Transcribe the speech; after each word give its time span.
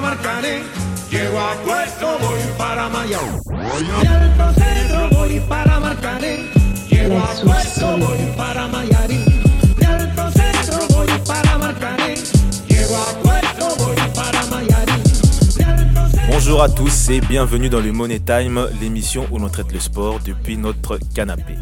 Marcané. 0.00 0.62
Llego 1.10 1.40
a 1.40 1.54
puesto, 1.64 2.18
voy 2.20 2.40
para 2.56 2.88
Mayao. 2.88 3.40
Y 4.02 4.06
al 4.06 4.54
centro 4.54 5.08
voy 5.10 5.40
para 5.40 5.80
Marcané. 5.80 6.50
Llego 6.88 7.18
a 7.18 7.34
puesto, 7.42 7.96
voy 7.98 8.18
para 8.36 8.68
Mayarín. 8.68 9.39
Bonjour 16.50 16.64
à 16.64 16.68
tous 16.68 17.10
et 17.10 17.20
bienvenue 17.20 17.68
dans 17.68 17.78
le 17.78 17.92
Money 17.92 18.18
Time, 18.18 18.66
l'émission 18.80 19.24
où 19.30 19.38
l'on 19.38 19.48
traite 19.48 19.70
le 19.70 19.78
sport 19.78 20.18
depuis 20.18 20.56
notre 20.56 20.98
canapé. 21.14 21.54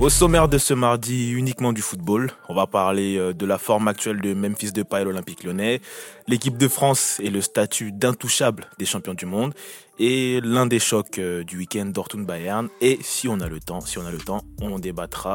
Au 0.00 0.08
sommaire 0.08 0.48
de 0.48 0.58
ce 0.58 0.74
mardi, 0.74 1.30
uniquement 1.30 1.72
du 1.72 1.80
football. 1.80 2.32
On 2.48 2.54
va 2.54 2.66
parler 2.66 3.16
euh, 3.18 3.32
de 3.32 3.46
la 3.46 3.56
forme 3.56 3.86
actuelle 3.86 4.20
de 4.20 4.34
Memphis 4.34 4.72
Depay 4.72 4.96
à 4.96 5.04
l'Olympique 5.04 5.44
lyonnais, 5.44 5.80
l'équipe 6.26 6.58
de 6.58 6.66
France 6.66 7.20
et 7.22 7.30
le 7.30 7.40
statut 7.40 7.92
d'intouchable 7.92 8.66
des 8.80 8.84
champions 8.84 9.14
du 9.14 9.26
monde, 9.26 9.54
et 9.98 10.40
l'un 10.42 10.66
des 10.66 10.78
chocs 10.78 11.18
euh, 11.18 11.44
du 11.44 11.58
week-end 11.58 11.86
Dortmund-Bayern. 11.86 12.68
Et 12.80 12.98
si 13.02 13.28
on 13.28 13.40
a 13.40 13.48
le 13.48 13.60
temps, 13.60 13.80
si 13.80 13.98
on 13.98 14.06
a 14.06 14.10
le 14.10 14.18
temps, 14.18 14.42
on 14.60 14.78
débattra 14.78 15.34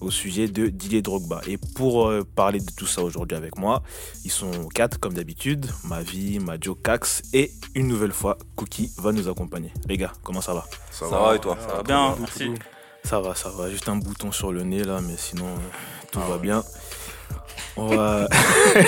au 0.00 0.10
sujet 0.10 0.48
de 0.48 0.68
Didier 0.68 1.02
Drogba. 1.02 1.40
Et 1.46 1.58
pour 1.74 2.08
euh, 2.08 2.22
parler 2.36 2.60
de 2.60 2.70
tout 2.76 2.86
ça 2.86 3.02
aujourd'hui 3.02 3.36
avec 3.36 3.58
moi, 3.58 3.82
ils 4.24 4.30
sont 4.30 4.68
quatre 4.68 4.98
comme 4.98 5.14
d'habitude, 5.14 5.66
Mavi, 5.84 6.38
Majo, 6.38 6.74
Cax 6.74 7.22
et 7.32 7.50
une 7.74 7.88
nouvelle 7.88 8.12
fois 8.12 8.38
Cookie 8.54 8.92
va 8.98 9.12
nous 9.12 9.28
accompagner. 9.28 9.72
Les 9.88 9.96
gars, 9.96 10.12
comment 10.22 10.40
ça 10.40 10.54
va? 10.54 10.64
Ça, 10.90 11.06
va, 11.08 11.36
et 11.36 11.38
toi? 11.38 11.56
Ça 11.60 11.76
va 11.76 11.82
bien, 11.82 12.16
merci. 12.18 12.50
Ça 13.04 13.20
va, 13.20 13.34
ça 13.34 13.50
va. 13.50 13.70
Juste 13.70 13.88
un 13.88 13.96
bouton 13.96 14.32
sur 14.32 14.52
le 14.52 14.62
nez 14.62 14.82
là, 14.82 15.00
mais 15.00 15.16
sinon 15.16 15.46
euh, 15.46 16.10
tout 16.10 16.20
va 16.20 16.38
bien. 16.38 16.64
Va... 17.76 18.28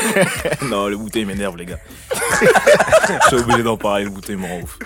non, 0.62 0.88
le 0.88 0.96
bouton 0.96 1.20
il 1.20 1.26
m'énerve 1.26 1.56
les 1.56 1.66
gars. 1.66 1.78
Je 2.12 3.26
suis 3.28 3.36
obligé 3.36 3.62
d'en 3.62 3.76
parler, 3.76 4.04
le 4.04 4.10
bouton 4.10 4.32
il 4.32 4.38
me 4.38 4.46
rend 4.46 4.60
ouf. 4.60 4.78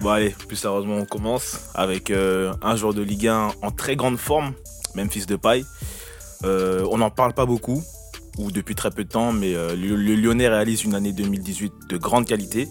Bon 0.00 0.10
allez, 0.10 0.30
plus 0.30 0.56
sérieusement 0.56 0.96
on 0.96 1.04
commence 1.04 1.70
avec 1.74 2.10
euh, 2.10 2.54
un 2.62 2.76
joueur 2.76 2.94
de 2.94 3.02
Ligue 3.02 3.28
1 3.28 3.50
en 3.62 3.70
très 3.70 3.96
grande 3.96 4.16
forme, 4.18 4.52
Memphis 4.94 5.26
Depay. 5.26 5.64
Euh, 6.44 6.86
on 6.90 6.98
n'en 6.98 7.10
parle 7.10 7.34
pas 7.34 7.44
beaucoup, 7.44 7.82
ou 8.38 8.50
depuis 8.50 8.74
très 8.74 8.90
peu 8.90 9.04
de 9.04 9.10
temps, 9.10 9.32
mais 9.32 9.54
euh, 9.54 9.76
le, 9.76 9.96
le 9.96 10.14
Lyonnais 10.14 10.48
réalise 10.48 10.84
une 10.84 10.94
année 10.94 11.12
2018 11.12 11.72
de 11.88 11.96
grande 11.98 12.26
qualité. 12.26 12.66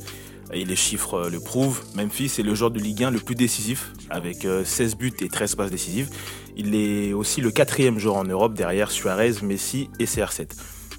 Et 0.52 0.66
les 0.66 0.75
chiffres 0.75 1.16
euh, 1.16 1.30
le 1.30 1.39
prouvent. 1.39 1.81
Memphis 1.95 2.31
est 2.39 2.44
le 2.44 2.55
joueur 2.55 2.72
de 2.72 2.80
Ligue 2.80 3.03
1 3.03 3.11
le 3.11 3.19
plus 3.19 3.36
décisif, 3.36 3.94
avec 4.09 4.45
euh, 4.45 4.66
16 4.66 4.95
buts 4.95 5.14
et 5.22 5.30
13 5.30 5.55
passes 5.55 5.72
décisives. 5.72 6.09
Il 6.58 6.75
est 6.75 7.14
aussi 7.14 7.42
le 7.42 7.52
quatrième 7.52 8.00
joueur 8.00 8.16
en 8.16 8.23
Europe 8.23 8.53
derrière 8.53 8.92
Suarez, 8.92 9.33
Messi 9.44 9.89
et 10.00 10.05
CR7. 10.05 10.50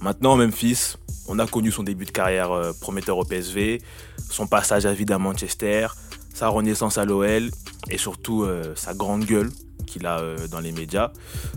Maintenant, 0.01 0.37
Memphis, 0.37 0.95
on 1.29 1.39
a 1.39 1.47
connu 1.47 1.71
son 1.71 1.83
début 1.83 2.05
de 2.05 2.11
carrière 2.11 2.53
euh, 2.53 2.73
prometteur 2.81 3.19
au 3.19 3.25
PSV, 3.25 3.83
son 4.31 4.47
passage 4.47 4.87
à 4.87 4.93
vide 4.93 5.13
à 5.13 5.19
Manchester, 5.19 5.89
sa 6.35 6.49
renaissance 6.49 6.97
à 6.99 7.05
l'OL 7.05 7.51
et 7.91 7.99
surtout 7.99 8.45
euh, 8.45 8.75
sa 8.77 8.95
grande 8.95 9.25
gueule 9.25 9.51
qu'il 9.87 10.07
a 10.07 10.21
euh, 10.21 10.49
dans 10.49 10.61
les 10.61 10.73
médias. 10.73 11.13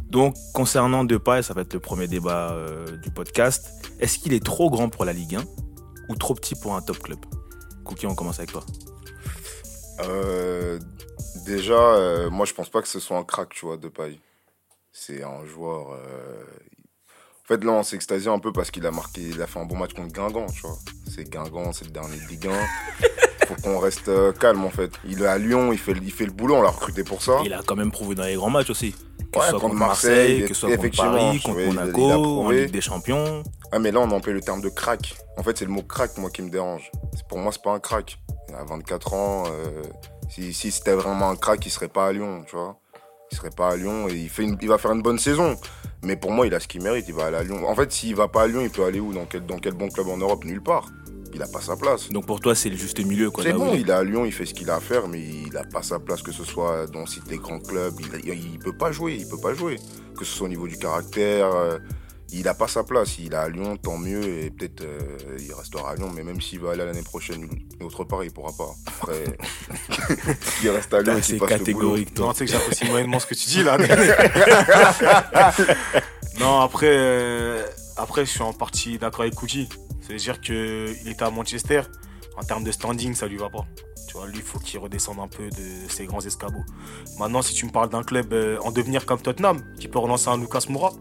Donc, 0.10 0.36
concernant 0.54 1.04
Depay, 1.04 1.44
ça 1.44 1.54
va 1.54 1.62
être 1.62 1.74
le 1.74 1.80
premier 1.80 2.08
débat 2.08 2.52
euh, 2.52 2.98
du 2.98 3.12
podcast. 3.12 3.72
Est-ce 4.00 4.20
qu'il 4.20 4.34
est 4.34 4.44
trop 4.44 4.70
grand 4.70 4.90
pour 4.90 5.06
la 5.06 5.14
Ligue 5.14 5.36
1 5.36 5.44
ou 6.10 6.16
trop 6.16 6.34
petit 6.34 6.56
pour 6.56 6.76
un 6.76 6.82
top 6.82 7.00
club? 7.00 7.20
Cookie, 7.84 8.06
on 8.08 8.16
commence 8.16 8.40
avec 8.40 8.52
toi. 8.52 8.64
Euh, 10.02 10.80
Déjà, 11.46 11.74
euh, 11.74 12.30
moi 12.30 12.46
je 12.46 12.54
pense 12.54 12.70
pas 12.70 12.82
que 12.82 12.88
ce 12.88 13.00
soit 13.00 13.18
un 13.18 13.24
crack, 13.24 13.50
tu 13.50 13.66
vois, 13.66 13.76
de 13.78 13.90
paille. 13.90 14.20
C'est 14.92 15.24
un 15.24 15.46
joueur. 15.46 15.92
euh, 15.92 16.44
En 17.44 17.48
fait, 17.48 17.64
là, 17.64 17.72
on 17.74 17.84
s'est 17.84 17.96
extasié 17.98 18.30
un 18.32 18.40
peu 18.40 18.54
parce 18.54 18.72
qu'il 18.72 18.86
a 18.86 18.92
marqué, 18.92 19.22
il 19.22 19.42
a 19.42 19.48
fait 19.48 19.60
un 19.60 19.66
bon 19.66 19.76
match 19.76 19.94
contre 19.94 20.14
Guingamp, 20.14 20.46
tu 20.54 20.62
vois. 20.62 20.78
C'est 21.10 21.30
Guingamp, 21.30 21.74
c'est 21.74 21.86
le 21.86 21.92
dernier 21.92 22.18
de 22.18 22.28
Ligue 22.30 22.48
1. 22.48 22.52
Faut 23.48 23.56
qu'on 23.62 23.80
reste 23.80 24.10
calme, 24.40 24.64
en 24.64 24.70
fait. 24.70 24.92
Il 25.06 25.22
est 25.22 25.26
à 25.26 25.38
Lyon, 25.38 25.74
il 25.74 25.80
fait, 25.80 25.92
il 26.02 26.12
fait 26.14 26.26
le 26.26 26.32
boulot, 26.32 26.56
on 26.56 26.62
l'a 26.62 26.70
recruté 26.70 27.04
pour 27.04 27.22
ça. 27.22 27.42
Il 27.44 27.54
a 27.54 27.62
quand 27.66 27.76
même 27.76 27.92
prouvé 27.92 28.16
dans 28.16 28.24
les 28.24 28.36
grands 28.36 28.50
matchs 28.50 28.70
aussi. 28.70 28.96
Que 29.34 29.40
Ouais, 29.40 29.46
ce 29.46 29.50
soit 29.52 29.60
contre 29.60 29.76
Marseille, 29.76 30.12
Marseille, 30.12 30.42
que 30.44 30.54
ce 30.54 30.54
soit 30.54 30.70
contre 30.78 30.96
Paris, 30.96 31.42
contre 31.44 31.58
Monaco, 31.66 31.92
en. 32.42 32.50
Ligue 32.52 32.72
des 32.72 32.82
Champions. 32.82 33.44
Ah, 33.72 33.80
mais 33.80 33.92
là, 33.92 34.00
on 34.00 34.12
emploie 34.12 34.34
le 34.34 34.42
terme 34.42 34.62
de 34.62 34.70
crack. 34.70 35.16
En 35.38 35.44
fait, 35.44 35.58
c'est 35.58 35.66
le 35.66 35.72
mot 35.72 35.82
crack, 35.82 36.18
moi, 36.20 36.30
qui 36.30 36.42
me 36.44 36.50
dérange. 36.50 36.92
Pour 37.28 37.40
moi, 37.40 37.52
c'est 37.52 37.62
pas 37.64 37.72
un 37.74 37.80
crack. 37.80 38.20
Il 38.50 38.56
a 38.56 38.64
24 38.64 39.14
ans. 39.14 39.44
euh, 39.48 39.82
si 40.30 40.54
si 40.54 40.72
c'était 40.72 40.94
vraiment 40.94 41.30
un 41.30 41.36
crack, 41.36 41.66
il 41.66 41.70
serait 41.72 41.88
pas 41.88 42.08
à 42.08 42.12
Lyon, 42.14 42.44
tu 42.48 42.56
vois. 42.56 42.78
Il 43.32 43.38
serait 43.38 43.50
pas 43.50 43.70
à 43.70 43.76
Lyon 43.76 44.08
et 44.10 44.14
il, 44.14 44.30
fait 44.30 44.44
une- 44.44 44.58
il 44.62 44.68
va 44.68 44.78
faire 44.78 44.92
une 44.92 45.02
bonne 45.02 45.18
saison. 45.18 45.56
Mais 46.04 46.16
pour 46.16 46.32
moi, 46.32 46.46
il 46.46 46.54
a 46.54 46.60
ce 46.60 46.68
qu'il 46.68 46.84
mérite. 46.84 47.06
Il 47.08 47.16
va 47.16 47.26
aller 47.26 47.38
à 47.38 47.44
Lyon. 47.44 47.68
En 47.68 47.74
fait, 47.76 47.92
s'il 47.92 48.16
va 48.16 48.28
pas 48.28 48.44
à 48.44 48.48
Lyon, 48.48 48.62
il 48.62 48.70
peut 48.70 48.84
aller 48.86 49.00
où? 49.00 49.12
Dans 49.14 49.26
quel, 49.26 49.46
dans 49.48 49.58
quel 49.58 49.74
bon 49.74 49.90
club 49.90 50.08
en 50.10 50.18
Europe? 50.18 50.44
Nulle 50.46 50.62
part. 50.62 50.86
Il 51.34 51.42
a 51.42 51.48
pas 51.48 51.62
sa 51.62 51.76
place. 51.76 52.10
Donc 52.10 52.26
pour 52.26 52.40
toi, 52.40 52.54
c'est 52.56 52.70
le 52.70 52.78
juste 52.78 53.04
milieu. 53.04 53.32
quoi. 53.32 53.44
C'est 53.44 53.54
bon, 53.54 53.74
il 53.74 53.78
est. 53.78 53.82
il 53.82 53.90
est 53.90 53.94
à 53.94 54.04
Lyon, 54.04 54.26
il 54.26 54.32
fait 54.32 54.46
ce 54.46 54.54
qu'il 54.54 54.70
a 54.70 54.76
à 54.76 54.80
faire, 54.80 55.08
mais 55.08 55.20
il 55.22 55.58
a 55.58 55.64
pas 55.64 55.82
sa 55.82 56.00
place, 56.00 56.22
que 56.22 56.32
ce 56.32 56.44
soit 56.44 56.86
dans 56.88 57.06
si 57.06 57.20
des 57.22 57.38
grands 57.38 57.60
clubs. 57.60 57.96
Il, 58.00 58.34
il 58.34 58.60
peut 58.60 58.76
pas 58.78 58.92
jouer, 58.92 59.16
il 59.20 59.28
peut 59.28 59.40
pas 59.40 59.54
jouer. 59.54 59.78
Que 60.18 60.26
ce 60.26 60.32
soit 60.38 60.46
au 60.46 60.50
niveau 60.50 60.68
du 60.68 60.78
caractère, 60.78 61.48
euh, 61.54 61.80
il 62.32 62.48
a 62.48 62.54
pas 62.54 62.68
sa 62.68 62.84
place. 62.84 63.18
Il 63.20 63.34
est 63.34 63.36
à 63.36 63.50
Lyon, 63.50 63.78
tant 63.78 63.98
mieux, 63.98 64.24
et 64.24 64.52
peut-être 64.52 64.82
euh, 64.82 65.18
il 65.40 65.54
restera 65.54 65.92
à 65.92 65.96
Lyon, 65.96 66.12
mais 66.14 66.24
même 66.24 66.40
s'il 66.42 66.60
va 66.60 66.72
aller 66.72 66.86
l'année 66.86 67.02
prochaine 67.04 67.48
autre 67.82 68.04
part, 68.04 68.24
il 68.24 68.32
pourra 68.32 68.52
pas. 68.58 68.70
Après, 68.88 69.24
il 70.64 70.70
reste 70.70 70.94
à 70.94 71.02
Lyon, 71.02 71.20
C'est 71.22 71.40
catégorique, 71.40 72.14
toi. 72.14 72.28
Non, 72.28 72.34
tu 72.34 72.40
sais 72.40 72.46
que 72.46 72.52
j'apprécie 72.52 72.86
moyennement 72.86 73.20
ce 73.20 73.26
que 73.28 73.36
tu 73.36 73.48
dis 73.48 73.64
là. 73.64 73.78
non, 76.40 76.62
après, 76.62 76.90
euh, 76.92 77.66
après, 77.98 78.26
je 78.26 78.32
suis 78.32 78.42
en 78.42 78.54
partie 78.54 78.98
d'accord 78.98 79.22
avec 79.22 79.36
Cookie. 79.36 79.70
C'est-à-dire 80.06 80.42
qu'il 80.42 81.08
était 81.08 81.24
à 81.24 81.32
Manchester. 81.32 81.82
En 82.36 82.44
termes 82.44 82.64
de 82.64 82.72
standing, 82.72 83.14
ça 83.14 83.28
lui 83.28 83.38
va 83.38 83.50
pas. 83.50 83.66
Tu 84.08 84.18
vois, 84.18 84.28
lui, 84.28 84.38
il 84.38 84.44
faut 84.44 84.60
qu'il 84.60 84.80
redescende 84.80 85.20
un 85.20 85.28
peu 85.28 85.50
de 85.50 85.90
ses 85.90 86.06
grands 86.06 86.22
escabeaux. 86.22 86.64
Maintenant, 87.20 87.42
si 87.42 87.54
tu 87.54 87.66
me 87.66 87.72
parles 87.72 87.90
d'un 87.90 88.04
club 88.04 88.34
euh, 88.34 88.58
en 88.62 88.72
devenir 88.72 89.06
comme 89.06 89.22
Tottenham, 89.22 89.64
qui 89.80 89.88
peut 89.88 90.00
relancer 90.00 90.30
un 90.30 90.38
Lucas 90.38 90.66
Moura, 90.70 90.94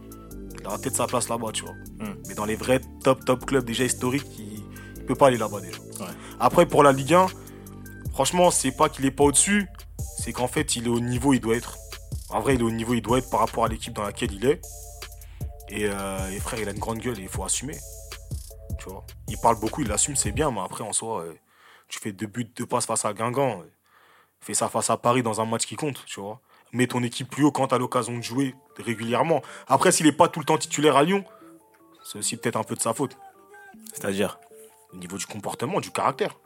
il 0.60 0.66
aura 0.66 0.78
peut-être 0.78 0.96
sa 0.96 1.06
place 1.06 1.28
là-bas, 1.28 1.50
tu 1.52 1.64
vois. 1.64 1.74
Hmm. 1.98 2.14
Mais 2.28 2.34
dans 2.34 2.44
les 2.44 2.54
vrais 2.54 2.80
top, 3.02 3.24
top 3.24 3.44
clubs 3.46 3.64
déjà 3.64 3.84
historiques, 3.84 4.26
il, 4.38 4.62
il 4.96 5.04
peut 5.04 5.14
pas 5.14 5.28
aller 5.28 5.38
là-bas 5.38 5.60
déjà. 5.60 5.78
Ouais. 6.00 6.12
Après, 6.38 6.66
pour 6.66 6.82
la 6.82 6.92
Ligue 6.92 7.14
1, 7.14 7.26
franchement, 8.12 8.50
c'est 8.50 8.72
pas 8.72 8.88
qu'il 8.88 9.04
est 9.04 9.10
pas 9.10 9.24
au-dessus, 9.24 9.66
c'est 10.18 10.32
qu'en 10.32 10.48
fait, 10.48 10.76
il 10.76 10.86
est 10.86 10.90
au 10.90 11.00
niveau 11.00 11.30
où 11.30 11.34
il 11.34 11.40
doit 11.40 11.56
être. 11.56 11.76
En 12.30 12.40
vrai, 12.40 12.54
il 12.54 12.60
est 12.60 12.64
au 12.64 12.70
niveau 12.70 12.92
où 12.92 12.94
il 12.94 13.02
doit 13.02 13.18
être 13.18 13.30
par 13.30 13.40
rapport 13.40 13.64
à 13.64 13.68
l'équipe 13.68 13.92
dans 13.92 14.04
laquelle 14.04 14.32
il 14.32 14.46
est. 14.46 14.60
Et, 15.68 15.86
euh, 15.86 16.30
et 16.30 16.38
frère, 16.38 16.60
il 16.60 16.68
a 16.68 16.72
une 16.72 16.78
grande 16.78 16.98
gueule 16.98 17.18
et 17.18 17.22
il 17.22 17.28
faut 17.28 17.44
assumer. 17.44 17.76
Tu 18.82 18.90
vois. 18.90 19.04
Il 19.28 19.38
parle 19.38 19.60
beaucoup, 19.60 19.82
il 19.82 19.92
assume, 19.92 20.16
c'est 20.16 20.32
bien, 20.32 20.50
mais 20.50 20.60
après, 20.60 20.82
en 20.82 20.92
soi, 20.92 21.22
euh, 21.22 21.32
tu 21.88 22.00
fais 22.00 22.12
deux 22.12 22.26
buts, 22.26 22.50
deux 22.56 22.66
passes 22.66 22.86
face 22.86 23.04
à 23.04 23.12
Guingamp. 23.12 23.60
euh, 23.60 23.70
fais 24.40 24.54
ça 24.54 24.68
face 24.68 24.90
à 24.90 24.96
Paris 24.96 25.22
dans 25.22 25.40
un 25.40 25.44
match 25.44 25.66
qui 25.66 25.76
compte, 25.76 26.04
tu 26.06 26.20
vois. 26.20 26.40
Mets 26.72 26.88
ton 26.88 27.02
équipe 27.02 27.30
plus 27.30 27.44
haut 27.44 27.52
quand 27.52 27.68
tu 27.68 27.74
as 27.74 27.78
l'occasion 27.78 28.16
de 28.16 28.22
jouer 28.22 28.54
régulièrement. 28.78 29.42
Après, 29.68 29.92
s'il 29.92 30.06
n'est 30.06 30.12
pas 30.12 30.26
tout 30.28 30.40
le 30.40 30.46
temps 30.46 30.58
titulaire 30.58 30.96
à 30.96 31.04
Lyon, 31.04 31.24
c'est 32.02 32.18
aussi 32.18 32.36
peut-être 32.36 32.56
un 32.56 32.64
peu 32.64 32.74
de 32.74 32.80
sa 32.80 32.92
faute. 32.92 33.16
C'est-à-dire? 33.92 34.40
Au 34.92 34.96
niveau 34.96 35.16
du 35.16 35.26
comportement, 35.26 35.80
du 35.80 35.90
caractère. 35.90 36.38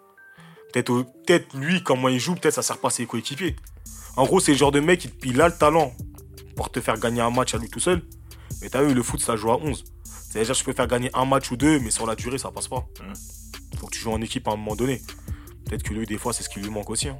Peut-être 0.73 1.05
peut-être 1.27 1.57
lui, 1.57 1.83
comment 1.83 2.09
il 2.09 2.19
joue, 2.19 2.35
peut-être 2.35 2.55
ça 2.55 2.63
sert 2.63 2.79
pas 2.79 2.89
à 2.89 2.91
ses 2.91 3.07
coéquipiers. 3.07 3.57
En 4.17 4.27
gros, 4.27 4.41
c'est 4.41 4.53
le 4.53 4.59
genre 4.59 4.73
de 4.73 4.81
mec, 4.81 5.05
il, 5.05 5.31
il 5.31 5.41
a 5.41 5.49
le 5.49 5.57
talent 5.57 5.95
pour 6.55 6.71
te 6.71 6.81
faire 6.81 6.99
gagner 6.99 7.23
un 7.23 7.31
match 7.31 7.55
à 7.55 7.59
lui 7.59 7.71
tout 7.71 7.81
seul. 7.81 8.03
Mais 8.61 8.69
t'as 8.69 8.83
vu, 8.83 8.93
le 8.93 9.03
foot, 9.03 9.21
ça 9.21 9.37
joue 9.37 9.51
à 9.51 9.57
11. 9.57 9.85
C'est-à-dire, 10.37 10.55
je 10.55 10.65
peux 10.65 10.75
faire 10.75 10.87
gagner 10.87 11.11
un 11.15 11.25
match 11.25 11.51
ou 11.51 11.57
deux, 11.57 11.81
mais 11.81 11.91
sur 11.91 12.07
la 12.07 12.15
durée, 12.15 12.37
ça 12.37 12.51
passe 12.51 12.69
pas. 12.69 12.87
Mhm. 13.01 13.15
Faut 13.79 13.87
que 13.87 13.93
tu 13.95 14.01
joues 14.01 14.13
en 14.13 14.21
équipe 14.21 14.47
à 14.49 14.51
un 14.51 14.57
moment 14.57 14.77
donné. 14.77 15.01
Peut-être 15.65 15.83
que 15.83 15.95
lui, 15.95 16.05
des 16.05 16.19
fois, 16.19 16.35
c'est 16.35 16.43
ce 16.43 16.51
qui 16.51 16.61
lui 16.61 16.69
manque 16.69 16.91
aussi. 16.91 17.09
hein. 17.09 17.19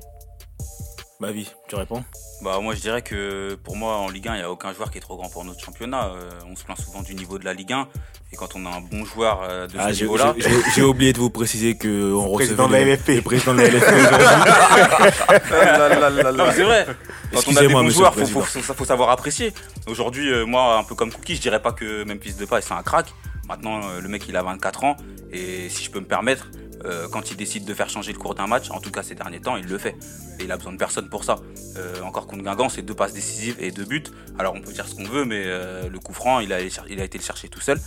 Ma 1.19 1.31
vie, 1.33 1.51
tu 1.67 1.77
réponds 1.77 2.05
Bah 2.43 2.59
moi 2.61 2.75
je 2.75 2.81
dirais 2.81 3.01
que 3.01 3.55
pour 3.65 3.75
moi 3.75 3.97
en 3.97 4.11
Ligue 4.11 4.29
1 4.29 4.35
il 4.35 4.39
n'y 4.39 4.43
a 4.43 4.51
aucun 4.51 4.75
joueur 4.75 4.91
qui 4.91 4.99
est 4.99 5.01
trop 5.01 5.17
grand 5.17 5.31
pour 5.31 5.45
notre 5.47 5.65
championnat. 5.65 6.11
Euh, 6.15 6.29
on 6.51 6.55
se 6.57 6.63
plaint 6.65 6.79
souvent 6.79 7.01
du 7.03 7.15
niveau 7.15 7.39
de 7.39 7.45
la 7.47 7.55
Ligue 7.55 7.73
1 7.73 7.89
et 8.33 8.37
quand 8.37 8.55
on 8.55 8.67
a 8.67 8.69
un 8.69 8.83
bon 8.83 9.07
joueur 9.07 9.41
euh, 9.43 9.67
de 9.67 9.73
Ah, 9.79 9.89
ce 9.89 9.95
j'ai- 9.95 10.05
niveau-là, 10.05 10.35
j'ai- 10.75 10.83
oublié 10.83 11.15
de 11.15 11.19
vous 11.19 11.31
préciser 11.31 11.75
que 11.79 12.13
on 12.13 12.35
Président 12.35 12.65
recevait 12.65 12.81
de 12.81 12.85
la 12.85 12.85
le- 12.85 12.91
LFP. 12.93 13.09
le 13.17 13.23
président 13.23 13.55
de 13.55 13.61
la 13.63 13.69
LFP 13.69 13.95
aujourd'hui. 13.95 14.27
Non, 16.37 16.47
mais 16.47 16.53
c'est 16.53 16.63
vrai. 16.65 16.87
Quand 17.33 17.41
on 17.49 17.57
a 17.57 17.61
des 17.61 17.69
bons 17.69 17.89
joueurs, 17.91 18.15
faut, 18.15 18.27
faut, 18.27 18.41
faut, 18.43 18.75
faut 18.75 18.85
savoir 18.85 19.09
apprécier. 19.11 19.53
Aujourd'hui, 19.87 20.31
euh, 20.31 20.45
moi, 20.45 20.77
un 20.79 20.85
peu 20.85 20.95
comme 20.95 21.11
Cookie, 21.13 21.37
je 21.37 21.41
dirais 21.41 21.63
pas 21.63 21.73
que 21.73 22.05
Memphis 22.05 22.35
Depay 22.35 22.61
c'est 22.61 22.75
un 22.75 22.83
crack. 22.83 23.07
Maintenant, 23.49 23.81
euh, 23.89 24.01
le 24.03 24.09
mec, 24.09 24.25
il 24.29 24.37
a 24.37 24.43
24 24.43 24.85
ans 24.85 24.97
et 25.33 25.69
si 25.71 25.85
je 25.85 25.91
peux 25.91 26.01
me 26.01 26.07
permettre, 26.07 26.49
euh, 26.87 27.09
quand 27.09 27.31
il 27.31 27.37
décide 27.37 27.65
de 27.65 27.75
faire 27.75 27.89
changer 27.89 28.13
le 28.13 28.19
cours 28.19 28.35
d'un 28.35 28.47
match, 28.47 28.71
en 28.71 28.81
tout 28.81 28.91
cas 28.91 29.03
ces 29.03 29.15
derniers 29.15 29.41
temps, 29.41 29.57
il 29.57 29.67
le 29.67 29.79
fait. 29.79 29.97
Et 30.39 30.45
il 30.45 30.53
a 30.53 30.57
besoin 30.57 30.73
de 30.73 30.79
personne 30.79 31.09
pour 31.09 31.25
ça. 31.25 31.37
Euh, 31.77 32.01
encore 32.03 32.27
contre 32.27 32.43
Guingamp, 32.43 32.69
c'est 32.69 32.83
deux 32.83 32.95
passes 32.95 33.13
décisives 33.13 33.57
et 33.59 33.71
deux 33.71 33.85
buts. 33.85 34.05
Alors 34.39 34.55
on 34.55 34.61
peut 34.61 34.73
dire 34.73 34.87
ce 34.87 34.95
qu'on 34.95 35.05
veut, 35.05 35.25
mais 35.25 35.43
euh, 35.47 35.89
le 35.89 35.99
coup 35.99 36.13
franc, 36.13 36.41
il 36.41 36.53
a, 36.53 36.61
été 36.61 37.19
le 37.19 37.25
chercher 37.25 37.49
tout 37.49 37.61
seul. 37.61 37.81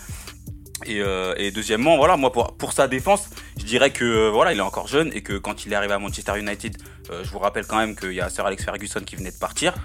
Et, 0.86 1.52
deuxièmement, 1.52 1.98
voilà, 1.98 2.16
moi 2.16 2.32
pour, 2.32 2.74
sa 2.74 2.88
défense, 2.88 3.30
je 3.58 3.66
dirais 3.66 3.92
que 3.92 4.30
voilà, 4.30 4.54
il 4.54 4.60
est 4.60 4.62
encore 4.62 4.88
jeune 4.88 5.12
et 5.14 5.22
que 5.22 5.38
quand 5.38 5.66
il 5.66 5.74
est 5.74 5.76
arrivé 5.76 5.94
à 5.94 6.00
Manchester 6.00 6.40
United, 6.40 6.78
je 7.10 7.30
vous 7.30 7.40
rappelle 7.40 7.66
quand 7.66 7.78
même 7.78 7.96
qu'il 7.96 8.14
y 8.14 8.22
a 8.22 8.30
Sir 8.30 8.46
Alex 8.46 8.64
Ferguson 8.64 9.02
qui 9.02 9.18
venait 9.18 9.32
de 9.32 9.38
partir, 9.38 9.76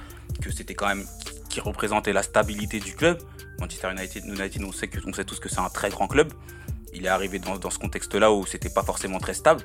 que 0.40 0.52
c'était 0.52 0.74
quand 0.74 0.86
même 0.86 1.04
qui 1.50 1.60
représentait 1.60 2.12
la 2.12 2.22
stabilité 2.22 2.78
du 2.78 2.94
club. 2.94 3.18
Manchester 3.58 3.90
United, 3.90 4.24
United 4.24 4.62
on, 4.64 4.72
sait 4.72 4.88
que, 4.88 4.98
on 5.06 5.12
sait 5.12 5.24
tous 5.24 5.38
que 5.40 5.48
c'est 5.48 5.60
un 5.60 5.68
très 5.68 5.90
grand 5.90 6.06
club. 6.08 6.32
Il 6.94 7.04
est 7.06 7.08
arrivé 7.08 7.38
dans, 7.38 7.56
dans 7.56 7.70
ce 7.70 7.78
contexte-là 7.78 8.32
où 8.32 8.46
c'était 8.46 8.70
pas 8.70 8.82
forcément 8.82 9.18
très 9.18 9.34
stable. 9.34 9.62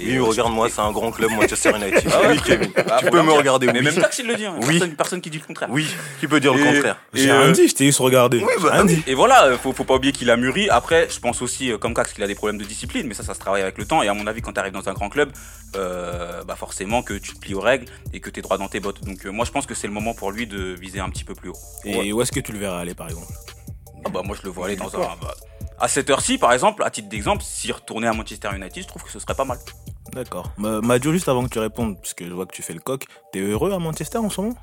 Oui, 0.00 0.16
euh, 0.16 0.24
regarde-moi, 0.24 0.66
et- 0.66 0.70
c'est 0.72 0.80
un 0.80 0.90
grand 0.90 1.12
club, 1.12 1.30
Manchester 1.30 1.70
United. 1.76 2.02
Ah 2.12 2.22
ouais. 2.22 2.26
oui, 2.30 2.40
Kevin. 2.44 2.68
Ah, 2.90 2.96
tu 2.98 3.10
peux 3.10 3.18
me 3.22 3.28
dire. 3.28 3.36
regarder, 3.36 3.66
Mais 3.68 3.78
oui. 3.78 3.84
même 3.84 3.94
Tax, 3.94 4.18
il 4.18 4.26
le 4.26 4.34
dit. 4.34 4.44
hein. 4.44 4.56
Oui. 4.62 4.78
Personne, 4.80 4.96
personne 4.96 5.20
qui 5.20 5.30
dit 5.30 5.38
le 5.38 5.44
contraire. 5.44 5.68
Oui, 5.70 5.86
qui 6.18 6.26
peut 6.26 6.40
dire 6.40 6.52
le 6.52 6.60
Et- 6.62 6.64
contraire 6.74 6.96
J'ai 7.12 7.26
Et, 7.26 7.30
rien 7.30 7.40
euh, 7.42 7.52
dit, 7.52 7.68
je 7.68 7.74
t'ai 7.76 7.84
juste 7.86 8.00
regardé. 8.00 8.38
Oui, 8.38 8.44
bah, 8.56 8.62
J'ai 8.62 8.68
rien 8.70 8.84
dit. 8.86 9.04
Et 9.06 9.14
voilà, 9.14 9.44
euh, 9.44 9.56
faut, 9.56 9.72
faut 9.72 9.84
pas 9.84 9.94
oublier 9.94 10.12
qu'il 10.12 10.30
a 10.30 10.36
mûri. 10.36 10.68
Après, 10.68 11.06
je 11.08 11.20
pense 11.20 11.40
aussi, 11.42 11.70
euh, 11.70 11.78
comme 11.78 11.94
Cax, 11.94 12.12
qu'il 12.12 12.24
a 12.24 12.26
des 12.26 12.34
problèmes 12.34 12.58
de 12.58 12.64
discipline, 12.64 13.06
mais 13.06 13.14
ça, 13.14 13.22
ça 13.22 13.34
se 13.34 13.38
travaille 13.38 13.62
avec 13.62 13.78
le 13.78 13.84
temps. 13.84 14.02
Et 14.02 14.08
à 14.08 14.14
mon 14.14 14.26
avis, 14.26 14.42
quand 14.42 14.52
tu 14.52 14.58
arrives 14.58 14.72
dans 14.72 14.88
un 14.88 14.94
grand 14.94 15.10
club, 15.10 15.30
euh, 15.76 16.42
bah 16.42 16.56
forcément 16.56 17.02
que 17.04 17.14
tu 17.14 17.32
te 17.34 17.38
plies 17.38 17.54
aux 17.54 17.60
règles 17.60 17.86
et 18.12 18.18
que 18.18 18.30
tu 18.30 18.40
es 18.40 18.42
droit 18.42 18.58
dans 18.58 18.66
tes 18.68 18.80
bottes. 18.80 19.04
Donc, 19.04 19.24
euh, 19.26 19.30
moi, 19.30 19.44
je 19.44 19.52
pense 19.52 19.64
que 19.64 19.74
c'est 19.76 19.86
le 19.86 19.92
moment 19.92 20.12
pour 20.14 20.32
lui 20.32 20.48
de 20.48 20.74
viser 20.74 20.98
un 20.98 21.08
petit 21.08 21.22
peu 21.24 21.34
plus 21.36 21.50
haut. 21.50 21.56
Et 21.84 22.12
où 22.12 22.20
est-ce 22.20 22.32
que 22.32 22.40
tu 22.40 22.50
le 22.50 22.58
verras 22.58 22.80
aller, 22.80 22.94
par 22.94 23.08
exemple? 23.08 23.32
Ah 24.04 24.10
bah, 24.10 24.22
moi, 24.24 24.36
je 24.36 24.42
le 24.44 24.50
vois 24.52 24.66
aller 24.66 24.76
dans 24.76 24.92
un. 24.96 24.98
bah, 24.98 25.34
à 25.78 25.88
cette 25.88 26.08
heure-ci, 26.10 26.38
par 26.38 26.52
exemple, 26.52 26.82
à 26.84 26.90
titre 26.90 27.08
d'exemple, 27.08 27.42
s'il 27.44 27.72
retournait 27.72 28.06
à 28.06 28.12
Manchester 28.12 28.48
United, 28.54 28.82
je 28.82 28.88
trouve 28.88 29.02
que 29.02 29.10
ce 29.10 29.18
serait 29.18 29.34
pas 29.34 29.44
mal. 29.44 29.58
D'accord. 30.12 30.50
Ma- 30.58 30.80
Madio, 30.80 31.12
juste 31.12 31.28
avant 31.28 31.44
que 31.44 31.48
tu 31.50 31.58
répondes, 31.58 31.96
parce 32.00 32.14
que 32.14 32.24
je 32.26 32.32
vois 32.32 32.46
que 32.46 32.54
tu 32.54 32.62
fais 32.62 32.74
le 32.74 32.80
coq, 32.80 33.04
t'es 33.32 33.40
heureux 33.40 33.72
à 33.72 33.78
Manchester 33.78 34.18
en 34.18 34.30
ce 34.30 34.40
moment? 34.40 34.56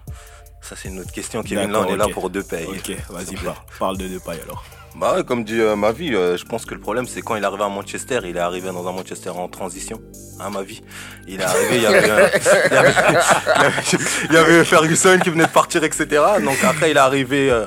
Ça, 0.62 0.76
c'est 0.76 0.90
une 0.90 1.00
autre 1.00 1.12
question, 1.12 1.42
Kevin. 1.42 1.72
Là, 1.72 1.82
on 1.82 1.94
est 1.94 1.98
là 1.98 2.08
pour 2.14 2.30
deux 2.30 2.44
payes. 2.44 2.66
Ok, 2.68 2.96
vas-y, 3.10 3.36
parle. 3.36 3.56
Parle 3.80 3.98
de 3.98 4.08
Depay 4.08 4.40
alors. 4.44 4.64
Bah 4.96 5.16
ouais, 5.16 5.24
comme 5.24 5.46
dit 5.46 5.58
euh, 5.60 5.78
ma 5.78 5.94
vie, 5.94 6.14
euh, 6.14 6.36
je 6.36 6.44
pense 6.44 6.66
que 6.66 6.74
le 6.74 6.82
problème 6.82 7.08
c'est 7.08 7.22
quand 7.22 7.38
il 7.38 7.44
est 7.44 7.46
arrivé 7.46 7.64
à 7.64 7.70
Manchester, 7.70 8.20
il 8.26 8.36
est 8.36 8.40
arrivé 8.42 8.68
dans 8.72 8.86
un 8.86 8.92
Manchester 8.92 9.30
en 9.30 9.48
transition, 9.48 10.02
hein 10.42 10.50
ma 10.50 10.64
vie. 10.64 10.82
Il 11.30 11.40
est 11.40 11.44
arrivé, 11.46 11.78
il 11.78 11.82
y 11.84 11.86
avait, 11.86 12.10
euh, 12.10 12.28
il 12.36 12.74
y 12.74 12.78
avait, 12.78 12.92
il 13.50 13.54
y 13.54 13.66
avait- 13.66 13.84
il 14.30 14.34
y 14.34 14.38
avait 14.38 14.66
Ferguson 14.66 15.18
qui 15.24 15.30
venait 15.30 15.46
de 15.46 15.50
partir, 15.50 15.82
etc. 15.86 16.06
Donc 16.44 16.58
après 16.66 16.92
il 16.92 16.98
est 16.98 17.00
arrivé, 17.00 17.50
euh, 17.50 17.64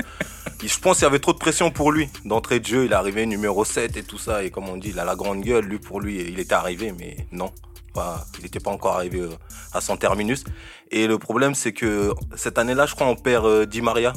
je 0.69 0.78
pense 0.81 0.99
qu'il 0.99 1.05
y 1.05 1.06
avait 1.06 1.19
trop 1.19 1.32
de 1.32 1.38
pression 1.38 1.70
pour 1.70 1.93
lui. 1.93 2.08
D'entrée 2.25 2.61
de 2.61 2.66
jeu, 2.66 2.84
il 2.84 2.93
est 2.93 2.94
arrivé 2.94 3.26
numéro 3.26 3.64
7 3.64 3.96
et 3.96 4.02
tout 4.02 4.19
ça, 4.19 4.44
et 4.44 4.50
comme 4.50 4.69
on 4.69 4.76
dit, 4.76 4.90
il 4.90 4.99
a 4.99 5.05
la 5.05 5.16
grande 5.16 5.43
gueule, 5.43 5.64
lui 5.64 5.78
pour 5.78 6.00
lui, 6.00 6.20
il 6.20 6.38
était 6.38 6.55
arrivé, 6.55 6.93
mais 6.99 7.26
non. 7.32 7.52
Pas, 7.93 8.26
il 8.38 8.43
n'était 8.43 8.58
pas 8.58 8.72
encore 8.72 8.96
arrivé 8.96 9.20
euh, 9.20 9.31
à 9.72 9.81
son 9.81 9.96
terminus. 9.96 10.43
Et 10.90 11.06
le 11.06 11.16
problème, 11.19 11.55
c'est 11.55 11.72
que 11.72 12.12
cette 12.34 12.58
année-là, 12.58 12.87
je 12.87 12.94
crois, 12.96 13.06
on 13.06 13.14
perd 13.14 13.46
euh, 13.46 13.66
Di 13.66 13.82
Maria. 13.82 14.12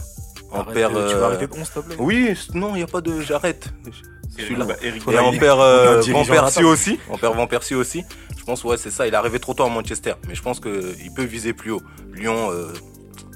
On 0.52 0.62
Arrête 0.62 0.74
perd. 0.74 0.94
Tu 0.94 1.00
euh, 1.00 1.20
vas 1.20 1.26
arrêter 1.28 1.48
de 1.48 1.54
11, 1.54 1.58
s'il 1.60 1.74
te 1.74 1.80
plaît? 1.80 1.96
Oui, 2.00 2.38
non, 2.54 2.70
il 2.72 2.78
n'y 2.78 2.84
a 2.84 2.88
pas 2.88 3.02
de. 3.02 3.22
J'arrête. 3.22 3.70
Celui-là. 4.38 4.66
Bah, 4.66 4.76
Et 4.82 5.20
on 5.20 5.38
perd 5.38 5.60
euh, 5.60 6.02
Van 6.08 6.26
Persie 6.26 6.64
aussi. 6.64 7.00
On 7.10 7.18
perd 7.18 7.36
Van 7.36 7.48
Persie 7.48 7.76
aussi. 7.76 8.04
Je 8.38 8.44
pense, 8.44 8.64
ouais, 8.64 8.78
c'est 8.78 8.92
ça. 8.92 9.08
Il 9.08 9.14
est 9.14 9.18
arrivé 9.18 9.40
trop 9.40 9.54
tôt 9.54 9.64
à 9.64 9.70
Manchester. 9.70 10.14
Mais 10.28 10.36
je 10.36 10.42
pense 10.42 10.60
qu'il 10.60 11.14
peut 11.16 11.24
viser 11.24 11.54
plus 11.54 11.72
haut. 11.72 11.82
Lyon, 12.14 12.50
euh, 12.52 12.72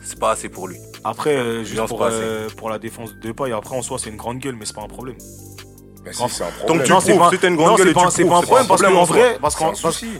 c'est 0.03 0.19
pas 0.19 0.31
assez 0.31 0.49
pour 0.49 0.67
lui. 0.67 0.77
Après, 1.03 1.35
euh, 1.35 1.63
juste 1.63 1.85
pour, 1.87 2.03
euh, 2.03 2.47
pour 2.57 2.69
la 2.69 2.77
défense 2.79 3.13
de 3.15 3.19
Depay, 3.19 3.51
après 3.51 3.75
en 3.75 3.81
soi 3.81 3.97
c'est 3.99 4.09
une 4.09 4.17
grande 4.17 4.39
gueule, 4.39 4.55
mais 4.55 4.65
c'est 4.65 4.75
pas 4.75 4.81
un 4.83 4.87
problème. 4.87 5.15
Mais 6.03 6.13
si, 6.13 6.23
c'est 6.29 6.43
un 6.43 6.47
Donc 6.47 6.55
problème. 6.57 6.83
tu 6.85 6.91
Non, 6.91 6.99
c'est 6.99 7.17
pas- 7.17 7.29
Si 7.29 7.45
une 7.47 7.55
Non, 7.55 7.63
grande 7.63 7.77
gueule 7.77 7.87
c'est 7.89 7.93
pas, 7.93 8.09
c'est 8.09 8.23
un 8.23 8.41
problème 8.41 8.67
parce 8.67 8.81
qu'en 8.81 8.95
en 8.95 9.03
vrai, 9.03 9.37
parce 9.39 9.55
qu'en 9.55 9.71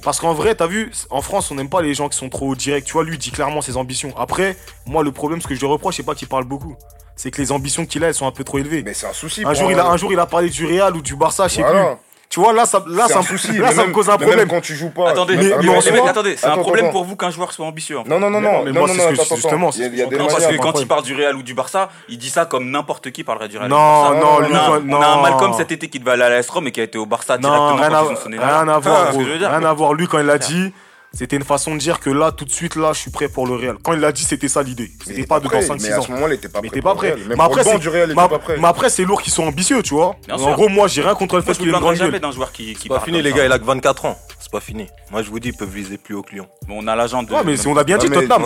parce, 0.04 0.20
qu'en 0.20 0.34
vrai, 0.34 0.54
t'as 0.54 0.68
vu, 0.68 0.92
en 1.10 1.22
France, 1.24 1.50
on 1.50 1.56
n'aime 1.56 1.70
pas 1.70 1.82
les 1.82 1.96
gens 1.96 2.08
qui 2.08 2.18
sont 2.18 2.30
trop 2.30 2.56
directs. 2.56 2.86
Tu 2.86 2.94
vois, 2.94 3.04
lui 3.04 3.16
il 3.16 3.18
dit 3.18 3.32
clairement 3.32 3.62
ses 3.62 3.78
ambitions. 3.78 4.14
Après, 4.16 4.56
moi, 4.86 5.04
le 5.04 5.12
problème, 5.12 5.42
ce 5.42 5.48
que 5.48 5.56
je 5.56 5.60
lui 5.60 5.66
reproche, 5.68 5.98
c'est 5.98 6.04
pas 6.04 6.14
qu'il 6.14 6.28
parle 6.28 6.44
beaucoup. 6.44 6.76
C'est 7.16 7.32
que 7.32 7.42
les 7.42 7.52
ambitions 7.52 7.86
qu'il 7.88 8.04
a, 8.04 8.08
elles 8.10 8.14
sont 8.14 8.28
un 8.28 8.32
peu 8.32 8.44
trop 8.44 8.60
élevées. 8.60 8.84
Mais 8.84 8.94
c'est 8.94 9.08
un 9.08 9.14
souci. 9.14 9.44
Un 9.44 9.54
jour, 9.56 9.72
il 9.72 9.80
a, 9.80 9.88
un 9.88 9.98
jour, 9.98 10.12
il 10.14 10.20
a 10.20 10.26
parlé 10.28 10.50
du 10.50 10.66
Real 10.68 10.96
ou 10.96 11.02
du 11.02 11.16
Barça, 11.16 11.48
je 11.48 11.56
sais 11.56 11.64
plus. 11.64 11.80
Tu 12.32 12.40
vois, 12.40 12.54
là, 12.54 12.66
ça, 12.66 12.82
là, 12.88 13.04
C'est 13.08 13.14
ça, 13.14 13.20
un 13.20 13.22
me- 13.24 13.28
souci. 13.28 13.58
là, 13.58 13.72
ça 13.74 13.86
me 13.86 13.92
cause 13.92 14.10
un 14.10 14.16
problème. 14.16 14.40
Même 14.40 14.48
quand 14.48 14.62
tu 14.62 14.74
joues 14.74 14.90
pas. 14.90 15.10
Attendez, 15.10 15.36
mais- 15.36 15.44
mais, 15.62 16.10
attendez, 16.10 16.38
c'est 16.38 16.48
un 16.48 16.58
problème 16.60 16.86
attends. 16.86 16.94
pour 16.94 17.04
vous 17.04 17.18
qu'un 17.18 17.30
joueur 17.30 17.52
soit 17.52 17.66
ambitieux. 17.66 18.00
en 18.00 18.04
fait. 18.06 18.10
Non, 18.10 18.20
non, 18.20 18.30
non, 18.30 18.40
non, 18.40 18.52
non. 18.54 18.64
mais 18.64 18.72
non, 18.72 18.80
moi, 18.80 18.88
non, 18.88 18.94
c'est 18.96 19.02
ce 19.02 19.08
que- 19.18 19.22
attends, 19.22 19.36
justement, 19.36 19.70
y 19.72 19.84
a- 19.84 19.88
y 19.88 20.02
a 20.02 20.06
des 20.06 20.18
Non, 20.18 20.28
parce 20.28 20.48
que 20.48 20.56
quand 20.56 20.80
il 20.80 20.88
parle 20.88 21.04
du 21.04 21.14
Real 21.14 21.36
ou 21.36 21.44
du 21.44 21.54
Barça, 21.54 21.90
il 22.08 22.18
dit 22.18 22.30
ça 22.30 22.46
comme 22.46 22.72
n'importe 22.72 23.12
qui 23.12 23.26
parlerait 23.26 23.50
du 23.50 23.58
Real. 23.58 23.66
ou 23.66 23.68
du 23.68 23.80
Non, 23.80 24.02
Barça. 24.02 24.14
non, 24.16 24.22
non, 24.22 24.32
on 24.32 24.56
a, 24.56 24.80
non. 24.80 24.98
on 24.98 25.02
a 25.02 25.08
un 25.08 25.22
Malcolm 25.22 25.54
cet 25.58 25.74
été 25.74 25.90
qui 25.90 26.00
devait 26.00 26.12
aller 26.12 26.24
à 26.24 26.30
l'AS 26.30 26.50
Rome 26.50 26.68
et 26.68 26.72
qui 26.72 26.80
a 26.80 26.84
été 26.84 26.98
au 26.98 27.06
Barça 27.06 27.38
Non, 27.38 27.50
directement 27.50 27.76
rien 27.76 27.90
quand 27.90 27.96
à, 27.96 28.04
ils 28.10 28.14
ont 28.14 28.16
sonné 28.22 28.38
rien 28.38 28.48
là. 28.66 28.76
à 28.76 28.80
voir. 28.80 29.12
Rien 29.14 29.64
à 29.66 29.74
voir. 29.74 29.94
Lui, 29.94 30.08
quand 30.08 30.20
il 30.20 30.26
l'a 30.26 30.38
dit, 30.38 30.72
c'était 31.14 31.36
une 31.36 31.44
façon 31.44 31.74
de 31.76 31.80
dire 31.80 32.00
que 32.00 32.10
là, 32.10 32.32
tout 32.32 32.46
de 32.46 32.52
suite, 32.52 32.76
là, 32.76 32.94
je 32.94 33.00
suis 33.00 33.12
prêt 33.12 33.28
pour 33.28 33.46
le 33.46 33.56
Real. 33.56 33.76
Quand 33.84 33.94
il 33.94 34.00
l'a 34.00 34.12
dit, 34.12 34.24
c'était 34.24 34.48
ça 34.48 34.64
l'idée. 34.64 34.90
Mais 35.06 35.14
C'était 35.16 35.28
pas 35.28 35.40
de 35.40 35.44
dans 35.44 35.50
prêt, 35.50 35.62
5-6 35.62 35.84
Mais 35.84 35.92
à 35.92 36.00
ans. 36.00 36.02
ce 36.04 36.12
moment-là, 36.12 36.34
il 36.34 36.38
était 36.38 36.48
pas 36.50 36.62
Mais 36.62 36.70
prêt. 36.70 36.76
t'es 36.78 36.82
pas 36.82 36.96
prêt. 36.96 37.16
Mais 37.28 37.36
après, 37.38 37.64
c'est- 37.64 37.80
du 37.80 37.90
Real, 37.90 38.10
il 38.10 38.16
mais 38.16 38.22
était 38.24 38.30
pas 38.32 38.40
prêt. 38.40 38.58
mais 38.58 38.68
après, 38.68 38.90
c'est 38.90 39.04
lourd 39.04 39.22
qu'ils 39.22 39.34
sont 39.34 39.44
ambitieux, 39.44 39.84
tu 39.84 39.94
vois. 39.94 40.16
Bien 40.26 40.36
en 40.36 40.40
sûr. 40.40 40.54
gros, 40.54 40.70
moi, 40.70 40.88
j'ai 40.88 41.02
rien 41.02 41.14
contre 41.16 41.36
le 41.36 41.42
fait 41.42 41.54
qu'il 41.54 41.68
ait 41.68 41.72
une 41.78 41.96
jamais 41.96 42.20
d'un 42.20 42.32
joueur 42.32 42.52
qui, 42.52 42.74
qui 42.74 42.84
C'est 42.84 42.90
pas 42.90 43.00
fini, 43.02 43.22
les 43.22 43.34
gars. 43.34 43.46
Il 43.46 43.52
a 43.52 43.60
que 43.60 43.66
24 43.66 44.06
ans. 44.06 44.18
C'est 44.40 44.52
pas 44.52 44.60
fini. 44.62 44.88
Moi, 45.12 45.22
je 45.22 45.30
vous 45.30 45.40
dis, 45.40 45.50
il 45.50 45.54
peut 45.56 45.66
viser 45.66 45.98
plus 45.98 46.16
haut 46.16 46.24
que 46.24 46.32
Lyon. 46.34 46.48
Bon, 46.68 46.80
on 46.82 46.88
a 46.88 46.96
l'agent 46.96 47.22
de. 47.24 47.32
Ouais, 47.32 47.44
mais 47.46 47.58
si 47.58 47.68
on 47.68 47.78
a 47.78 47.84
bien 47.84 47.98
dit 47.98 48.08
mais- 48.10 48.16
Tottenham. 48.28 48.42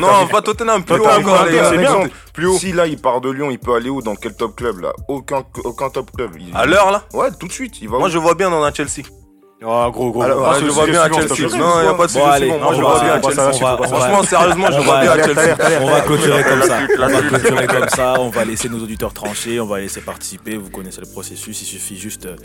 Non, 0.00 0.26
pas 0.26 0.42
Tottenham. 0.42 0.84
Plus 0.84 0.96
haut 0.98 1.06
encore, 1.06 1.44
les 1.44 1.56
gars. 1.56 1.70
c'est 1.70 1.78
bien. 1.78 2.08
Plus 2.32 2.46
haut. 2.46 2.58
Si 2.58 2.72
là, 2.72 2.86
il 2.86 2.98
part 2.98 3.20
de 3.20 3.30
Lyon, 3.30 3.50
il 3.50 3.58
peut 3.58 3.74
aller 3.74 3.90
où 3.90 4.00
Dans 4.02 4.16
quel 4.16 4.34
top 4.34 4.56
club 4.56 4.80
là 4.80 4.92
Aucun 5.08 5.42
top 5.90 6.10
club. 6.10 6.32
À 6.54 6.64
l'heure, 6.66 6.90
là 6.90 7.04
Ouais, 7.12 7.28
tout 7.38 7.46
de 7.46 7.52
suite. 7.52 7.74
Moi, 7.88 8.08
je 8.08 8.18
vois 8.18 8.34
bien 8.34 8.50
dans 8.50 8.62
un 8.64 8.72
Chelsea. 8.72 9.02
Ah, 9.64 9.88
gros, 9.92 10.10
gros. 10.10 10.22
Alors. 10.22 10.40
Ouais, 10.42 10.48
Ah, 10.54 10.58
je 10.60 10.66
vois 10.66 10.86
bien 10.86 11.02
à 11.02 11.08
Chelsea. 11.10 11.56
Non, 11.56 11.72
il 11.78 11.82
n'y 11.82 11.88
a 11.88 11.94
pas 11.94 12.06
de 12.06 12.10
suivant. 12.10 12.58
Moi, 12.58 12.72
je 12.72 12.78
le 12.80 12.86
vois 12.86 13.00
bien 13.00 13.12
à 13.12 13.22
Chelsea. 13.22 13.86
Franchement, 13.86 14.22
sérieusement, 14.22 14.66
je 14.70 14.76
le 14.78 14.82
vois 14.82 15.00
bien 15.00 15.12
à 15.12 15.22
Chelsea. 15.22 15.56
On 15.82 15.86
va 15.86 16.00
clôturer 16.00 16.44
comme 16.44 16.62
ça. 16.62 16.78
On 16.98 17.06
va 17.08 17.22
clôturer 17.22 17.66
comme 17.66 17.88
ça. 17.88 18.14
On 18.20 18.28
va 18.30 18.44
laisser 18.44 18.68
nos 18.68 18.78
auditeurs 18.82 19.12
trancher. 19.12 19.60
On 19.60 19.66
va 19.66 19.80
laisser 19.80 20.00
participer. 20.00 20.56
Vous 20.56 20.70
connaissez 20.70 21.00
le 21.00 21.06
processus. 21.06 21.62
Il 21.62 21.66
suffit 21.66 21.96
juste 21.96 22.26
euh, 22.26 22.36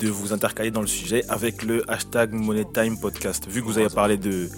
de 0.00 0.08
vous 0.08 0.32
intercaler 0.32 0.70
dans 0.70 0.80
le 0.80 0.86
sujet 0.86 1.24
avec 1.28 1.62
le 1.62 1.82
hashtag 1.90 2.32
Money 2.32 2.64
Time 2.72 2.98
Podcast. 3.00 3.46
Vu 3.48 3.60
que 3.62 3.66
vous 3.66 3.78
avez 3.78 3.88
parlé 3.88 4.16
de, 4.16 4.48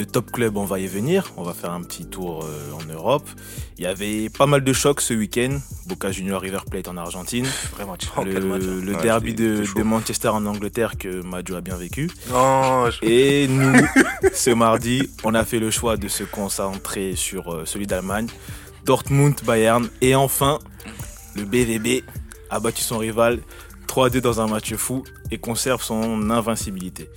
de 0.00 0.04
top 0.04 0.30
club, 0.32 0.56
on 0.56 0.64
va 0.64 0.80
y 0.80 0.86
venir. 0.86 1.30
On 1.36 1.42
va 1.42 1.52
faire 1.52 1.72
un 1.72 1.82
petit 1.82 2.06
tour 2.06 2.42
euh, 2.44 2.72
en 2.72 2.82
Europe. 2.90 3.28
Il 3.76 3.84
y 3.84 3.86
avait 3.86 4.30
pas 4.30 4.46
mal 4.46 4.64
de 4.64 4.72
chocs 4.72 5.02
ce 5.02 5.12
week-end. 5.12 5.58
Boca 5.86 6.10
Junior 6.10 6.40
River 6.40 6.60
Plate 6.70 6.88
en 6.88 6.96
Argentine. 6.96 7.46
Vrai 7.74 7.84
match. 7.84 8.06
Oh, 8.16 8.20
hein. 8.20 8.24
Le, 8.24 8.80
le 8.80 8.94
Ouais, 8.94 9.02
derby 9.02 9.34
de, 9.34 9.62
Manchester 9.82 10.28
en 10.28 10.46
Angleterre 10.46 10.96
que 10.98 11.22
Majo 11.22 11.54
a 11.54 11.60
bien 11.60 11.76
vécu. 11.76 12.10
Je- 12.28 13.04
Et 13.06 13.46
nous, 13.50 13.74
ce 14.32 14.48
mardi, 14.50 15.10
on 15.22 15.34
a 15.34 15.44
fait 15.44 15.58
le 15.58 15.70
choix 15.70 15.98
de 15.98 16.08
se 16.08 16.24
concentrer 16.24 17.14
sur 17.14 17.52
euh, 17.52 17.66
celui 17.66 17.86
d'Allemagne, 17.86 18.28
Dortmund, 18.86 19.34
Bayern, 19.44 19.86
et 20.00 20.14
enfin, 20.14 20.60
le 21.36 21.44
BVB 21.44 22.04
a 22.48 22.58
battu 22.58 22.82
son 22.82 22.96
rival 22.96 23.40
3-2 23.86 24.20
dans 24.20 24.40
un 24.40 24.46
match 24.46 24.72
fou 24.76 25.04
et 25.30 25.36
conserve 25.36 25.82
son 25.82 26.30
invincibilité. 26.30 27.10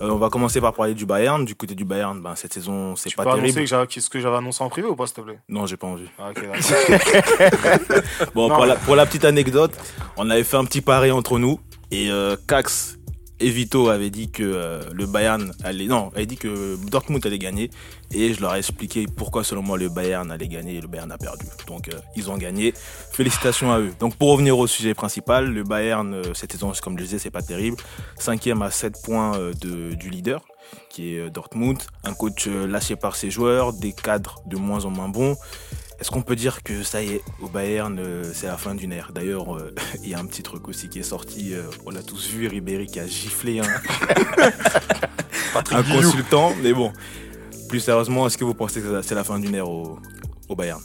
Euh, 0.00 0.10
on 0.10 0.16
va 0.16 0.28
commencer 0.28 0.60
par 0.60 0.74
parler 0.74 0.94
du 0.94 1.06
Bayern. 1.06 1.44
Du 1.44 1.54
côté 1.54 1.74
du 1.74 1.84
Bayern, 1.84 2.20
ben, 2.20 2.34
cette 2.34 2.52
saison, 2.52 2.96
c'est 2.96 3.10
Tu 3.10 3.16
pas 3.16 3.22
peux 3.24 3.28
annoncer 3.30 3.42
terrible. 3.52 3.60
que 3.60 3.66
j'avais- 3.66 3.86
ce 4.00 4.10
que 4.10 4.20
j'avais 4.20 4.36
annoncé 4.36 4.62
en 4.64 4.68
privé 4.68 4.88
ou 4.88 4.96
pas, 4.96 5.06
s'il 5.06 5.16
te 5.16 5.20
plaît? 5.20 5.38
Non, 5.48 5.66
j'ai 5.66 5.76
pas 5.76 5.86
envie. 5.86 6.08
Ah, 6.18 6.30
ok, 6.30 6.42
d'accord. 7.38 8.02
Bon, 8.34 8.48
Non. 8.48 8.54
pour 8.56 8.66
la, 8.66 8.76
pour 8.76 8.96
la 8.96 9.06
petite 9.06 9.24
anecdote, 9.24 9.72
on 10.16 10.28
avait 10.30 10.44
fait 10.44 10.56
un 10.56 10.64
petit 10.64 10.80
pari 10.80 11.10
entre 11.10 11.38
nous 11.38 11.60
et 11.90 12.10
euh, 12.10 12.36
Cax 12.48 12.96
et 13.44 13.50
Vito 13.50 13.90
avaient 13.90 14.08
dit 14.08 14.30
que 14.30 14.42
euh, 14.42 14.80
le 14.94 15.04
Bayern 15.04 15.52
allait 15.62 15.86
non, 15.86 16.08
avaient 16.14 16.24
dit 16.24 16.38
que 16.38 16.78
Dortmund 16.88 17.24
allait 17.26 17.38
gagner 17.38 17.70
et 18.10 18.32
je 18.32 18.40
leur 18.40 18.54
ai 18.54 18.58
expliqué 18.58 19.04
pourquoi 19.06 19.44
selon 19.44 19.60
moi 19.60 19.76
le 19.76 19.90
Bayern 19.90 20.32
allait 20.32 20.48
gagner 20.48 20.76
et 20.76 20.80
le 20.80 20.88
Bayern 20.88 21.12
a 21.12 21.18
perdu. 21.18 21.44
Donc 21.66 21.88
euh, 21.88 21.98
ils 22.16 22.30
ont 22.30 22.38
gagné. 22.38 22.72
Félicitations 23.12 23.70
à 23.70 23.80
eux. 23.80 23.92
Donc 24.00 24.16
pour 24.16 24.30
revenir 24.30 24.58
au 24.58 24.66
sujet 24.66 24.94
principal, 24.94 25.52
le 25.52 25.62
Bayern 25.62 26.14
euh, 26.14 26.32
cette 26.32 26.52
saison 26.52 26.72
comme 26.82 26.98
je 26.98 27.04
disais, 27.04 27.18
c'est 27.18 27.30
pas 27.30 27.42
terrible. 27.42 27.76
Cinquième 28.18 28.62
à 28.62 28.70
7 28.70 28.94
points 29.04 29.38
du 29.60 30.08
leader 30.08 30.40
qui 30.88 31.16
est 31.16 31.30
Dortmund, 31.30 31.78
un 32.04 32.14
coach 32.14 32.46
lâché 32.46 32.96
par 32.96 33.14
ses 33.16 33.30
joueurs, 33.30 33.74
des 33.74 33.92
cadres 33.92 34.40
de 34.46 34.56
moins 34.56 34.86
en 34.86 34.90
moins 34.90 35.10
bons. 35.10 35.36
Est-ce 36.00 36.10
qu'on 36.10 36.22
peut 36.22 36.36
dire 36.36 36.62
que 36.62 36.82
ça 36.82 37.02
y 37.02 37.12
est, 37.12 37.22
au 37.40 37.48
Bayern, 37.48 37.96
euh, 37.98 38.24
c'est 38.34 38.46
la 38.46 38.58
fin 38.58 38.74
d'une 38.74 38.92
ère? 38.92 39.12
D'ailleurs, 39.12 39.56
euh, 39.56 39.74
il 40.02 40.08
y 40.08 40.14
a 40.14 40.18
un 40.18 40.26
petit 40.26 40.42
truc 40.42 40.68
aussi 40.68 40.88
qui 40.88 40.98
est 40.98 41.04
sorti, 41.04 41.54
euh, 41.54 41.62
on 41.86 41.90
l'a 41.90 42.02
tous 42.02 42.28
vu, 42.28 42.48
Ribéry 42.48 42.86
qui 42.86 42.98
a 42.98 43.06
giflé 43.06 43.60
un, 43.60 43.64
un 45.70 45.82
consultant. 45.82 46.52
Mais 46.62 46.72
bon, 46.72 46.92
plus 47.68 47.80
sérieusement, 47.80 48.26
est-ce 48.26 48.36
que 48.36 48.44
vous 48.44 48.54
pensez 48.54 48.80
que 48.80 49.02
c'est 49.02 49.14
la 49.14 49.24
fin 49.24 49.38
d'une 49.38 49.54
ère 49.54 49.68
au, 49.68 49.98
au 50.48 50.56
Bayern? 50.56 50.82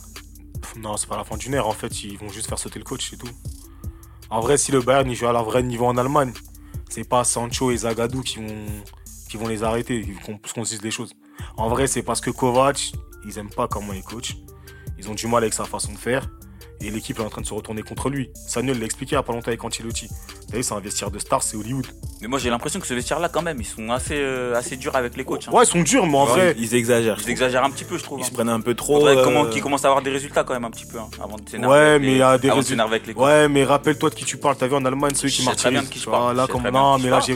Non, 0.78 0.96
c'est 0.96 1.10
pas 1.10 1.18
la 1.18 1.24
fin 1.24 1.38
d'une 1.38 1.56
ère. 1.56 1.68
En 1.68 1.74
fait, 1.74 2.04
ils 2.04 2.18
vont 2.18 2.30
juste 2.30 2.48
faire 2.48 2.60
sauter 2.60 2.78
le 2.80 2.86
coach, 2.86 3.10
c'est 3.10 3.18
tout. 3.18 3.30
En 4.30 4.42
vrai, 4.42 4.58
si 4.58 4.72
le 4.72 4.82
Bayern 4.82 5.10
il 5.10 5.16
joue 5.16 5.28
à 5.28 5.34
la 5.34 5.42
vraie 5.42 5.64
niveau 5.64 5.88
en 5.88 5.98
Allemagne, 5.98 6.34
c'est 6.88 7.08
pas 7.08 7.24
Sancho 7.24 7.72
et 7.72 7.78
Zagadou 7.78 8.22
qui 8.22 8.38
vont, 8.38 8.66
qui 9.28 9.38
vont 9.38 9.48
les 9.48 9.64
arrêter, 9.64 10.06
qu'on 10.24 10.38
qu'on 10.38 10.64
se 10.64 10.72
dise 10.72 10.84
les 10.84 10.92
choses. 10.92 11.14
En 11.58 11.68
vrai, 11.68 11.88
c'est 11.88 12.04
parce 12.04 12.22
que 12.22 12.30
Kovac, 12.30 12.92
ils 13.26 13.38
aiment 13.40 13.50
pas 13.50 13.68
comment 13.68 13.94
il 13.94 14.04
coach. 14.04 14.38
Ils 15.00 15.10
ont 15.10 15.16
du 15.16 15.28
mal 15.28 15.44
avec 15.44 15.54
sa 15.54 15.64
façon 15.64 15.94
de 15.94 15.98
faire. 15.98 16.30
Et 16.82 16.92
l'équipe 16.92 17.18
est 17.18 17.24
en 17.24 17.30
train 17.30 17.42
de 17.42 17.46
se 17.48 17.54
retourner 17.54 17.82
contre 17.84 18.10
lui. 18.10 18.30
Samuel 18.36 18.80
l'a 18.80 18.86
expliqué 18.86 19.14
il 19.14 19.16
y 19.16 19.18
a 19.18 19.24
pas 19.24 19.32
longtemps 19.32 19.48
avec 19.48 19.64
Ancelotti. 19.64 20.10
Savez, 20.50 20.64
c'est 20.64 20.74
un 20.74 20.80
vestiaire 20.80 21.12
de 21.12 21.20
stars, 21.20 21.44
c'est 21.44 21.56
Hollywood. 21.58 21.86
Mais 22.22 22.28
moi 22.28 22.40
j'ai 22.40 22.50
l'impression 22.50 22.80
que 22.80 22.88
ce 22.88 22.94
vestiaire-là, 22.96 23.30
quand 23.30 23.44
même, 23.44 23.58
ils 23.62 23.66
sont 23.68 23.92
assez, 23.92 24.16
euh, 24.16 24.56
assez 24.56 24.78
durs 24.78 24.96
avec 24.96 25.16
les 25.16 25.24
coachs. 25.24 25.48
hein. 25.48 25.52
Ouais, 25.52 25.64
ils 25.64 25.68
sont 25.68 25.82
durs, 25.82 26.08
mais 26.08 26.18
en 26.18 26.26
vrai, 26.26 26.56
Ils 26.58 26.74
exagèrent. 26.74 27.18
Ils 27.24 27.30
exagèrent 27.30 27.64
un 27.64 27.70
petit 27.70 27.84
peu, 27.86 27.98
je 28.00 28.04
trouve. 28.04 28.20
Ils 28.20 28.24
hein. 28.24 28.26
se 28.26 28.32
prennent 28.32 28.50
un 28.50 28.60
peu 28.60 28.74
trop. 28.74 29.08
Euh, 29.08 29.24
comment, 29.24 29.46
qu'ils 29.46 29.62
commencent 29.62 29.86
à 29.86 29.90
avoir 29.90 30.02
des 30.02 30.10
résultats 30.10 30.44
quand 30.44 30.54
même 30.54 30.66
un 30.66 30.72
petit 30.72 30.86
peu 30.88 30.98
hein, 30.98 31.08
avant 31.24 31.36
de 31.36 31.48
s'énerver. 31.48 31.74
Ouais, 31.74 31.80
avec 31.82 32.02
mais 32.02 32.08
les- 32.08 32.14
il 32.14 32.18
y 32.18 32.22
a 32.24 32.38
des 32.40 32.48
avant 32.48 32.56
de 32.58 32.62
résultats. 32.62 32.70
s'énerver 32.70 32.96
avec 32.96 33.08
les 33.08 33.14
coachs. 33.14 33.24
Ouais, 33.26 33.48
mais 33.48 33.64
rappelle-toi 33.64 34.10
de 34.10 34.16
qui 34.16 34.26
tu 34.26 34.38
parles. 34.38 34.56
T'as 34.58 34.68
vu 34.68 34.74
en 34.76 34.84
Allemagne 34.86 35.12
Je 35.16 35.28
qui 35.28 35.32
sais 35.32 35.44
marchent. 35.44 35.58
très 35.58 35.70
bien 35.72 35.84
de 35.84 35.88
qui 35.88 36.00
je 36.00 36.10
parle, 36.10 36.36
Là, 36.36 36.48
comme 36.48 36.62
très 36.64 36.72
bien 36.72 36.80
non, 36.82 36.94
de 36.98 37.02
qui 37.04 37.10
mais 37.10 37.22
je 37.22 37.32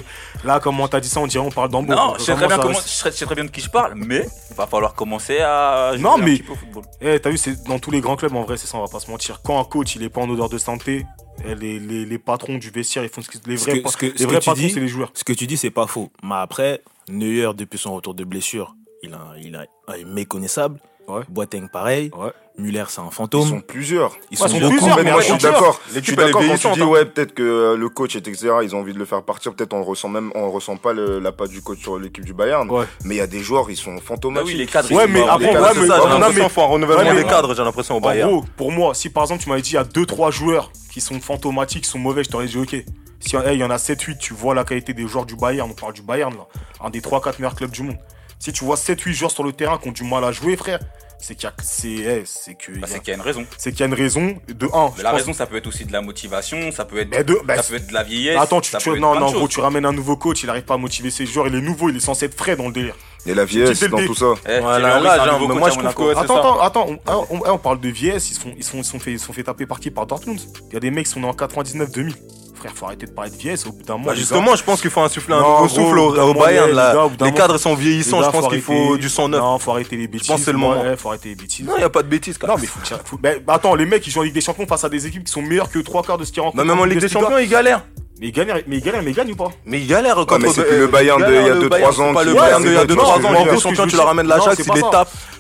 là, 0.48 0.54
là, 0.56 0.60
comme 0.60 0.80
on 0.80 0.88
t'a 0.88 1.00
dit 1.00 1.08
ça, 1.10 1.20
on 1.20 1.28
dirait 1.28 1.46
on 1.46 1.52
parle 1.52 1.70
d'Hambourg. 1.70 1.96
Non, 1.96 2.14
je 2.18 2.24
sais, 2.24 2.34
très 2.34 2.48
bien 2.48 2.58
Comment 2.58 2.74
je 2.80 3.12
sais- 3.12 3.26
très 3.26 3.36
bien 3.36 3.46
de 3.46 3.52
qui 3.52 3.62
je 3.62 3.70
parle, 3.70 3.94
mais 3.96 4.26
il 4.50 4.56
va 4.56 4.66
falloir 4.66 4.96
commencer 4.96 5.38
à 5.40 5.92
jouer 5.94 6.02
Non, 6.02 6.16
un 6.16 6.18
mais- 6.18 6.32
petit 6.38 6.44
peu 6.44 6.54
au 6.54 6.56
football. 6.56 6.84
Eh, 7.00 7.20
t'as 7.20 7.30
vu, 7.30 7.38
c'est 7.38 7.64
dans 7.68 7.78
tous 7.78 7.92
les 7.92 8.02
grands 8.02 8.16
clubs 8.16 8.36
en 8.36 8.42
vrai, 8.42 8.58
c'est 8.58 8.66
ça, 8.68 8.78
on 8.78 8.82
va 8.82 8.88
pas 8.92 9.00
se 9.00 9.10
mentir. 9.12 9.42
Quand 9.44 9.60
un 9.62 9.64
coach 9.66 9.96
il 9.96 10.04
est 10.04 10.10
pas 10.10 10.22
en 10.22 10.30
odeur 10.30 10.50
de 10.50 10.58
santé, 10.58 11.06
Les, 11.46 11.80
les, 11.80 12.06
les 12.06 12.18
patrons 12.20 12.58
du 12.58 12.70
vestiaire, 12.70 13.04
ils 13.04 13.10
font 13.10 13.22
ce 13.22 13.30
qu'ils. 13.30 13.42
Les 13.48 13.56
vrais, 13.56 13.82
que- 13.82 13.90
ce 13.90 13.98
que- 13.98 14.06
les 14.06 14.18
ce 14.18 14.24
vrais 14.24 14.36
patrons, 14.36 14.56
c'est 14.56 14.80
les 14.80 14.88
joueurs. 14.88 15.12
Ce 15.14 15.24
que 15.24 15.34
tu 15.34 15.46
dis, 15.48 15.58
c'est 15.58 15.72
pas 15.72 15.88
faux. 15.88 16.10
Mais 16.24 16.36
après, 16.36 16.82
Neuer, 17.10 17.52
depuis 17.56 17.78
son 17.80 17.94
retour 17.96 18.14
de 18.14 18.24
blessure, 18.24 18.76
il, 19.02 19.14
a, 19.14 19.34
il, 19.42 19.56
a, 19.56 19.66
il 19.98 20.02
est 20.02 20.06
méconnaissable. 20.06 20.80
Ouais. 21.08 21.22
Boateng, 21.28 21.68
pareil. 21.68 22.12
Ouais. 22.18 22.32
Müller, 22.58 22.84
c'est 22.88 23.02
un 23.02 23.06
Ils 23.10 23.14
fantôme. 23.14 23.48
sont 23.50 23.62
plusieurs. 23.62 24.16
Ils 24.30 24.38
sont 24.38 24.46
ils 24.46 24.52
sont 24.52 24.60
beaucoup. 24.60 24.72
plusieurs, 24.78 24.98
Mais 25.04 25.12
moi, 25.12 25.22
je 25.22 25.26
suis 25.26 25.38
d'accord. 25.40 25.82
Je 25.90 25.96
L'équipe, 25.96 26.14
est 26.14 26.16
d'accord 26.18 26.42
quand 26.46 26.56
tu 26.56 26.72
dis, 26.74 26.82
hein. 26.82 26.86
ouais, 26.86 27.04
peut-être 27.06 27.34
que 27.34 27.42
euh, 27.42 27.76
le 27.76 27.90
coach, 27.90 28.16
et 28.16 28.20
etc., 28.20 28.52
ils 28.62 28.76
ont 28.76 28.80
envie 28.82 28.94
de 28.94 29.00
le 29.00 29.06
faire 29.06 29.24
partir. 29.24 29.56
Peut-être 29.56 29.74
on 29.74 29.84
ressent 29.84 30.08
même, 30.08 30.32
on 30.36 30.52
ressent 30.52 30.78
pas 30.78 30.94
le- 30.94 31.18
la 31.18 31.32
patte 31.32 31.50
du 31.50 31.62
coach 31.64 31.80
sur 31.82 31.98
l'équipe 31.98 32.24
du 32.24 32.34
Bayern. 32.36 32.70
Ouais. 32.70 32.86
Mais 33.06 33.16
il 33.16 33.18
y 33.18 33.22
a 33.22 33.28
des 33.28 33.40
joueurs, 33.40 33.72
ils 33.72 33.76
sont 33.76 33.98
fantomatiques. 34.00 34.48
oui, 34.52 34.54
les 34.60 34.68
cadres. 34.68 34.92
Ouais, 34.92 35.06
ils 35.08 35.12
mais 35.14 35.22
après, 35.28 35.48
ouais, 35.48 35.54
cadres, 35.54 35.70
c'est 35.74 35.80
mais- 35.82 35.88
ça, 35.88 35.96
j'ai 35.96 36.02
non, 36.02 36.10
l'impression 36.10 36.34
mais- 36.36 36.42
qu'il 36.42 36.50
faut 36.54 36.62
un 36.62 36.66
renouvellement 36.66 37.04
Ouais, 37.04 37.14
mais- 37.16 37.24
des 37.24 37.30
cadres, 37.30 37.56
j'ai 37.56 37.64
l'impression 37.64 37.96
au 37.96 37.98
En 37.98 38.02
Bayern. 38.02 38.30
gros, 38.32 38.46
pour 38.56 38.72
moi, 38.72 38.94
si 38.94 39.10
par 39.10 39.24
exemple 39.24 39.42
tu 39.42 39.50
m'avais 39.50 39.62
dit 39.64 39.72
il 39.72 39.76
y 39.76 39.78
a 39.78 39.84
2-3 39.84 40.30
joueurs 40.30 40.72
qui 40.92 41.02
sont 41.02 41.20
fantomatiques, 41.20 41.86
qui 41.86 41.90
sont 41.90 41.98
mauvais, 42.00 42.24
je 42.24 42.30
t'aurais 42.30 42.46
dit 42.46 42.58
ok. 42.60 42.76
Si 43.20 43.36
hey, 43.36 43.54
il 43.56 43.60
y 43.60 43.64
en 43.64 43.72
a 43.72 43.78
7-8, 43.80 44.20
tu 44.20 44.34
vois 44.36 44.54
la 44.54 44.64
qualité 44.64 44.94
des 44.94 45.08
joueurs 45.08 45.26
du 45.26 45.36
Bayern, 45.36 45.68
on 45.72 45.74
parle 45.74 45.94
du 45.94 46.02
Bayern 46.04 46.34
là, 46.36 46.46
un 46.86 46.92
des 46.92 47.02
3-4 47.02 47.40
meilleurs 47.40 47.56
clubs 47.56 47.72
du 47.72 47.82
monde. 47.82 47.98
Si 48.38 48.52
tu 48.52 48.64
vois 48.66 48.76
7-8 48.76 49.14
joueurs 49.14 49.32
sur 49.32 49.44
le 49.44 49.54
terrain 49.54 49.78
qui 49.80 49.88
ont 49.88 49.92
du 49.94 50.04
mal 50.04 50.24
à 50.26 50.32
jouer, 50.34 50.56
frère, 50.58 50.80
c'est 51.26 51.36
qu'il 51.36 51.46
y 51.46 51.48
a, 51.48 51.54
c'est, 51.64 51.88
hey, 51.90 52.22
c'est 52.26 52.56
que, 52.56 52.72
Bah, 52.74 52.88
c'est 52.90 53.00
qu'il 53.00 53.08
y 53.10 53.12
a 53.12 53.16
une 53.16 53.22
raison. 53.22 53.46
c'est 53.58 53.72
qu'il 53.72 53.80
y 53.80 53.84
a 53.84 53.86
une 53.88 53.94
raison. 53.94 54.36
De 54.48 54.68
1, 54.74 54.92
Mais 54.98 55.04
la 55.04 55.12
raison, 55.14 55.32
ça 55.34 55.46
peut 55.46 55.56
être 55.56 55.68
aussi 55.68 55.86
de 55.86 55.94
la 55.94 56.02
motivation, 56.02 56.72
ça 56.72 56.84
peut 56.86 57.00
être, 57.00 57.10
Mais 57.12 57.24
de- 57.24 57.40
bah, 57.46 57.56
ça 57.58 57.64
peut 57.64 57.76
être 57.76 57.88
de 57.88 57.94
la 57.94 58.04
vieillesse. 58.04 58.38
Attends, 58.40 58.60
tu, 58.62 58.70
ça 58.72 58.78
tu- 58.80 58.90
peut 58.92 58.98
non, 59.00 59.16
non, 59.20 59.28
en 59.28 59.32
gros, 59.32 59.48
tu 59.48 59.60
ramènes 59.62 59.86
un 59.86 59.94
nouveau 59.94 60.18
coach, 60.18 60.44
il 60.44 60.50
arrive 60.50 60.64
pas 60.64 60.74
à 60.74 60.78
motiver 60.78 61.10
ses 61.12 61.26
joueurs, 61.26 61.48
il 61.48 61.56
est 61.56 61.62
nouveau, 61.62 61.90
il 61.90 61.96
est 61.96 62.00
censé 62.02 62.26
être 62.26 62.36
frais 62.36 62.56
dans 62.56 62.68
le 62.68 62.74
délire. 62.74 62.96
Et 63.26 63.34
la 63.34 63.46
vieillesse 63.46 63.82
dans 63.86 64.06
tout 64.06 64.14
ça. 64.16 64.34
Eh, 64.50 64.60
Voilà, 64.60 65.00
là, 65.00 65.14
un 65.24 65.26
genre, 65.26 65.40
moi, 65.48 65.70
je 65.70 65.80
trouve 65.80 65.94
que- 65.94 66.12
attends, 66.18 66.28
ça. 66.28 66.40
attends, 66.40 66.60
attends, 66.60 66.88
on, 67.30 67.36
on- 67.40 67.52
on 67.54 67.58
parle 67.58 67.80
de 67.80 67.88
vieillesse, 67.88 68.30
ils 68.32 68.34
se 68.34 68.40
font, 68.42 68.54
ils 68.58 68.64
se 68.66 68.70
font, 68.72 68.80
ils 68.80 68.84
sont 68.84 69.00
fait, 69.00 69.12
ils 69.14 69.20
sont 69.20 69.32
fait 69.32 69.44
taper 69.44 69.66
par 69.66 69.80
qui 69.80 69.90
Par 69.92 70.06
Dortmund. 70.06 70.42
Il 70.70 70.74
y 70.74 70.78
a 70.78 70.82
des 70.82 70.92
mecs 70.92 71.06
qui 71.06 71.12
sont 71.14 71.22
nés 71.22 71.28
en 71.28 71.34
99-2000. 71.34 72.16
Frère, 72.64 72.72
faut 72.78 72.86
arrêter 72.86 73.06
de 73.08 73.12
parler 73.12 73.30
de 73.30 73.36
vieillesse, 73.36 73.66
au 73.66 73.74
bout 73.74 73.84
d'un 73.84 73.94
moment. 73.94 74.06
Bah 74.06 74.14
les 74.14 74.20
justement, 74.20 74.56
je 74.56 74.64
pense 74.64 74.80
qu'il 74.82 74.90
faut 74.90 75.02
insuffler 75.02 75.34
un 75.36 75.42
Non, 75.42 75.50
nouveau 75.62 75.66
gros, 75.66 75.76
souffle 75.76 76.00
au, 76.00 76.30
au 76.30 76.34
Bayern. 76.34 76.68
les 76.70 76.74
Là. 76.74 76.94
gars, 76.94 77.08
bout 77.10 77.18
d'un 77.18 77.26
Les 77.26 77.32
moment- 77.32 77.38
cadres 77.46 77.58
sont 77.58 77.72
gars, 77.72 77.76
vieillissants, 77.76 78.24
je 78.24 78.30
pense 78.30 78.48
qu'il 78.48 78.62
faut 78.62 78.98
du 78.98 79.10
sang 79.10 79.28
neuf. 79.28 79.42
Non, 79.42 79.60
faut 79.60 79.72
arrêter 79.72 79.98
les 79.98 80.08
bêtises. 80.08 80.28
pense 80.28 80.40
que 80.40 80.46
c'est 80.46 80.52
le 80.54 80.58
moment. 80.58 80.82
Ouais, 80.82 80.96
faut 80.96 81.10
arrêter 81.10 81.30
les 81.30 81.36
bêtises. 81.36 81.66
Non, 81.66 81.74
il 81.76 81.80
n'y 81.80 81.84
a 81.84 81.90
pas 81.90 82.04
de 82.04 82.08
bêtises. 82.08 82.40
Non, 82.48 82.56
mais 82.60 82.66
faut, 82.68 82.80
tirer- 82.82 83.02
faut- 83.04 83.18
bah, 83.18 83.32
attends, 83.50 83.76
les 83.76 83.86
mecs, 83.86 84.08
ils 84.08 84.12
jouent 84.12 84.22
en 84.22 84.24
Ligue 84.24 84.34
des 84.34 84.40
Champions 84.42 84.66
face 84.66 84.84
à 84.86 84.90
des 84.90 85.06
équipes 85.06 85.26
qui 85.26 85.32
sont 85.32 85.42
meilleures 85.42 85.70
que 85.70 85.80
trois 85.80 86.04
quarts 86.04 86.18
de 86.18 86.24
ce 86.24 86.32
qu'ils 86.32 86.42
rencontrent. 86.42 86.58
Bah, 86.58 86.64
même 86.64 86.80
en 86.80 86.86
Ligue 86.86 87.00
des 87.00 87.10
Champions, 87.10 87.38
ils 87.38 87.50
galèrent. 87.50 87.84
Mais 88.22 88.28
ils 88.28 88.32
galèrent, 88.32 88.62
mais 88.68 88.78
ils 88.78 88.82
galèrent, 88.82 89.02
mais 89.04 89.12
ils 89.12 89.16
gagnent 89.16 89.32
ou 89.32 89.36
pas 89.36 89.52
Mais 89.66 89.82
ils 89.82 89.88
galèrent 89.88 90.18
Ouais, 90.20 90.26
contre 90.26 90.42
mais 90.44 90.50
c'est 90.54 90.64
plus 90.64 90.78
le 90.78 90.88
Bayern 90.88 91.20
de 91.20 91.26
il 91.28 91.34
y 91.34 91.36
a 91.36 91.42
galèrent, 91.42 91.56
le 91.56 91.60
2-3 91.62 91.70
Bayern, 91.70 91.90
ans. 91.92 91.94
C'est 92.08 92.14
pas 92.14 92.24
le 92.24 92.34
Bayern 92.34 92.64
de 92.64 92.68
il 92.70 92.74
y 92.74 92.78
a 92.78 92.80
pas- 92.80 92.86
2-3 92.86 93.04
non, 93.04 93.12
ans. 93.14 93.20
mais 93.20 93.28
En 93.28 93.32
gros, 93.32 93.44
des 93.44 93.50
que 93.52 93.58
je 93.58 93.68
tu 93.68 93.74
veux 93.74 93.78
leur 93.78 93.88
dire- 93.90 94.06
ramènes 94.06 94.28
la 94.28 94.36
chasse, 94.40 94.46
pas 94.66 94.76
les 94.76 94.82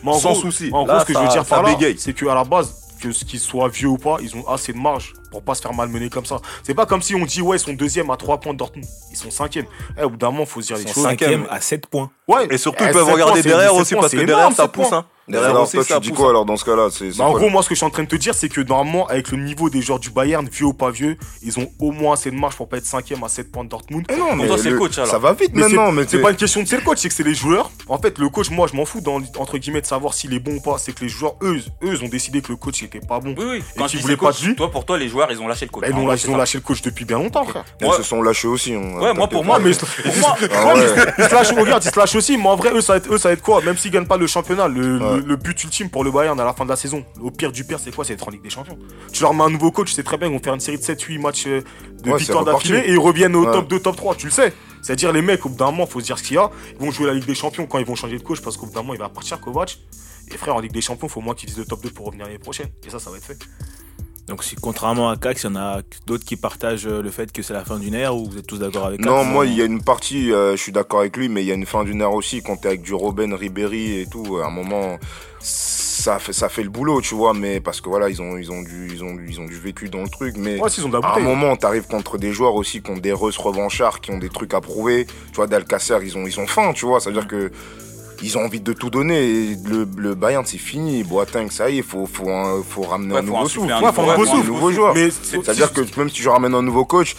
en 0.05 0.13
sans 0.19 0.35
souci. 0.35 0.69
En 0.73 0.83
gros, 0.83 0.99
ce 0.99 1.05
que 1.05 1.13
je 1.13 1.19
veux 1.19 1.27
dire 1.29 1.45
par 1.45 1.63
là, 1.63 1.69
c'est 1.97 2.13
qu'à 2.13 2.33
la 2.35 2.43
base, 2.43 2.73
que 3.03 3.11
ce 3.11 3.25
qu'ils 3.25 3.39
soient 3.39 3.67
vieux 3.67 3.89
ou 3.89 3.97
pas, 3.97 4.17
ils 4.21 4.35
ont 4.35 4.47
assez 4.47 4.71
de 4.73 4.77
marge 4.77 5.13
pour 5.31 5.43
pas 5.43 5.55
se 5.55 5.61
faire 5.61 5.73
malmener 5.73 6.09
comme 6.09 6.25
ça. 6.25 6.37
C'est 6.63 6.73
pas 6.73 6.85
comme 6.85 7.01
si 7.01 7.15
on 7.15 7.25
dit, 7.25 7.41
ouais, 7.41 7.57
ils 7.57 7.59
sont 7.59 7.73
deuxième 7.73 8.09
à 8.09 8.17
3 8.17 8.39
points 8.39 8.53
de 8.53 8.57
Dortmund. 8.59 8.85
Ils 9.11 9.17
sont 9.17 9.31
cinquième. 9.31 9.65
Eh, 9.99 10.03
au 10.03 10.09
bout 10.11 10.17
d'un 10.17 10.31
moment, 10.31 10.45
faut 10.45 10.61
se 10.61 10.67
dire 10.67 10.77
les 10.77 10.83
Ils 10.83 10.87
sont 10.87 10.93
choses. 10.95 11.03
cinquième 11.03 11.45
à 11.49 11.59
7 11.59 11.87
points. 11.87 12.09
Ouais. 12.27 12.47
Et 12.49 12.57
surtout, 12.57 12.83
Eh, 12.85 12.87
ils 12.89 12.93
peuvent 12.93 13.09
regarder 13.11 13.41
points, 13.41 13.51
derrière 13.51 13.75
aussi, 13.75 13.93
points, 13.93 14.01
parce 14.01 14.13
que 14.13 14.17
énorme, 14.19 14.27
derrière, 14.27 14.51
ça 14.55 14.67
pousse. 14.67 14.91
hein. 14.93 15.05
Derrière 15.27 15.51
Alors, 15.51 15.71
toi, 15.71 15.83
ça 15.85 16.01
tu 16.01 16.09
dis 16.09 16.11
quoi 16.11 16.29
alors 16.31 16.43
dans 16.43 16.57
ce 16.57 16.65
cas-là 16.65 16.89
C'est 16.91 17.11
c'est 17.13 17.17
Bah, 17.19 17.25
en 17.25 17.31
gros, 17.33 17.47
moi, 17.49 17.63
ce 17.63 17.69
que 17.69 17.75
je 17.75 17.77
suis 17.79 17.85
en 17.85 17.89
train 17.89 18.03
de 18.03 18.09
te 18.09 18.15
dire, 18.17 18.33
c'est 18.35 18.49
que 18.49 18.59
normalement, 18.59 19.07
avec 19.07 19.31
le 19.31 19.37
niveau 19.37 19.69
des 19.69 19.81
joueurs 19.81 19.99
du 19.99 20.09
Bayern, 20.09 20.45
vieux 20.49 20.65
ou 20.65 20.73
pas 20.73 20.91
vieux, 20.91 21.17
ils 21.41 21.57
ont 21.59 21.71
au 21.79 21.91
moins 21.91 22.15
assez 22.15 22.29
de 22.29 22.35
marge 22.35 22.55
pour 22.57 22.67
pas 22.67 22.75
être 22.77 22.85
cinquième 22.85 23.23
à 23.23 23.29
7 23.29 23.49
points 23.49 23.63
de 23.63 23.69
Dortmund. 23.69 24.05
Eh 24.09 24.17
non, 24.17 24.35
mais 24.35 24.47
toi, 24.47 24.57
c'est 24.57 24.69
le 24.71 24.77
coach, 24.77 24.97
alors. 24.97 25.09
Ça 25.09 25.19
va 25.19 25.31
vite 25.31 25.51
Mais 25.53 25.61
maintenant, 25.61 25.87
c'est- 25.87 25.91
mais 25.93 26.05
c'est 26.09 26.21
pas 26.21 26.31
une 26.31 26.35
question 26.35 26.61
de 26.61 26.67
c'est 26.67 26.75
le 26.75 26.81
coach, 26.81 26.97
c'est 26.99 27.07
que 27.07 27.15
c'est 27.15 27.23
les 27.23 27.33
joueurs. 27.35 27.71
En 27.87 27.97
fait, 27.99 28.17
le 28.19 28.27
coach, 28.27 28.49
moi, 28.49 28.67
je 28.69 28.75
m'en 28.75 28.83
fous 28.83 28.99
dans, 28.99 29.21
entre 29.37 29.57
guillemets 29.57 29.79
de 29.81 29.85
savoir 29.85 30.13
s'il 30.13 30.33
est 30.33 30.39
bon 30.39 30.55
ou 30.55 30.61
pas. 30.61 30.77
C'est 30.77 30.91
que 30.93 31.01
les 31.05 31.09
joueurs, 31.09 31.35
eux, 31.41 31.57
eux, 31.83 31.99
ont 32.03 32.09
décidé 32.09 32.41
que 32.41 32.49
le 32.49 32.57
coach 32.57 32.81
il 32.81 32.85
était 32.85 32.99
pas 32.99 33.21
bon. 33.21 33.33
Oui, 33.37 33.45
oui. 33.49 33.63
Et 33.81 33.87
qu'ils 33.87 34.01
voulaient 34.01 34.17
pas 34.17 34.31
de 34.33 34.45
lui. 34.45 34.55
toi, 34.57 34.69
pour 34.71 34.83
toi, 34.85 34.97
les 34.97 35.07
joueurs, 35.07 35.31
ils 35.31 35.39
ont 35.41 35.47
lâché 35.47 35.65
le 35.67 35.71
coach. 35.71 35.83
Bah, 35.83 35.87
ils 35.89 35.95
ont, 35.95 36.05
lâché, 36.05 36.23
c'est 36.23 36.27
ils 36.27 36.31
ont 36.31 36.33
ça. 36.33 36.39
lâché 36.39 36.57
le 36.57 36.63
coach 36.63 36.81
depuis 36.81 37.05
bien 37.05 37.17
longtemps, 37.17 37.45
frère. 37.45 37.63
Ils 37.81 37.93
se 37.93 38.03
sont 38.03 38.21
lâchés 38.21 38.49
aussi. 38.49 38.75
on- 38.75 38.99
Ouais, 38.99 39.13
moi, 39.13 39.27
pour 39.29 39.45
moi, 39.45 39.57
mais 39.59 39.69
ils 39.71 39.75
se 39.75 41.33
lâchent, 41.33 41.51
regarde, 41.53 41.83
ils 41.85 41.91
se 41.91 41.97
lâchent 41.99 42.15
aussi, 42.15 42.37
mais 42.37 42.47
en 42.47 42.55
vrai, 42.57 42.71
eux, 42.73 42.81
ça 42.81 42.93
va 42.93 42.97
être, 42.97 43.13
eux, 43.13 43.17
ça 43.17 43.29
va 43.29 43.33
être 43.33 43.41
quoi? 43.41 43.61
Même 43.61 43.77
s'ils 43.77 43.91
gagnent 43.91 44.05
pas 44.05 44.17
le 44.17 44.27
championnat, 44.27 44.67
le. 44.67 45.12
Le- 45.17 45.23
le 45.25 45.35
but 45.35 45.63
ultime 45.63 45.89
pour 45.89 46.03
le 46.03 46.11
Bayern 46.11 46.39
à 46.39 46.43
la 46.45 46.53
fin 46.53 46.63
de 46.65 46.69
la 46.69 46.75
saison, 46.75 47.05
au 47.21 47.31
pire 47.31 47.51
du 47.51 47.63
pire, 47.63 47.79
c'est 47.79 47.93
quoi 47.93 48.03
C'est 48.05 48.13
être 48.13 48.27
en 48.27 48.31
Ligue 48.31 48.41
des 48.43 48.49
Champions? 48.49 48.77
Tu 49.11 49.21
leur 49.21 49.33
mets 49.33 49.43
un 49.43 49.49
nouveau 49.49 49.71
coach, 49.71 49.93
c'est 49.93 50.03
très 50.03 50.17
bien, 50.17 50.27
ils 50.27 50.33
vont 50.33 50.41
faire 50.43 50.53
une 50.53 50.59
série 50.59 50.77
de 50.77 50.83
7-8 50.83 51.19
matchs 51.19 51.47
euh, 51.47 51.61
de 52.03 52.09
Ouais, 52.11 52.17
reparti. 52.17 52.69
d'affilée 52.69 52.79
et 52.89 52.93
ils 52.93 52.99
reviennent 52.99 53.35
au 53.35 53.45
Ouais. 53.45 53.51
top 53.51 53.67
2, 53.69 53.79
top 53.79 53.95
3, 53.95 54.15
tu 54.15 54.25
le 54.27 54.31
sais. 54.31 54.53
C'est-à-dire, 54.81 55.13
les 55.13 55.21
mecs, 55.21 55.45
au 55.45 55.49
bout 55.49 55.55
d'un 55.55 55.65
moment, 55.71 55.85
faut 55.85 55.99
se 56.01 56.05
dire 56.05 56.17
ce 56.17 56.23
qu'il 56.23 56.35
y 56.35 56.37
a. 56.37 56.49
Ils 56.77 56.85
vont 56.85 56.91
jouer 56.91 57.07
la 57.07 57.13
Ligue 57.13 57.25
des 57.25 57.35
Champions 57.35 57.65
quand 57.67 57.79
ils 57.79 57.85
vont 57.85 57.95
changer 57.95 58.17
de 58.17 58.23
coach 58.23 58.41
parce 58.41 58.57
qu'au 58.57 58.65
bout 58.65 58.73
d'un 58.73 58.81
moment, 58.81 58.93
il 58.93 58.99
va 58.99 59.07
partir 59.09 59.39
Kovac. 59.39 59.77
Et 60.29 60.37
frère, 60.37 60.55
en 60.55 60.59
Ligue 60.59 60.73
des 60.73 60.81
Champions, 60.81 61.07
faut 61.07 61.19
au 61.19 61.23
moins 61.23 61.35
qu'ils 61.35 61.47
visent 61.49 61.57
le 61.59 61.65
top 61.65 61.81
2 61.83 61.89
pour 61.91 62.05
revenir 62.07 62.25
l'année 62.25 62.37
prochaine. 62.39 62.67
Et 62.85 62.89
ça, 62.89 62.99
ça 62.99 63.09
va 63.09 63.17
être 63.17 63.23
fait. 63.25 63.37
Donc, 64.27 64.43
si, 64.43 64.55
contrairement 64.55 65.09
à 65.09 65.17
Cax, 65.17 65.43
il 65.43 65.47
y 65.47 65.49
en 65.49 65.55
a 65.57 65.81
d'autres 66.07 66.23
qui 66.23 66.37
partagent 66.37 66.87
euh, 66.87 67.01
le 67.01 67.09
fait 67.09 67.31
que 67.33 67.41
c'est 67.41 67.53
la 67.53 67.65
fin 67.65 67.77
d'une 67.77 67.93
ère 67.93 68.15
ou 68.15 68.29
vous 68.29 68.37
êtes 68.37 68.47
tous 68.47 68.57
d'accord 68.57 68.85
avec 68.85 69.01
Cax 69.01 69.09
Non, 69.09 69.25
moi, 69.25 69.45
il 69.45 69.53
y 69.53 69.61
a 69.61 69.65
une 69.65 69.83
partie, 69.83 70.31
euh, 70.31 70.55
je 70.55 70.61
suis 70.61 70.71
d'accord 70.71 71.01
avec 71.01 71.17
lui, 71.17 71.27
mais 71.27 71.43
il 71.43 71.47
y 71.47 71.51
a 71.51 71.55
une 71.55 71.65
fin 71.65 71.83
d'une 71.83 71.99
ère 72.01 72.13
aussi. 72.13 72.41
Quand 72.41 72.55
t'es 72.55 72.69
avec 72.69 72.83
du 72.83 72.93
Robben, 72.93 73.33
Ribéry 73.33 73.99
et 73.99 74.07
tout, 74.07 74.37
à 74.37 74.45
un 74.47 74.49
moment, 74.49 74.97
ça 75.39 76.19
fait, 76.19 76.31
ça 76.31 76.47
fait 76.47 76.63
le 76.63 76.69
boulot, 76.69 77.01
tu 77.01 77.15
vois. 77.15 77.33
Mais 77.33 77.59
parce 77.59 77.81
que 77.81 77.89
voilà, 77.89 78.09
ils 78.09 78.21
ont, 78.21 78.37
ils 78.37 78.49
ont 78.49 78.61
du, 78.61 78.91
ils 78.93 79.03
ont, 79.03 79.17
ils 79.27 79.41
ont 79.41 79.45
du 79.45 79.59
vécu 79.59 79.89
dans 79.89 80.01
le 80.03 80.09
truc. 80.09 80.35
Mais 80.37 80.57
Ouais, 80.57 80.69
s'ils 80.69 80.85
ont 80.85 80.93
à 80.93 81.17
un 81.17 81.19
moment, 81.19 81.57
t'arrives 81.57 81.87
contre 81.87 82.17
des 82.17 82.31
joueurs 82.31 82.55
aussi 82.55 82.81
qui 82.81 82.91
ont 82.91 82.97
des 82.97 83.11
Reus 83.11 83.37
revanchards, 83.37 83.99
qui 83.99 84.11
ont 84.11 84.19
des 84.19 84.29
trucs 84.29 84.53
à 84.53 84.61
prouver. 84.61 85.05
Tu 85.05 85.35
vois, 85.35 85.47
d'Alcacer, 85.47 85.97
ils 86.01 86.17
ont, 86.17 86.25
ils 86.25 86.39
ont 86.39 86.47
faim, 86.47 86.71
tu 86.73 86.85
vois. 86.85 87.01
Ça 87.01 87.09
veut 87.09 87.15
dire 87.15 87.27
que 87.27 87.51
ils 88.23 88.37
ont 88.37 88.45
envie 88.45 88.61
de 88.61 88.73
tout 88.73 88.89
donner. 88.89 89.19
Et 89.23 89.55
le, 89.65 89.87
le 89.97 90.15
Bayern, 90.15 90.45
c'est 90.45 90.57
fini. 90.57 91.03
Boateng, 91.03 91.49
ça 91.49 91.69
y 91.69 91.79
est, 91.79 91.81
faut, 91.81 92.05
faut, 92.05 92.29
un- 92.29 92.63
faut 92.63 92.81
ramener 92.83 93.13
Ouais, 93.13 93.19
un 93.19 93.23
faut 93.23 93.27
nouveau 93.33 93.47
souffle. 93.49 93.71
un 93.71 93.75
Ouais, 93.81 93.81
nouveau- 93.87 93.93
faut 93.93 94.01
ouais, 94.03 94.09
un 94.09 94.15
faut 94.15 94.21
un 94.21 94.37
nouveau 94.37 94.53
nouveau 94.53 94.71
joueur. 94.71 94.95
C'est-à-dire 94.95 95.73
que 95.73 95.81
même 95.97 96.09
si 96.09 96.21
je 96.21 96.29
ramène 96.29 96.53
un 96.55 96.61
nouveau 96.61 96.85
coach, 96.85 97.15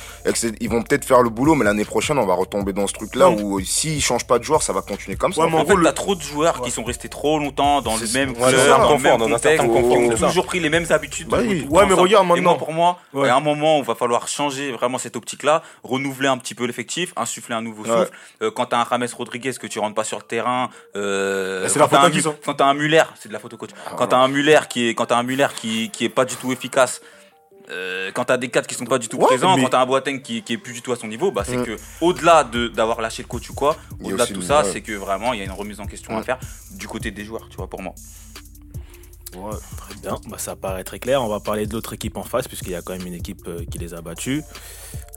ils 0.61 0.69
vont 0.69 0.83
peut-être 0.83 1.05
faire 1.05 1.23
le 1.23 1.31
boulot, 1.31 1.55
mais 1.55 1.65
l'année 1.65 1.85
prochaine, 1.85 2.19
on 2.19 2.27
va 2.27 2.35
retomber 2.35 2.73
dans 2.73 2.87
ce 2.87 2.93
truc-là 2.95 3.31
où 3.31 3.61
s'ils 3.61 4.03
changent 4.03 4.27
pas 4.27 4.39
de 4.39 4.45
joueur, 4.45 4.63
ça 4.63 4.73
va 4.73 4.83
continuer 4.83 5.17
comme 5.17 5.33
ça. 5.33 5.43
Ouais, 5.43 5.49
mais 5.51 5.57
En 5.59 5.61
en 5.63 5.67
fait, 5.67 5.75
t'as 5.83 5.93
trop 5.93 6.15
de 6.15 6.23
joueurs 6.23 6.61
qui 6.63 6.71
sont 6.71 6.85
restés 6.85 7.09
trop 7.09 7.39
longtemps 7.39 7.83
dans 7.83 7.97
le 7.97 8.13
même 8.13 8.33
club, 8.35 8.45
dans 8.69 8.79
le 8.79 8.89
confort, 8.89 9.19
même 9.19 9.31
contexte, 9.31 9.65
qui 9.65 10.25
ont 10.25 10.29
toujours 10.29 10.47
pris 10.47 10.61
les 10.61 10.71
mêmes 10.71 10.87
habitudes. 10.91 11.29
Bah 11.29 11.39
Ouais, 11.39 11.87
mais 11.87 11.95
regarde 11.95 12.27
maintenant. 12.27 12.51
moi, 12.51 12.59
pour 12.59 12.73
moi, 12.73 12.99
Ouais. 13.13 13.29
à 13.29 13.37
un 13.37 13.41
moment, 13.41 13.79
il 13.79 13.85
va 13.85 13.95
falloir 13.95 14.27
changer 14.29 14.73
vraiment 14.73 14.99
cette 14.99 15.17
optique-là, 15.17 15.63
renouveler 15.83 16.29
un 16.29 16.39
petit 16.39 16.55
peu 16.55 16.65
l'effectif, 16.65 17.13
insuffler 17.17 17.55
un 17.55 17.63
nouveau 17.63 17.85
souffle. 17.85 18.11
Euh, 18.43 18.51
quand 18.55 18.67
t'as 18.67 18.79
un 18.81 18.87
James 18.91 19.09
Rodriguez 19.17 19.53
que 19.61 19.67
tu 19.67 19.79
rentres 19.79 19.95
pas 19.95 20.05
sur 20.05 20.19
le 20.19 20.23
terrain, 20.23 20.69
euh, 20.97 21.67
c'est 21.69 21.79
quand 21.79 21.91
la 21.93 22.03
un 22.05 22.11
qui, 22.11 22.23
quand 22.23 22.55
t'as 22.55 22.67
un 22.67 22.75
Muller, 22.75 23.03
c'est 23.19 23.29
de 23.29 23.33
la 23.33 23.39
photo 23.41 23.57
coach. 23.57 23.71
Quand 23.97 24.07
t'as 24.07 24.19
un 24.19 24.29
Muller 24.29 24.61
qui 24.69 24.89
est, 24.89 24.95
quand 24.95 25.07
t'as 25.07 25.17
un 25.19 25.23
Muller 25.23 25.49
qui, 25.57 25.91
qui 25.91 26.05
est 26.05 26.09
pas 26.09 26.25
du 26.25 26.37
tout 26.37 26.53
efficace. 26.53 27.01
euh, 27.71 28.11
quand 28.13 28.27
t'as 28.27 28.37
des 28.37 28.51
cadres 28.51 28.67
qui 28.67 28.75
sont 28.75 28.85
pas 28.85 28.99
du 28.99 29.09
tout 29.09 29.17
Ouais, 29.17 29.25
présents, 29.25 29.57
mais- 29.57 29.63
quand 29.63 29.71
t'as 29.71 29.81
un 29.81 29.87
Boateng 29.87 30.21
qui, 30.21 30.43
qui 30.43 30.53
est 30.53 30.59
plus 30.59 30.75
du 30.75 30.83
tout 30.83 30.93
à 30.93 30.97
son 30.97 31.09
niveau, 31.09 31.33
bah 31.33 31.45
c'est 31.47 31.57
Mm. 31.57 31.65
que 31.65 31.77
au-delà 32.03 32.45
de 32.45 32.69
d'avoir 32.69 33.01
lâché 33.01 33.23
le 33.23 33.29
coach 33.29 33.49
ou 33.49 33.55
quoi, 33.55 33.77
au-delà 34.03 34.27
de 34.27 34.35
tout 34.35 34.43
ça, 34.43 34.65
c'est 34.65 34.83
que 34.83 34.93
vraiment 34.93 35.33
il 35.33 35.39
y 35.39 35.43
a 35.43 35.47
une 35.47 35.51
remise 35.51 35.81
en 35.81 35.87
question 35.87 36.15
à 36.19 36.23
faire 36.23 36.39
du 36.73 36.87
côté 36.87 37.11
des 37.11 37.25
joueurs, 37.25 37.49
tu 37.49 37.57
vois, 37.57 37.67
pour 37.67 37.81
moi. 37.81 37.95
Ouais, 39.35 39.57
très 39.79 39.95
bien. 39.95 40.17
Bah, 40.29 40.37
ça 40.39 40.55
paraît 40.57 40.85
très 40.85 40.99
clair. 41.01 41.23
On 41.23 41.27
va 41.29 41.41
parler 41.41 41.67
de 41.67 41.73
l'autre 41.73 41.93
équipe 41.95 42.17
en 42.19 42.23
face, 42.23 42.47
puisqu'il 42.49 42.71
y 42.73 42.77
a 42.77 42.83
quand 42.83 42.93
même 42.97 43.07
une 43.07 43.15
équipe 43.15 43.49
euh, 43.49 43.65
qui 43.71 43.79
les 43.79 43.95
a 43.95 44.01
battus. 44.03 44.45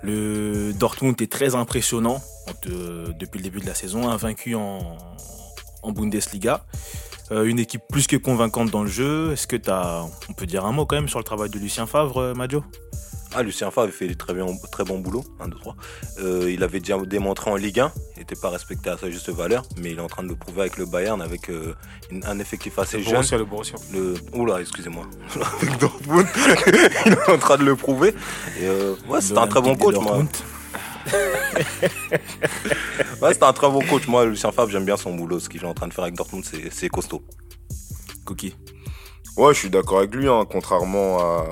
Le 0.01 0.71
Dortmund 0.73 1.21
est 1.21 1.31
très 1.31 1.53
impressionnant 1.53 2.21
depuis 2.63 3.39
le 3.39 3.43
début 3.43 3.59
de 3.59 3.65
la 3.67 3.75
saison, 3.75 4.09
invaincu 4.09 4.55
en, 4.55 4.97
en 5.87 5.91
Bundesliga. 5.91 6.65
Euh, 7.31 7.43
une 7.43 7.59
équipe 7.59 7.81
plus 7.89 8.07
que 8.07 8.15
convaincante 8.15 8.69
dans 8.71 8.83
le 8.83 8.89
jeu. 8.89 9.31
Est-ce 9.33 9.47
que 9.47 9.55
tu 9.57 9.69
as, 9.69 10.05
on 10.29 10.33
peut 10.33 10.45
dire 10.45 10.65
un 10.65 10.71
mot 10.71 10.85
quand 10.85 10.95
même 10.95 11.09
sur 11.09 11.19
le 11.19 11.25
travail 11.25 11.49
de 11.49 11.59
Lucien 11.59 11.85
Favre, 11.85 12.17
euh, 12.21 12.33
Madio? 12.33 12.63
Ah, 13.35 13.43
Lucien 13.43 13.69
Favre 13.71 13.91
fait 13.91 14.15
très, 14.15 14.33
bien, 14.33 14.45
très 14.71 14.85
bon 14.85 14.99
boulot. 14.99 15.25
1, 15.41 15.49
2, 15.49 15.57
3. 15.57 15.75
Euh, 16.19 16.49
il 16.51 16.63
avait 16.63 16.79
déjà 16.79 16.97
démontré 16.99 17.51
en 17.51 17.57
Ligue 17.57 17.81
1. 17.81 17.91
Il 18.15 18.19
n'était 18.19 18.37
pas 18.37 18.49
respecté 18.49 18.89
à 18.89 18.97
sa 18.97 19.11
juste 19.11 19.29
valeur. 19.29 19.63
Mais 19.81 19.91
il 19.91 19.97
est 19.97 20.01
en 20.01 20.07
train 20.07 20.23
de 20.23 20.29
le 20.29 20.35
prouver 20.35 20.61
avec 20.61 20.77
le 20.77 20.85
Bayern, 20.85 21.21
avec 21.21 21.49
euh, 21.49 21.73
une- 22.09 22.25
un 22.25 22.39
effectif 22.39 22.79
assez 22.79 22.97
Le 22.97 23.03
jeune. 23.03 23.13
Borussia, 23.15 23.37
le 23.37 23.45
Borussia. 23.45 23.75
Le... 23.93 24.13
Oula, 24.33 24.61
excusez-moi. 24.61 25.03
avec 25.61 25.77
Dortmund. 25.79 26.25
il 27.05 27.11
est 27.11 27.29
en 27.29 27.37
train 27.37 27.57
de 27.57 27.65
le 27.65 27.75
prouver. 27.75 28.15
Et 28.61 28.63
euh, 28.65 28.95
ouais, 29.09 29.19
c'était 29.19 29.37
un 29.39 29.47
très 29.47 29.61
bon 29.61 29.75
coach, 29.75 29.95
moi. 29.95 30.23
Ouais, 33.21 33.33
c'était 33.33 33.45
un 33.45 33.53
très 33.53 33.69
bon 33.69 33.81
coach. 33.81 34.07
Moi, 34.07 34.25
Lucien 34.25 34.51
Favre, 34.51 34.69
j'aime 34.69 34.85
bien 34.85 34.97
son 34.97 35.13
boulot. 35.15 35.39
Ce 35.39 35.49
qu'il 35.49 35.63
est 35.63 35.67
en 35.67 35.73
train 35.73 35.87
de 35.87 35.93
faire 35.93 36.03
avec 36.03 36.15
Dortmund, 36.15 36.45
c'est 36.45 36.71
c'est 36.71 36.89
costaud. 36.89 37.23
Cookie. 38.25 38.55
Ouais, 39.37 39.53
je 39.53 39.59
suis 39.59 39.69
d'accord 39.69 39.99
avec 39.99 40.15
lui, 40.15 40.27
hein, 40.27 40.45
contrairement 40.49 41.19
à, 41.19 41.45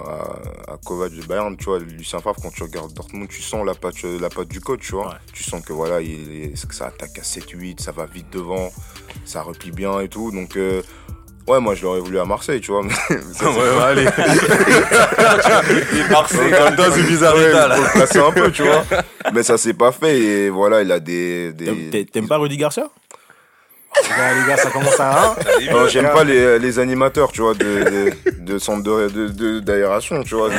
à, 0.68 0.74
à 0.74 0.78
Kovac 0.84 1.12
de 1.14 1.22
Bayern, 1.24 1.56
tu 1.56 1.66
vois, 1.66 1.78
Lucien 1.78 2.20
Favre, 2.20 2.36
quand 2.42 2.50
tu 2.52 2.64
regardes 2.64 2.94
Dortmund, 2.94 3.28
tu 3.30 3.44
sens 3.44 3.64
la 3.64 3.76
patte, 3.76 4.02
la 4.04 4.30
patte 4.30 4.48
du 4.48 4.60
coach, 4.60 4.80
tu 4.82 4.94
vois. 4.94 5.10
Ouais. 5.10 5.16
Tu 5.34 5.44
sens 5.44 5.64
que 5.64 5.72
voilà, 5.72 6.02
il 6.02 6.32
est- 6.54 6.68
que 6.68 6.74
ça 6.74 6.88
attaque 6.88 7.20
à 7.20 7.24
7-8, 7.24 7.80
ça 7.80 7.92
va 7.92 8.08
vite 8.08 8.32
devant, 8.32 8.72
ça 9.24 9.44
replie 9.44 9.70
bien 9.72 10.00
et 10.00 10.10
tout. 10.10 10.32
Donc, 10.32 10.58
euh, 10.58 10.82
ouais, 11.48 11.60
moi 11.60 11.76
je 11.76 11.84
l'aurais 11.84 12.00
voulu 12.00 12.20
à 12.20 12.26
Marseille, 12.26 12.62
tu 12.62 12.72
vois. 12.72 12.84
Mais, 12.84 12.94
ça, 13.34 13.46
c'est- 13.54 13.82
allez. 13.84 14.04
Et 15.94 16.12
Marseille, 16.12 16.52
Comme 16.52 16.76
dans 16.76 16.92
une 16.96 17.06
bizarre 17.06 17.36
Ouais, 17.36 17.50
état, 17.50 17.68
là. 17.68 17.76
faut 17.76 17.84
le 17.84 17.90
placer 17.92 18.20
un 18.20 18.32
peu, 18.32 18.52
tu 18.52 18.64
vois. 18.64 18.84
Mais 19.34 19.44
ça 19.44 19.58
s'est 19.58 19.74
pas 19.74 19.92
fait 19.92 20.18
et 20.20 20.50
voilà, 20.50 20.82
il 20.82 20.92
a 20.92 21.00
des. 21.00 21.54
T'aimes 22.12 22.28
pas 22.28 22.38
Rudy 22.38 22.58
Garcia? 22.58 22.88
Les 24.04 24.10
gars, 24.10 24.34
les 24.34 24.48
gars, 24.48 24.58
ça 24.58 24.70
commence 24.72 25.00
à 25.00 25.12
un. 25.32 25.36
Non, 25.72 25.88
J'aime 25.88 26.10
pas 26.12 26.24
les, 26.24 26.60
les 26.60 26.80
animateurs, 26.80 27.32
tu 27.32 27.42
vois, 27.42 27.54
de, 27.54 27.64
de, 27.64 28.12
de 28.40 28.58
centre 28.60 28.84
de- 28.84 29.08
de- 29.10 29.28
de- 29.30 29.60
d'aération, 29.60 30.24
tu 30.24 30.36
vois. 30.36 30.50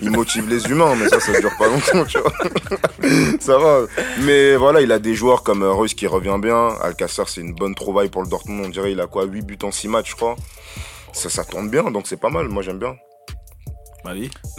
Ils 0.00 0.10
motivent 0.10 0.48
les 0.48 0.64
humains, 0.66 0.94
mais 0.98 1.08
ça, 1.08 1.20
ça 1.20 1.38
dure 1.40 1.52
pas 1.58 1.66
longtemps, 1.68 2.04
tu 2.04 2.18
vois. 2.18 2.32
Ça 3.40 3.58
va. 3.58 3.82
Mais 4.22 4.56
voilà, 4.56 4.80
il 4.80 4.90
a 4.92 4.98
des 4.98 5.14
joueurs 5.14 5.42
comme 5.44 5.62
euh, 5.62 5.70
Reus 5.72 5.94
qui 5.94 6.06
revient 6.06 6.36
bien. 6.40 6.74
Alcacer, 6.82 7.22
c'est 7.26 7.40
une 7.40 7.54
bonne 7.54 7.74
trouvaille 7.74 8.08
pour 8.08 8.22
le 8.22 8.28
Dortmund. 8.28 8.64
On 8.66 8.68
dirait 8.68 8.92
il 8.92 9.00
a 9.00 9.06
quoi 9.06 9.24
8 9.24 9.42
buts 9.42 9.58
en 9.62 9.70
6 9.70 9.88
matchs, 9.88 10.10
je 10.10 10.16
crois. 10.16 10.34
Ça, 11.12 11.30
ça 11.30 11.44
tourne 11.44 11.68
bien, 11.70 11.84
donc 11.84 12.06
c'est 12.08 12.20
pas 12.20 12.30
mal. 12.30 12.48
Moi, 12.48 12.62
j'aime 12.62 12.78
bien. 12.78 12.96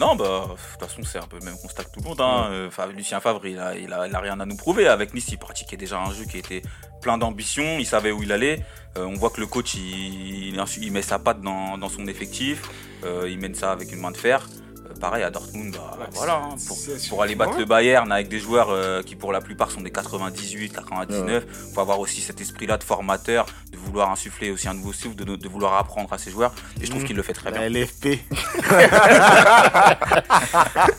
Non, 0.00 0.16
bah, 0.16 0.46
de 0.48 0.50
toute 0.50 0.88
façon, 0.88 1.02
c'est 1.02 1.18
un 1.18 1.26
peu 1.26 1.38
le 1.38 1.44
même 1.44 1.58
constat 1.60 1.84
que 1.84 1.90
tout 1.90 2.00
le 2.00 2.08
monde. 2.08 2.20
Hein. 2.20 2.48
Euh, 2.50 2.70
Lucien 2.94 3.20
Favre, 3.20 3.46
il 3.46 3.58
a, 3.58 3.76
il, 3.76 3.92
a, 3.92 4.06
il 4.06 4.14
a 4.14 4.20
rien 4.20 4.38
à 4.40 4.46
nous 4.46 4.56
prouver. 4.56 4.88
Avec 4.88 5.14
Nice, 5.14 5.28
il 5.28 5.38
pratiquait 5.38 5.76
déjà 5.76 5.98
un 5.98 6.12
jeu 6.12 6.24
qui 6.24 6.38
était 6.38 6.62
plein 7.00 7.18
d'ambition. 7.18 7.78
Il 7.78 7.86
savait 7.86 8.12
où 8.12 8.22
il 8.22 8.32
allait. 8.32 8.64
Euh, 8.96 9.04
on 9.04 9.14
voit 9.14 9.30
que 9.30 9.40
le 9.40 9.46
coach, 9.46 9.74
il, 9.74 10.54
il, 10.56 10.64
il 10.80 10.92
met 10.92 11.02
sa 11.02 11.18
patte 11.18 11.40
dans, 11.40 11.78
dans 11.78 11.88
son 11.88 12.06
effectif. 12.06 12.68
Euh, 13.04 13.28
il 13.28 13.38
mène 13.38 13.54
ça 13.54 13.72
avec 13.72 13.92
une 13.92 14.00
main 14.00 14.10
de 14.10 14.16
fer. 14.16 14.48
Euh, 14.90 14.94
pareil 15.00 15.22
à 15.22 15.30
Dortmund, 15.30 15.72
bah, 15.74 15.96
Ouais, 15.98 16.06
voilà. 16.12 16.34
hein, 16.44 16.54
pour, 17.08 17.22
aller 17.22 17.34
battre 17.34 17.52
ouais. 17.54 17.58
le 17.60 17.64
Bayern 17.64 18.10
avec 18.12 18.28
des 18.28 18.38
joueurs 18.38 18.68
euh, 18.70 19.02
qui, 19.02 19.16
pour 19.16 19.32
la 19.32 19.40
plupart, 19.40 19.70
sont 19.70 19.80
des 19.80 19.90
98, 19.90 20.72
99. 20.72 21.44
faut 21.74 21.80
avoir 21.80 21.98
aussi 22.00 22.20
cet 22.20 22.40
esprit-là 22.40 22.76
de 22.78 22.84
formateur, 22.84 23.46
de 23.72 23.76
vouloir 23.78 24.10
insuffler 24.10 24.50
aussi 24.50 24.68
un 24.68 24.74
nouveau 24.74 24.92
souffle, 24.92 25.16
de, 25.16 25.24
de 25.36 25.48
vouloir 25.48 25.74
apprendre 25.74 26.12
à 26.12 26.18
ses 26.18 26.30
joueurs. 26.30 26.52
Et 26.80 26.84
je 26.86 26.90
trouve 26.90 27.02
Mhm. 27.02 27.06
qu'il 27.08 27.16
le 27.16 27.22
fait 27.22 27.32
très 27.34 27.50
bien. 27.52 27.62
LFP. 27.68 28.18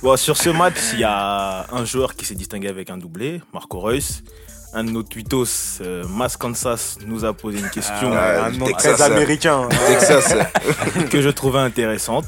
Bon, 0.01 0.15
sur 0.17 0.38
ce 0.38 0.50
match, 0.50 0.77
il 0.93 1.00
y 1.00 1.03
a 1.03 1.65
un 1.72 1.86
joueur 1.86 2.15
qui 2.15 2.25
s'est 2.25 2.36
distingué 2.36 2.67
avec 2.67 2.89
un 2.89 2.98
doublé, 2.98 3.41
Marco 3.53 3.79
Reus. 3.79 4.24
Un 4.72 4.84
de 4.84 4.91
nos 4.91 5.01
tweetos, 5.01 5.79
euh, 5.81 6.03
Mas 6.08 6.38
Kansas, 6.38 7.00
nous 7.03 7.25
a 7.25 7.34
posé 7.34 7.58
une 7.58 7.72
question 7.72 8.12
Ah, 8.13 8.46
un 8.46 8.51
nom 8.51 8.67
Texas, 8.67 8.98
très 8.98 9.01
américain. 9.01 9.67
Texas. 9.88 10.36
que 11.10 11.22
je 11.24 11.29
trouvais 11.29 11.58
intéressante. 11.58 12.25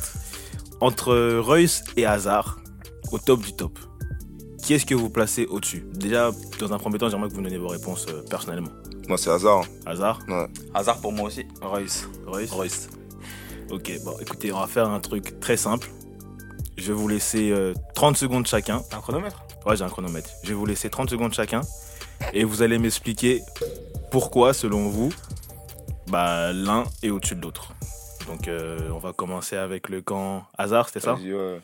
Entre 0.82 1.38
Reus 1.38 1.84
et 1.96 2.06
Hazard, 2.08 2.60
au 3.12 3.20
top 3.20 3.42
du 3.42 3.54
top. 3.54 3.78
Qui 4.62 4.74
est-ce 4.74 4.86
que 4.86 4.96
vous 4.96 5.10
placez 5.10 5.46
au-dessus? 5.46 5.86
Déjà, 5.94 6.32
dans 6.60 6.74
un 6.74 6.80
premier 6.80 6.98
temps, 6.98 7.10
j'aimerais 7.10 7.30
que 7.30 7.34
vous 7.34 7.40
me 7.40 7.46
donniez 7.46 7.60
vos 7.60 7.68
réponses 7.68 8.08
euh, 8.10 8.24
personnellement. 8.30 8.72
Moi, 9.08 9.18
c'est 9.18 9.30
hasard. 9.30 9.64
Hazard? 9.86 10.20
Hasard 10.74 11.00
pour 11.00 11.12
moi 11.12 11.28
aussi. 11.28 11.46
Reus. 11.62 12.08
Reus? 12.26 12.52
Reus. 12.52 12.90
Ok, 13.70 13.92
bon, 14.04 14.14
écoutez, 14.20 14.52
on 14.52 14.60
va 14.60 14.68
faire 14.68 14.90
un 14.90 15.00
truc 15.00 15.40
très 15.40 15.56
simple. 15.56 15.90
Je 16.78 16.88
vais 16.88 16.94
vous 16.94 17.08
laisser 17.08 17.52
euh, 17.52 17.74
30 17.94 18.18
secondes 18.18 18.48
chacun. 18.48 18.82
T'as 18.90 18.98
un 18.98 19.02
chronomètre? 19.02 19.44
Ouais, 19.66 19.76
j'ai 19.76 19.84
un 19.84 19.90
chronomètre. 19.90 20.30
Je 20.44 20.50
vais 20.50 20.56
vous 20.56 20.66
laisser 20.66 20.90
30 20.90 21.10
secondes 21.12 21.34
chacun. 21.34 21.62
Et 22.34 22.44
vous 22.44 22.64
allez 22.64 22.80
m'expliquer 22.80 23.44
pourquoi, 24.10 24.54
selon 24.54 24.90
vous, 24.90 25.12
bah, 26.08 26.54
l'un 26.54 26.86
est 27.04 27.10
au-dessus 27.12 27.36
de 27.36 27.42
l'autre. 27.42 27.74
Donc, 28.28 28.48
euh, 28.48 28.90
on 28.92 28.98
va 29.00 29.14
commencer 29.14 29.58
avec 29.58 29.90
le 29.90 30.02
camp 30.02 30.46
hasard, 30.58 30.88
c'était 30.88 31.00
ça? 31.02 31.14
Vas-y, 31.14 31.34
ouais. 31.34 31.62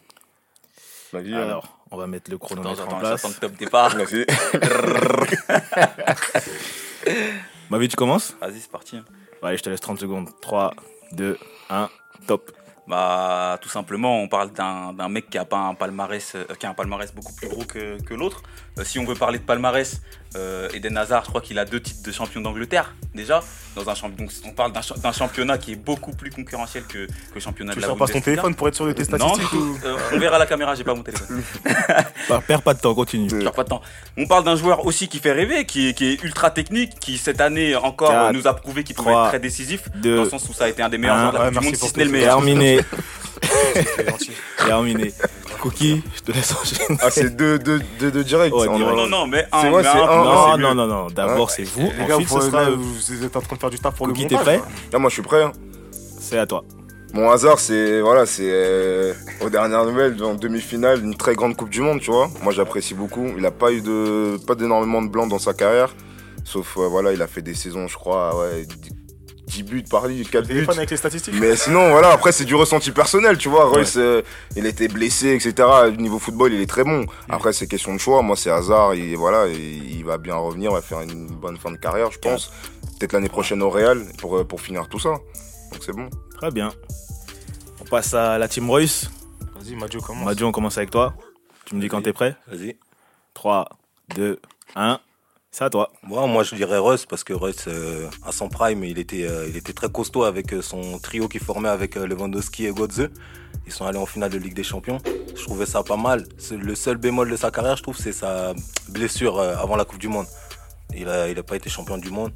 Vas-y, 1.14 1.34
hein. 1.34 1.42
Alors, 1.44 1.78
on 1.92 1.98
va 1.98 2.08
mettre 2.08 2.30
le 2.30 2.36
Attends, 2.36 2.46
chronomètre 2.46 2.82
en 2.82 2.86
j'attends, 2.86 3.00
place. 3.00 3.22
j'attends 3.22 3.34
le 3.34 3.36
top 3.36 3.58
départ. 3.58 3.96
Vas-y. 3.96 4.26
Ma 7.70 7.78
vie, 7.78 7.88
tu 7.88 7.96
commences? 7.96 8.36
Vas-y, 8.42 8.60
c'est 8.60 8.72
parti. 8.72 9.00
Allez, 9.42 9.58
je 9.58 9.64
te 9.64 9.70
laisse 9.70 9.80
30 9.82 10.00
secondes. 10.00 10.30
3, 10.42 10.74
2, 11.14 11.38
1, 11.70 11.90
top. 12.28 12.52
Bah, 12.88 13.58
tout 13.62 13.68
simplement, 13.70 14.22
on 14.22 14.30
parle 14.30 14.52
d'un 14.54 14.94
d'un 14.94 15.10
mec 15.10 15.30
qui 15.30 15.38
a 15.38 15.44
pas 15.44 15.58
un 15.58 15.74
palmarès, 15.76 16.36
euh, 16.36 16.46
qui 16.58 16.66
a 16.66 16.70
un 16.70 16.74
palmarès 16.74 17.14
beaucoup 17.14 17.34
plus 17.34 17.50
gros 17.50 17.66
que, 17.66 18.02
que 18.02 18.14
l'autre. 18.14 18.42
Euh, 18.80 18.86
si 18.86 18.98
on 18.98 19.04
veut 19.04 19.16
parler 19.16 19.40
de 19.40 19.44
palmarès, 19.44 20.02
euh, 20.38 20.70
Eden 20.74 20.98
Hazard, 20.98 21.24
je 21.26 21.30
crois 21.30 21.42
qu'il 21.42 21.58
a 21.60 21.66
deux 21.66 21.80
titres 21.82 22.04
de 22.04 22.12
champion 22.12 22.42
d'Angleterre 22.42 22.94
déjà. 23.16 23.44
Dans 23.76 23.88
un 23.90 23.94
donc 24.10 24.32
on 24.46 24.52
parle 24.52 24.72
d'un 24.74 24.82
cha- 24.82 24.96
d'un 24.96 25.12
championnat 25.12 25.58
qui 25.60 25.74
est 25.74 25.76
beaucoup 25.76 26.12
plus 26.12 26.32
concurrentiel 26.32 26.84
que, 26.86 27.06
que 27.06 27.12
le 27.36 27.40
championnat 27.42 27.74
Tu 27.74 27.78
de 27.78 27.82
la 27.82 27.88
sors 27.90 27.96
pas 27.98 28.06
ton 28.08 28.14
Bundesliga. 28.14 28.26
téléphone 28.42 28.56
pour 28.56 28.68
être 28.68 28.76
sûr 28.76 28.88
de 28.88 28.94
tes 28.94 29.04
Non, 29.04 29.18
statistiques 29.30 29.52
du 29.52 29.58
ou... 29.58 29.78
tout. 29.78 29.86
Euh, 29.86 29.98
on 30.14 30.18
verra 30.20 30.38
à 30.38 30.40
la 30.40 30.46
caméra, 30.48 30.74
j'ai 30.76 30.84
pas 30.84 30.96
mon 30.96 31.04
téléphone. 31.04 31.44
Bah, 32.30 32.42
perds 32.46 32.62
pas 32.64 32.74
de 32.74 32.80
temps, 32.82 32.94
continue. 32.96 33.30
Je 33.30 33.36
perds 33.38 33.52
pas 33.54 33.64
de 33.64 33.70
temps. 33.70 33.82
On 34.18 34.26
parle 34.28 34.44
d'un 34.44 34.56
joueur 34.56 34.86
aussi 34.86 35.08
qui 35.08 35.20
fait 35.20 35.32
rêver, 35.32 35.66
qui, 35.66 35.90
est- 35.90 35.94
qui 35.94 36.06
est 36.08 36.24
ultra 36.24 36.50
technique, 36.52 37.00
qui 37.00 37.18
cette 37.20 37.40
année 37.40 37.76
encore 37.76 38.10
Quatre, 38.10 38.30
euh, 38.30 38.32
nous 38.34 38.48
a 38.48 38.56
prouvé 38.56 38.84
qu'il 38.84 38.96
pouvait 38.96 39.12
être 39.14 39.28
très 39.30 39.40
décisif, 39.40 39.90
deux, 39.96 40.16
dans 40.18 40.24
le 40.24 40.30
sens 40.30 40.48
où 40.50 40.54
ça 40.54 40.66
a 40.66 40.70
été 40.70 40.82
un 40.82 40.90
des 40.90 40.98
meilleurs 40.98 41.16
un. 41.18 41.30
joueurs 41.30 41.34
de 41.34 41.38
Ouais, 41.38 41.52
du 41.52 41.66
monde, 41.66 41.76
si 41.76 41.88
ce 41.88 41.98
n'est 41.98 42.06
le 42.06 42.12
meilleur. 42.12 42.36
Terminé, 42.38 42.80
terminé. 44.66 45.14
Cookie, 45.60 46.02
je 46.16 46.22
te 46.22 46.32
laisse 46.32 46.54
enchaîner. 46.54 47.00
Ah, 47.02 47.10
c'est 47.12 47.36
deux, 47.36 47.60
deux, 47.60 47.80
deux, 48.00 48.12
deux 48.12 48.24
directs. 48.24 48.54
Ouais, 48.56 48.68
vrai. 48.68 48.78
Non, 48.80 49.08
non, 49.08 49.28
mais 49.28 49.46
un, 49.52 49.64
mais 49.64 49.84
Non, 49.84 50.58
non, 50.58 50.76
non, 50.76 50.88
non. 50.88 51.08
D'abord, 51.08 51.50
c'est 51.52 51.64
vous. 51.64 51.90
Les 51.98 52.06
gars, 52.06 52.16
Ensuite, 52.16 52.30
vous, 52.30 52.42
ce 52.42 52.50
sera. 52.50 52.70
vous 52.70 53.24
êtes 53.26 53.36
en 53.36 53.42
train 53.42 53.56
de 53.56 53.60
faire 53.62 53.70
du 53.70 53.80
taf 53.80 53.96
pour 53.96 54.08
Cookie, 54.08 54.24
le 54.24 54.30
t'es 54.30 54.36
montage. 54.36 54.60
prêt 54.60 54.70
Là, 54.94 55.00
moi, 55.00 55.10
je 55.10 55.14
suis 55.14 55.24
prêt. 55.24 55.44
hein. 55.44 55.52
C'est 55.92 56.38
à 56.40 56.46
toi. 56.46 56.64
Mon 57.14 57.32
hasard, 57.32 57.58
c'est 57.60 58.02
voilà, 58.02 58.26
c'est 58.26 58.50
euh, 58.52 59.14
aux 59.42 59.50
dernières 59.50 59.86
nouvelles 59.86 60.22
en 60.24 60.36
demi-finale, 60.36 61.02
une 61.04 61.16
très 61.16 61.36
grande 61.36 61.56
Coupe 61.56 61.70
du 61.70 61.80
Monde, 61.82 62.02
tu 62.02 62.12
vois. 62.12 62.30
Moi, 62.44 62.52
j'apprécie 62.52 62.94
beaucoup. 62.94 63.26
Il 63.38 63.46
a 63.46 63.52
pas 63.52 63.72
eu 63.72 63.82
de 63.82 64.38
pas 64.46 64.56
d'énormément 64.56 65.02
de 65.02 65.08
blancs 65.08 65.30
dans 65.30 65.40
sa 65.40 65.54
carrière, 65.54 65.96
sauf 66.44 66.76
euh, 66.78 66.88
voilà, 66.88 67.14
il 67.14 67.22
a 67.22 67.28
fait 67.28 67.42
des 67.42 67.54
saisons, 67.56 67.88
je 67.88 67.96
crois, 67.96 68.38
ouais, 68.38 68.66
10 69.48 69.64
10 69.64 69.64
buts 69.64 69.84
par 69.90 70.08
ligue, 70.08 70.30
4 70.30 70.48
buts. 70.48 70.66
Avec 70.70 70.90
les 70.90 70.98
statistiques 70.98 71.34
Mais 71.40 71.56
sinon, 71.56 71.92
voilà, 71.92 72.12
après, 72.12 72.32
c'est 72.32 72.46
du 72.46 72.56
ressenti 72.56 72.92
personnel, 72.92 73.38
tu 73.38 73.50
vois. 73.50 73.66
Reus, 73.66 73.96
euh, 73.98 74.22
il 74.56 74.66
était 74.66 74.88
blessé, 74.88 75.34
etc. 75.36 75.68
Niveau 75.98 76.20
football, 76.20 76.54
il 76.54 76.62
est 76.62 76.70
très 76.70 76.84
bon. 76.84 77.06
Après, 77.30 77.54
c'est 77.54 77.68
question 77.68 77.94
de 77.94 78.00
choix. 78.00 78.22
Moi, 78.22 78.36
c'est 78.36 78.52
hasard. 78.52 78.94
Et 78.94 79.16
voilà, 79.16 79.48
il, 79.48 79.98
il 79.98 80.06
va 80.06 80.18
bien 80.18 80.36
revenir, 80.36 80.72
il 80.72 80.74
va 80.74 80.82
faire 80.82 81.02
une 81.02 81.28
bonne 81.28 81.58
fin 81.58 81.72
de 81.72 81.78
carrière, 81.78 82.12
je 82.12 82.20
pense. 82.20 82.52
Peut-être 83.00 83.14
l'année 83.14 83.30
prochaine 83.30 83.62
au 83.62 83.70
Real 83.70 84.06
pour, 84.18 84.38
euh, 84.38 84.44
pour 84.44 84.60
finir 84.62 84.88
tout 84.90 85.00
ça. 85.00 85.10
Donc, 85.72 85.82
c'est 85.82 85.94
bon. 85.94 86.10
Très 86.38 86.52
bien. 86.52 86.72
On 87.82 87.86
passe 87.86 88.14
à 88.14 88.38
la 88.38 88.48
team 88.48 88.70
Royce. 88.70 89.10
Vas-y, 89.60 89.76
Madio, 89.76 90.02
commence. 90.02 90.26
Madio, 90.26 90.48
on 90.48 90.52
commence 90.52 90.78
avec 90.78 90.92
toi. 90.92 91.14
Tu 91.66 91.76
me 91.76 91.82
dis 91.82 91.88
quand 91.88 92.02
t'es 92.02 92.14
prêt 92.14 92.36
Vas-y. 92.48 92.78
3, 93.34 93.70
2, 94.16 94.40
1. 94.76 95.00
C'est 95.58 95.64
à 95.64 95.72
toi. 95.72 95.90
Moi, 96.04 96.28
moi, 96.28 96.44
je 96.44 96.54
dirais 96.54 96.78
Russ 96.78 97.08
parce 97.08 97.24
que 97.24 97.34
Russ, 97.34 97.66
euh, 97.68 98.08
à 98.24 98.32
son 98.32 98.48
prime, 98.48 98.84
il 98.84 99.00
était, 99.00 99.24
euh, 99.24 99.48
il 99.50 99.58
était 99.58 99.74
très 99.74 99.90
costaud 99.90 100.24
avec 100.24 100.54
euh, 100.54 100.62
son 100.62 101.00
trio 101.00 101.28
qui 101.28 101.40
formait 101.40 101.68
avec 101.68 101.96
Lewandowski 101.96 102.68
et 102.68 102.72
Godze. 102.72 103.10
Ils 103.66 103.72
sont 103.72 103.84
allés 103.88 103.98
en 103.98 104.06
finale 104.06 104.30
de 104.30 104.38
Ligue 104.38 104.54
des 104.54 104.64
Champions. 104.64 105.00
Je 105.36 105.42
trouvais 105.42 105.66
ça 105.66 105.82
pas 105.82 105.98
mal. 105.98 106.28
Le 106.52 106.76
seul 106.76 106.98
bémol 106.98 107.32
de 107.32 107.36
sa 107.36 107.50
carrière, 107.50 107.76
je 107.76 107.82
trouve, 107.82 107.98
c'est 107.98 108.12
sa 108.12 108.54
blessure 108.90 109.40
avant 109.40 109.76
la 109.76 109.84
Coupe 109.84 109.98
du 109.98 110.10
Monde. 110.10 110.28
Il 110.96 111.10
a, 111.10 111.28
il 111.28 111.40
a 111.40 111.42
pas 111.42 111.56
été 111.56 111.72
champion 111.72 111.98
du 111.98 112.12
monde. 112.12 112.34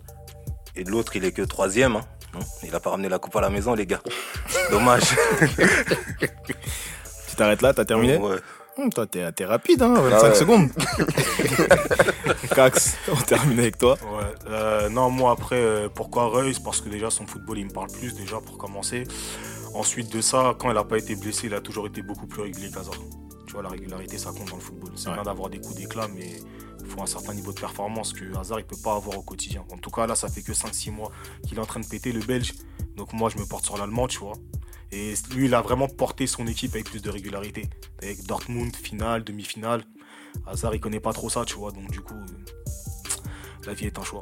Et 0.75 0.83
de 0.83 0.89
l'autre, 0.89 1.15
il 1.15 1.23
est 1.23 1.31
que 1.31 1.43
troisième. 1.43 1.97
Hein. 1.97 2.39
Il 2.63 2.73
a 2.73 2.79
pas 2.79 2.89
ramené 2.89 3.07
la 3.07 3.19
coupe 3.19 3.35
à 3.35 3.41
la 3.41 3.51
maison, 3.51 3.75
les 3.75 3.85
gars. 3.85 4.01
Dommage. 4.71 5.03
Tu 7.29 7.37
t'arrêtes 7.37 7.61
là, 7.61 7.73
t'as 7.73 7.85
terminé? 7.85 8.17
Ouais. 8.17 8.35
Hum, 8.81 8.89
Toi, 8.91 9.05
t'es 9.05 9.31
t'es 9.33 9.45
rapide, 9.45 9.81
hein 9.83 9.93
25 9.93 10.17
Ah 10.17 10.23
ouais. 10.29 10.35
secondes. 10.35 10.69
Cax, 12.55 12.97
on 13.11 13.15
termine 13.15 13.59
avec 13.59 13.77
toi. 13.77 13.93
Ouais, 14.01 14.23
euh, 14.47 14.89
non, 14.89 15.09
moi 15.09 15.31
après, 15.31 15.57
euh, 15.61 15.87
pourquoi 15.93 16.25
Reus 16.27 16.59
Parce 16.59 16.81
que 16.81 16.89
déjà 16.89 17.09
son 17.09 17.25
football 17.27 17.59
il 17.59 17.65
me 17.65 17.71
parle 17.71 17.91
plus, 17.91 18.13
déjà 18.13 18.39
pour 18.41 18.57
commencer. 18.57 19.03
Ensuite 19.73 20.11
de 20.11 20.19
ça, 20.21 20.55
quand 20.59 20.69
il 20.69 20.73
n'a 20.75 20.83
pas 20.83 20.97
été 20.97 21.15
blessé, 21.15 21.47
il 21.47 21.53
a 21.53 21.61
toujours 21.61 21.87
été 21.87 22.01
beaucoup 22.01 22.27
plus 22.27 22.41
régulier 22.41 22.69
qu'Hazard. 22.71 22.95
Tu 23.47 23.53
vois, 23.53 23.63
la 23.63 23.69
régularité 23.69 24.17
ça 24.17 24.31
compte 24.31 24.49
dans 24.49 24.55
le 24.57 24.61
football. 24.61 24.91
C'est 24.95 25.09
Ouais. 25.09 25.13
bien 25.15 25.23
d'avoir 25.23 25.49
des 25.49 25.59
coups 25.59 25.75
d'éclat, 25.75 26.07
mais 26.13 26.39
il 26.83 26.85
faut 26.87 27.01
un 27.01 27.05
certain 27.05 27.33
niveau 27.33 27.53
de 27.53 27.59
performance 27.59 28.11
que 28.13 28.25
Hazard 28.37 28.59
il 28.59 28.65
peut 28.65 28.75
pas 28.83 28.95
avoir 28.95 29.17
au 29.17 29.21
quotidien. 29.21 29.63
En 29.71 29.77
tout 29.77 29.91
cas, 29.91 30.07
là, 30.07 30.15
ça 30.15 30.27
fait 30.27 30.41
que 30.41 30.53
5-6 30.53 30.91
mois 30.91 31.11
qu'il 31.47 31.57
est 31.57 31.61
en 31.61 31.65
train 31.65 31.79
de 31.79 31.85
péter 31.87 32.11
le 32.11 32.21
Belge. 32.21 32.53
Donc 32.97 33.13
moi, 33.13 33.29
je 33.29 33.37
me 33.37 33.45
porte 33.45 33.63
sur 33.65 33.77
l'Allemand, 33.77 34.07
tu 34.07 34.19
vois. 34.19 34.33
Et 34.91 35.13
lui, 35.33 35.45
il 35.45 35.55
a 35.55 35.61
vraiment 35.61 35.87
porté 35.87 36.27
son 36.27 36.45
équipe 36.47 36.73
avec 36.75 36.89
plus 36.89 37.01
de 37.01 37.09
régularité. 37.09 37.69
Avec 38.01 38.25
Dortmund, 38.25 38.75
finale, 38.75 39.23
demi-finale. 39.23 39.83
Hazard, 40.47 40.75
il 40.75 40.79
connaît 40.79 40.99
pas 40.99 41.13
trop 41.13 41.29
ça, 41.29 41.43
tu 41.45 41.55
vois. 41.55 41.71
Donc 41.71 41.89
du 41.91 42.01
coup, 42.01 42.13
euh, 42.15 43.11
la 43.65 43.73
vie 43.73 43.85
est 43.85 43.97
un 43.99 44.03
choix. 44.03 44.21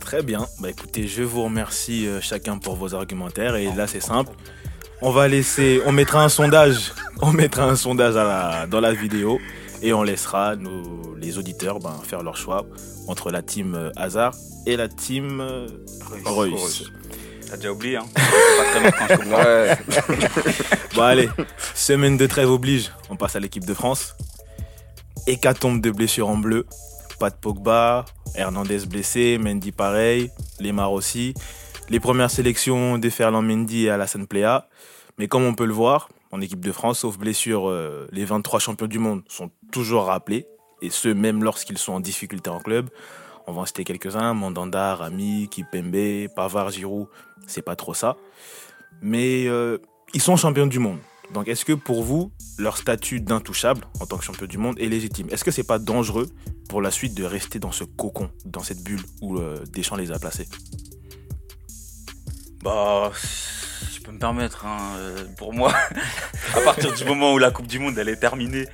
Très 0.00 0.22
bien. 0.22 0.46
Bah 0.60 0.70
écoutez, 0.70 1.06
je 1.06 1.22
vous 1.22 1.44
remercie 1.44 2.06
euh, 2.06 2.20
chacun 2.20 2.58
pour 2.58 2.76
vos 2.76 2.94
argumentaires. 2.94 3.56
Et 3.56 3.72
là, 3.74 3.86
c'est 3.86 4.00
simple. 4.00 4.32
On 5.00 5.10
va 5.10 5.28
laisser, 5.28 5.80
on 5.86 5.92
mettra 5.92 6.24
un 6.24 6.28
sondage, 6.28 6.92
on 7.20 7.32
mettra 7.32 7.64
un 7.64 7.76
sondage 7.76 8.16
à 8.16 8.24
la- 8.24 8.66
dans 8.66 8.80
la 8.80 8.92
vidéo 8.92 9.38
et 9.82 9.92
on 9.92 10.02
laissera 10.02 10.56
nos, 10.56 11.14
les 11.16 11.36
auditeurs 11.38 11.78
ben, 11.78 11.96
faire 12.04 12.22
leur 12.22 12.36
choix 12.36 12.64
entre 13.08 13.30
la 13.30 13.42
team 13.42 13.74
euh, 13.74 13.90
Hazard 13.96 14.34
et 14.66 14.76
la 14.76 14.88
team 14.88 15.42
Reus. 16.24 16.90
T'as 17.54 17.58
déjà 17.58 17.72
oublié, 17.72 17.96
hein. 17.98 18.06
Pas 18.16 18.90
très 18.90 18.90
quand 18.90 19.06
je. 19.14 20.96
Bon 20.96 21.02
allez, 21.02 21.28
semaine 21.72 22.16
de 22.16 22.26
trêve 22.26 22.50
oblige, 22.50 22.90
on 23.10 23.16
passe 23.16 23.36
à 23.36 23.38
l'équipe 23.38 23.64
de 23.64 23.74
France. 23.74 24.16
Hécatombe 25.28 25.80
de 25.80 25.92
blessures 25.92 26.28
en 26.28 26.36
bleu. 26.36 26.66
Pas 27.20 27.30
de 27.30 27.36
Pogba, 27.36 28.06
Hernandez 28.34 28.86
blessé, 28.86 29.38
Mendy 29.38 29.70
pareil, 29.70 30.32
Lemar 30.58 30.90
aussi. 30.90 31.32
Les 31.90 32.00
premières 32.00 32.32
sélections 32.32 32.98
de 32.98 33.08
Ferland 33.08 33.42
Mendy 33.42 33.84
et 33.84 33.90
Alassane 33.90 34.26
Plea. 34.26 34.66
Mais 35.18 35.28
comme 35.28 35.44
on 35.44 35.54
peut 35.54 35.66
le 35.66 35.74
voir, 35.74 36.08
en 36.32 36.40
équipe 36.40 36.64
de 36.64 36.72
France, 36.72 36.98
sauf 36.98 37.18
blessure, 37.18 37.68
euh, 37.68 38.08
les 38.10 38.24
23 38.24 38.58
champions 38.58 38.88
du 38.88 38.98
monde 38.98 39.22
sont 39.28 39.52
toujours 39.70 40.06
rappelés. 40.06 40.48
Et 40.82 40.90
ce, 40.90 41.08
même 41.08 41.44
lorsqu'ils 41.44 41.78
sont 41.78 41.92
en 41.92 42.00
difficulté 42.00 42.50
en 42.50 42.58
club. 42.58 42.90
On 43.46 43.52
va 43.52 43.62
en 43.62 43.66
citer 43.66 43.84
quelques-uns 43.84 44.32
Mandanda, 44.34 44.94
Rami, 44.94 45.48
Kipembe, 45.50 46.28
Pavard, 46.34 46.70
Giroud. 46.70 47.08
C'est 47.46 47.62
pas 47.62 47.76
trop 47.76 47.94
ça. 47.94 48.16
Mais 49.02 49.46
euh, 49.46 49.78
ils 50.14 50.22
sont 50.22 50.36
champions 50.36 50.66
du 50.66 50.78
monde. 50.78 50.98
Donc 51.32 51.48
est-ce 51.48 51.64
que 51.64 51.72
pour 51.72 52.02
vous, 52.02 52.32
leur 52.58 52.76
statut 52.76 53.20
d'intouchable 53.20 53.84
en 54.00 54.06
tant 54.06 54.16
que 54.16 54.24
champion 54.24 54.46
du 54.46 54.58
monde 54.58 54.78
est 54.78 54.88
légitime? 54.88 55.28
Est-ce 55.30 55.44
que 55.44 55.50
c'est 55.50 55.64
pas 55.64 55.78
dangereux 55.78 56.28
pour 56.68 56.80
la 56.80 56.90
suite 56.90 57.14
de 57.14 57.24
rester 57.24 57.58
dans 57.58 57.72
ce 57.72 57.84
cocon, 57.84 58.30
dans 58.44 58.62
cette 58.62 58.82
bulle 58.82 59.02
où 59.20 59.38
euh, 59.38 59.62
Deschamps 59.72 59.96
les 59.96 60.12
a 60.12 60.18
placés? 60.18 60.48
Bah, 62.62 63.12
je 63.92 64.00
peux 64.00 64.12
me 64.12 64.18
permettre, 64.18 64.64
hein, 64.64 64.78
euh, 64.98 65.24
pour 65.36 65.52
moi, 65.52 65.74
à 66.54 66.60
partir 66.60 66.94
du 66.94 67.04
moment 67.04 67.32
où 67.34 67.38
la 67.38 67.50
Coupe 67.50 67.66
du 67.66 67.78
Monde 67.78 67.98
elle 67.98 68.08
est 68.08 68.16
terminée, 68.16 68.66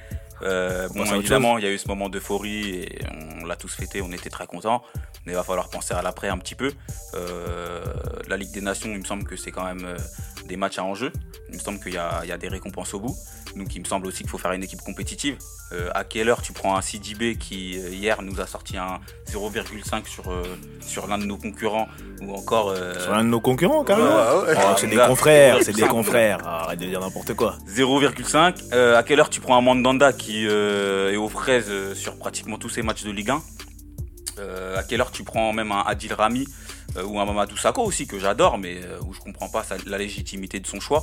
euh, 0.42 0.88
bon, 0.88 1.04
évidemment, 1.04 1.58
il 1.58 1.64
y 1.64 1.66
a 1.66 1.70
eu 1.70 1.78
ce 1.78 1.88
moment 1.88 2.08
d'euphorie 2.08 2.70
et 2.70 2.98
on 3.40 3.44
l'a 3.44 3.56
tous 3.56 3.74
fêté, 3.74 4.02
on 4.02 4.12
était 4.12 4.30
très 4.30 4.46
contents. 4.46 4.82
Mais 5.26 5.32
il 5.32 5.34
va 5.34 5.44
falloir 5.44 5.68
penser 5.68 5.92
à 5.94 6.02
l'après 6.02 6.28
un 6.28 6.38
petit 6.38 6.54
peu. 6.54 6.72
Euh, 7.14 7.84
la 8.28 8.36
Ligue 8.36 8.52
des 8.52 8.62
Nations, 8.62 8.90
il 8.90 8.98
me 8.98 9.04
semble 9.04 9.24
que 9.24 9.36
c'est 9.36 9.50
quand 9.50 9.64
même 9.64 9.84
euh, 9.84 9.98
des 10.50 10.56
matchs 10.58 10.78
à 10.78 10.84
enjeu. 10.84 11.10
Il 11.48 11.54
me 11.56 11.60
semble 11.60 11.80
qu'il 11.80 11.94
y, 11.94 11.96
a 11.96 12.20
il 12.22 12.28
y 12.28 12.32
a 12.32 12.36
des 12.38 12.48
récompenses 12.48 12.92
au 12.94 13.00
bout. 13.00 13.16
Donc 13.56 13.74
il 13.74 13.80
me 13.80 13.84
semble 13.86 14.06
aussi 14.06 14.18
qu'il 14.18 14.28
faut 14.30 14.38
faire 14.38 14.52
une 14.52 14.62
équipe 14.62 14.80
compétitive. 14.82 15.36
Euh, 15.72 15.88
à 15.94 16.04
quelle 16.04 16.28
heure 16.28 16.42
tu 16.42 16.52
prends 16.52 16.76
un 16.76 16.82
CDB 16.82 17.36
qui 17.36 17.78
euh, 17.78 17.88
hier 17.90 18.22
nous 18.22 18.40
a 18.40 18.46
sorti 18.46 18.76
un 18.76 19.00
0,5 19.28 20.06
sur, 20.06 20.30
euh, 20.30 20.42
sur 20.80 21.06
l'un 21.06 21.16
de 21.18 21.24
nos 21.24 21.36
concurrents 21.36 21.88
ou 22.22 22.34
encore 22.34 22.70
euh, 22.70 22.98
Sur 23.00 23.12
l'un 23.12 23.24
de 23.24 23.28
nos 23.28 23.40
concurrents, 23.40 23.84
Ouais, 23.84 23.94
ouais. 23.94 24.54
Oh, 24.56 24.74
C'est 24.76 24.86
des 24.88 24.96
confrères, 24.96 25.58
c'est 25.62 25.72
des 25.72 25.82
0,5. 25.82 25.88
confrères. 25.88 26.46
Arrête 26.46 26.78
de 26.80 26.86
dire 26.86 27.00
n'importe 27.00 27.34
quoi. 27.34 27.56
0,5. 27.68 28.54
Euh, 28.72 28.96
à 28.98 29.02
quelle 29.02 29.20
heure 29.20 29.30
tu 29.30 29.40
prends 29.40 29.56
un 29.56 29.60
Mandanda 29.62 30.12
qui 30.12 30.44
est 30.46 31.16
aux 31.16 31.28
fraises 31.28 31.94
sur 31.94 32.16
pratiquement 32.18 32.58
tous 32.58 32.68
ses 32.68 32.82
matchs 32.82 33.04
de 33.04 33.10
Ligue 33.10 33.30
1 33.30 33.42
Euh, 34.38 34.76
À 34.78 34.82
quelle 34.84 35.00
heure 35.00 35.10
tu 35.10 35.22
prends 35.24 35.52
même 35.52 35.70
un 35.72 35.82
Adil 35.86 36.12
Rami 36.14 36.46
ou 37.04 37.20
un 37.20 37.24
Mamadou 37.24 37.56
Sakho 37.56 37.82
aussi 37.82 38.06
que 38.06 38.18
j'adore 38.18 38.58
mais 38.58 38.80
euh, 38.82 38.98
où 39.06 39.12
je 39.14 39.20
comprends 39.20 39.48
pas 39.48 39.62
sa- 39.64 39.76
la 39.86 39.98
légitimité 39.98 40.60
de 40.60 40.66
son 40.66 40.80
choix. 40.80 41.02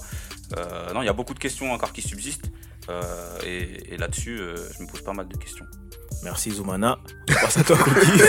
Euh, 0.57 0.93
non, 0.93 1.01
il 1.01 1.05
y 1.05 1.09
a 1.09 1.13
beaucoup 1.13 1.33
de 1.33 1.39
questions 1.39 1.71
encore 1.71 1.93
qui 1.93 2.01
subsistent 2.01 2.49
euh, 2.89 3.01
et, 3.45 3.93
et 3.93 3.97
là-dessus 3.97 4.39
euh, 4.39 4.55
je 4.77 4.83
me 4.83 4.87
pose 4.89 5.01
pas 5.01 5.13
mal 5.13 5.27
de 5.27 5.37
questions. 5.37 5.65
Merci 6.23 6.51
Zoumana. 6.51 6.97
On 7.29 7.33
passe 7.33 7.57
à 7.57 7.63
toi, 7.63 7.77
Cookie. 7.77 8.21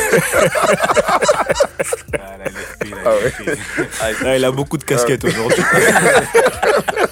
Ah, 2.18 2.36
Ah 3.04 3.10
ouais. 3.14 3.56
Ah, 4.24 4.36
il 4.36 4.44
a 4.44 4.50
beaucoup 4.50 4.76
de 4.76 4.84
casquettes 4.84 5.24
aujourd'hui. 5.24 5.62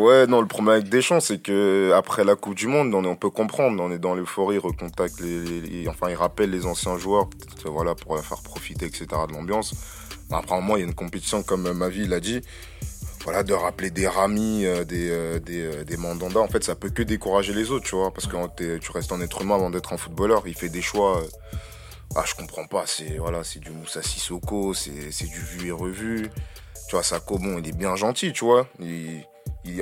Ouais, 0.00 0.26
non, 0.26 0.40
le 0.40 0.46
problème 0.46 0.76
avec 0.76 0.88
Deschamps, 0.88 1.20
c'est 1.20 1.42
que 1.42 1.92
après 1.94 2.24
la 2.24 2.34
Coupe 2.34 2.54
du 2.54 2.68
Monde, 2.68 2.94
on, 2.94 3.04
on 3.04 3.16
peut 3.16 3.28
comprendre, 3.28 3.82
on 3.82 3.92
est 3.92 3.98
dans 3.98 4.14
l'euphorie, 4.14 4.56
recontacte 4.56 5.20
les, 5.20 5.86
enfin, 5.88 6.08
il 6.08 6.14
rappelle 6.14 6.50
les 6.50 6.64
anciens 6.64 6.96
joueurs, 6.96 7.28
voilà, 7.66 7.94
pour 7.94 8.14
leur 8.14 8.24
faire 8.24 8.40
profiter, 8.40 8.86
etc. 8.86 9.06
de 9.28 9.34
l'ambiance. 9.34 9.74
Après, 10.30 10.54
un 10.54 10.62
moment, 10.62 10.76
il 10.76 10.80
y 10.80 10.82
a 10.84 10.86
une 10.86 10.94
compétition, 10.94 11.42
comme 11.42 11.70
Mavi 11.72 12.06
l'a 12.06 12.18
dit, 12.20 12.40
voilà, 13.24 13.42
de 13.42 13.52
rappeler 13.52 13.90
des 13.90 14.08
Rami, 14.08 14.64
euh, 14.64 14.84
des, 14.84 15.10
euh, 15.10 15.38
euh, 15.50 15.84
des 15.84 15.96
Mandanda, 15.98 16.40
en 16.40 16.48
fait, 16.48 16.64
ça 16.64 16.74
peut 16.76 16.88
que 16.88 17.02
décourager 17.02 17.52
les 17.52 17.70
autres, 17.70 17.84
tu 17.84 17.94
vois, 17.94 18.10
parce 18.10 18.26
que 18.26 18.78
tu 18.78 18.90
restes 18.92 19.12
un 19.12 19.20
être 19.20 19.42
humain 19.42 19.56
avant 19.56 19.68
d'être 19.68 19.92
un 19.92 19.98
footballeur. 19.98 20.44
Il 20.46 20.54
fait 20.54 20.70
des 20.70 20.80
choix. 20.80 21.20
ah, 22.16 22.24
je 22.26 22.34
comprends 22.34 22.66
pas. 22.66 22.84
C'est 22.86 23.18
voilà, 23.18 23.44
c'est 23.44 23.58
du 23.60 23.70
Moussa 23.70 24.02
Sissoko, 24.02 24.72
c'est 24.72 25.26
du 25.26 25.40
vu 25.40 25.68
et 25.68 25.72
revu. 25.72 26.30
Tu 26.88 26.96
vois, 26.96 27.02
Sako, 27.02 27.38
bon, 27.38 27.58
il 27.58 27.68
est 27.68 27.76
bien 27.76 27.96
gentil, 27.96 28.32
tu 28.32 28.44
vois. 28.46 28.66
Il- 28.80 29.24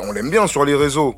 on 0.02 0.12
l'aime 0.12 0.30
bien 0.30 0.46
sur 0.46 0.64
les 0.64 0.74
réseaux. 0.74 1.14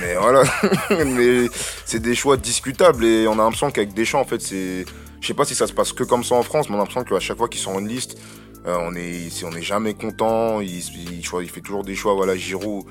Mais 0.00 0.14
voilà, 0.14 0.44
mais 0.90 1.48
c'est 1.84 2.00
des 2.00 2.14
choix 2.14 2.36
discutables 2.36 3.04
et 3.04 3.26
on 3.28 3.34
a 3.34 3.36
l'impression 3.36 3.70
qu'avec 3.70 3.92
Deschamps, 3.92 4.20
en 4.20 4.24
fait, 4.24 4.40
c'est. 4.40 4.84
Je 5.20 5.26
sais 5.28 5.34
pas 5.34 5.44
si 5.44 5.54
ça 5.54 5.66
se 5.66 5.72
passe 5.72 5.92
que 5.92 6.04
comme 6.04 6.22
ça 6.22 6.34
en 6.34 6.42
France, 6.42 6.68
mais 6.68 6.74
on 6.74 6.78
a 6.78 6.82
l'impression 6.82 7.04
qu'à 7.04 7.20
chaque 7.20 7.38
fois 7.38 7.48
qu'ils 7.48 7.60
sont 7.60 7.72
en 7.72 7.80
liste, 7.80 8.18
euh, 8.66 8.76
on 8.80 8.94
est, 8.94 9.42
on 9.44 9.52
est 9.52 9.62
jamais 9.62 9.94
content. 9.94 10.60
Il, 10.60 10.78
il 10.78 11.50
fait 11.50 11.60
toujours 11.60 11.82
des 11.82 11.94
choix. 11.94 12.14
Voilà, 12.14 12.36
Giroud, 12.36 12.84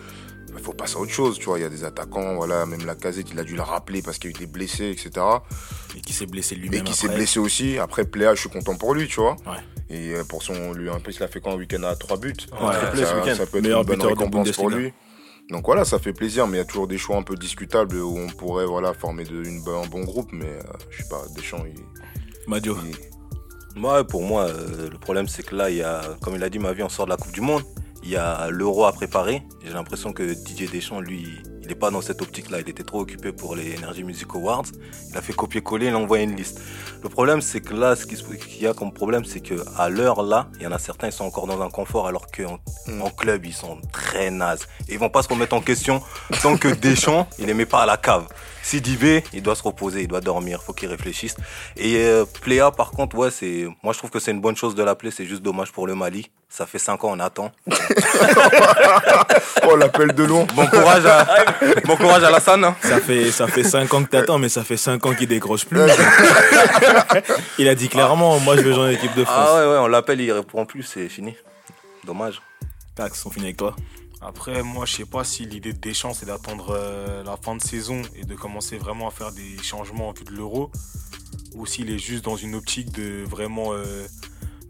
il 0.58 0.64
faut 0.64 0.74
passer 0.74 0.96
à 0.98 1.00
autre 1.00 1.12
chose, 1.12 1.38
tu 1.40 1.46
vois. 1.46 1.60
Il 1.60 1.62
y 1.62 1.66
a 1.66 1.70
des 1.70 1.84
attaquants, 1.84 2.36
voilà, 2.36 2.66
même 2.66 2.86
la 2.86 2.96
casette, 2.96 3.28
il 3.32 3.40
a 3.40 3.44
dû 3.44 3.56
le 3.56 3.62
rappeler 3.62 4.02
parce 4.02 4.18
qu'il 4.18 4.30
a 4.30 4.32
été 4.32 4.46
blessé, 4.48 4.90
etc. 4.90 5.26
Et 5.96 6.02
qui 6.02 6.14
s'est 6.14 6.26
blessé 6.26 6.56
Et 6.56 6.58
lui-même. 6.58 6.84
qui 6.84 6.94
s'est 6.94 7.08
blessé 7.10 7.40
aussi. 7.40 7.78
Après, 7.78 8.06
Pléa, 8.06 8.36
je 8.36 8.42
suis 8.42 8.50
content 8.50 8.76
pour 8.76 8.94
lui, 8.94 9.08
tu 9.08 9.20
vois. 9.20 9.36
Ouais. 9.46 9.58
Et 9.90 10.14
euh, 10.16 10.24
pour 10.24 10.42
son, 10.44 10.74
lui, 10.74 10.90
en 10.90 11.00
plus, 11.00 11.18
il 11.18 11.24
a 11.24 11.28
fait 11.28 11.40
quand 11.42 11.52
un 11.52 11.58
week-end 11.58 11.84
à 11.84 11.96
3 11.96 12.18
buts. 12.18 12.34
Ouais, 12.52 12.74
ce 12.96 13.04
ça, 13.06 13.16
week-end. 13.20 13.36
ça 13.36 13.46
peut 13.46 13.58
être 13.58 13.64
Meilleur 13.64 13.82
une 13.82 13.88
bonne 13.88 14.02
récompense 14.02 14.52
pour 14.52 14.70
lui. 14.70 14.94
Donc 15.50 15.66
voilà, 15.66 15.84
ça 15.86 16.00
fait 16.00 16.14
plaisir, 16.14 16.48
mais 16.48 16.56
il 16.58 16.60
y 16.60 16.64
a 16.64 16.66
toujours 16.66 16.88
des 16.88 16.98
choix 16.98 17.18
un 17.18 17.22
peu 17.24 17.36
discutables 17.36 17.98
où 17.98 18.18
on 18.18 18.28
pourrait 18.28 18.66
voilà, 18.66 18.94
former 18.94 19.26
de, 19.26 19.44
une, 19.44 19.58
un 19.68 19.86
bon 19.88 20.02
groupe, 20.06 20.30
mais 20.32 20.46
euh, 20.46 20.62
je 20.90 21.04
sais 21.04 21.10
pas, 21.10 21.22
Deschamps, 21.36 21.66
il, 21.68 21.76
Madio. 22.48 22.78
il- 22.86 23.82
Ouais, 23.84 24.04
pour 24.04 24.22
moi, 24.22 24.44
euh, 24.44 24.90
le 24.90 24.98
problème, 25.00 25.28
c'est 25.28 25.42
que 25.44 25.56
là, 25.56 25.70
il 25.70 25.78
y 25.78 25.82
a, 25.82 26.02
comme 26.22 26.36
il 26.36 26.44
a 26.44 26.50
dit, 26.50 26.60
ma 26.60 26.74
vie, 26.74 26.84
on 26.84 26.90
sort 26.90 27.06
de 27.06 27.10
la 27.12 27.18
Coupe 27.18 27.32
du 27.32 27.42
Monde. 27.42 27.64
Il 28.04 28.10
y 28.10 28.18
a 28.18 28.50
l'euro 28.50 28.86
à 28.86 28.92
préparer. 28.92 29.44
J'ai 29.66 29.74
l'impression 29.74 30.12
que 30.12 30.34
Didier 30.34 30.68
Deschamps, 30.68 31.00
lui, 31.00 31.42
il 31.62 31.68
n'est 31.68 31.76
pas 31.76 31.90
dans 31.90 32.02
cette 32.02 32.22
optique-là. 32.22 32.60
Il 32.60 32.70
était 32.70 32.84
trop 32.84 33.00
occupé 33.00 33.32
pour 33.32 33.56
les 33.56 33.78
Energy 33.78 34.04
Music 34.04 34.28
Awards. 34.34 34.66
Il 35.10 35.18
a 35.18 35.22
fait 35.22 35.34
copier-coller, 35.34 35.88
il 35.88 35.94
a 35.94 35.98
envoyé 35.98 36.26
une 36.26 36.36
liste. 36.36 36.60
Le 37.02 37.10
problème, 37.10 37.40
c'est 37.42 37.62
que 37.62 37.74
là, 37.74 37.96
ce 37.96 38.06
qu'il 38.06 38.62
y 38.62 38.68
a 38.68 38.74
comme 38.74 38.94
problème, 38.94 39.24
c'est 39.24 39.40
que 39.40 39.56
à 39.78 39.88
l'heure 39.90 40.22
là, 40.22 40.50
il 40.58 40.64
y 40.64 40.68
en 40.68 40.72
a 40.74 40.80
certains, 40.80 41.08
ils 41.08 41.14
sont 41.14 41.26
encore 41.26 41.48
dans 41.48 41.62
un 41.62 41.70
confort, 41.70 42.08
alors 42.08 42.28
qu'en 42.28 42.60
Mm. 42.88 43.02
en 43.02 43.10
club, 43.10 43.46
ils 43.46 43.54
sont 43.54 43.80
très 43.92 44.30
nazes. 44.32 44.68
Et 44.90 44.94
ils 44.94 45.00
vont 45.00 45.10
pas 45.10 45.24
se 45.24 45.30
remettre 45.30 45.56
en 45.56 45.62
question 45.62 46.02
tant 46.42 46.58
que 46.58 46.68
Deschamps, 46.68 47.28
il 47.40 47.46
les 47.46 47.54
met 47.54 47.66
pas 47.66 47.84
à 47.84 47.86
la 47.86 47.98
cave. 47.98 48.28
Sidibé, 48.62 49.24
il 49.34 49.42
doit 49.42 49.56
se 49.56 49.64
reposer, 49.64 50.02
il 50.02 50.08
doit 50.08 50.22
dormir, 50.22 50.62
faut 50.64 50.74
qu'il 50.74 50.90
réfléchisse. 50.90 51.36
Et 51.76 51.98
euh, 51.98 52.26
Pléa, 52.42 52.72
par 52.72 52.92
contre, 52.92 53.18
ouais, 53.18 53.32
c'est, 53.32 53.68
moi 53.84 53.94
je 53.94 53.98
trouve 53.98 54.10
que 54.10 54.20
c'est 54.20 54.32
une 54.32 54.42
bonne 54.42 54.56
chose 54.56 54.76
de 54.76 54.84
l'appeler, 54.84 55.12
c'est 55.12 55.26
juste 55.26 55.42
dommage 55.42 55.72
pour 55.72 55.88
le 55.88 55.96
Mali. 55.96 56.30
Ça 56.56 56.68
fait 56.68 56.78
5 56.78 57.04
ans, 57.04 57.14
on 57.14 57.20
attend. 57.20 57.52
Oh, 59.66 59.76
l'appel 59.76 60.14
de 60.14 60.24
long 60.24 60.46
Bon 60.54 60.68
courage 60.68 61.06
à, 61.06 61.26
bon 61.86 61.96
courage 61.96 62.24
à 62.24 62.30
Lassane. 62.30 62.64
hein. 62.66 62.76
Ça 62.84 63.00
fait, 63.00 63.32
ça 63.32 63.48
fait 63.48 63.64
5 63.64 63.92
ans 63.94 64.04
que 64.04 64.10
t'attends, 64.10 64.38
mais 64.38 64.50
ça 64.50 64.64
fait 64.64 64.78
5 64.78 65.04
ans 65.06 65.16
qu'il 65.16 65.28
décroche 65.28 65.66
plus. 65.66 65.80
il 67.58 67.68
a 67.68 67.74
dit 67.74 67.90
clairement, 67.90 68.40
moi 68.40 68.56
je 68.56 68.62
veux 68.62 68.74
jouer 68.74 68.84
en 68.84 68.90
équipe 68.90 69.16
de 69.16 69.24
France. 69.24 69.50
Ah 69.50 69.56
ouais, 69.56 69.72
ouais, 69.72 69.78
on 69.80 69.88
l'appelle, 69.88 70.22
il 70.22 70.32
répond 70.32 70.66
plus, 70.66 70.84
c'est 70.84 71.10
fini. 71.10 71.36
Dommage. 72.06 72.40
Tax, 72.96 73.26
on 73.26 73.32
finit 73.32 73.46
avec 73.48 73.58
toi. 73.58 73.76
Après, 74.22 74.62
moi, 74.62 74.86
je 74.86 74.94
sais 74.98 75.06
pas 75.06 75.24
si 75.24 75.46
l'idée 75.46 75.74
de 75.74 75.80
Deschamps, 75.80 76.14
c'est 76.14 76.28
d'attendre 76.28 76.76
euh, 76.78 77.24
la 77.24 77.36
fin 77.38 77.56
de 77.56 77.62
saison 77.62 78.02
et 78.16 78.26
de 78.26 78.36
commencer 78.36 78.78
vraiment 78.78 79.08
à 79.08 79.12
faire 79.12 79.32
des 79.32 79.58
changements 79.64 80.10
en 80.10 80.12
vue 80.14 80.24
de 80.26 80.32
l'euro, 80.32 80.72
ou 81.56 81.66
s'il 81.66 81.90
est 81.90 81.98
juste 82.00 82.26
dans 82.26 82.36
une 82.36 82.54
optique 82.56 82.92
de 82.92 83.24
vraiment, 83.26 83.74
euh, 83.74 84.06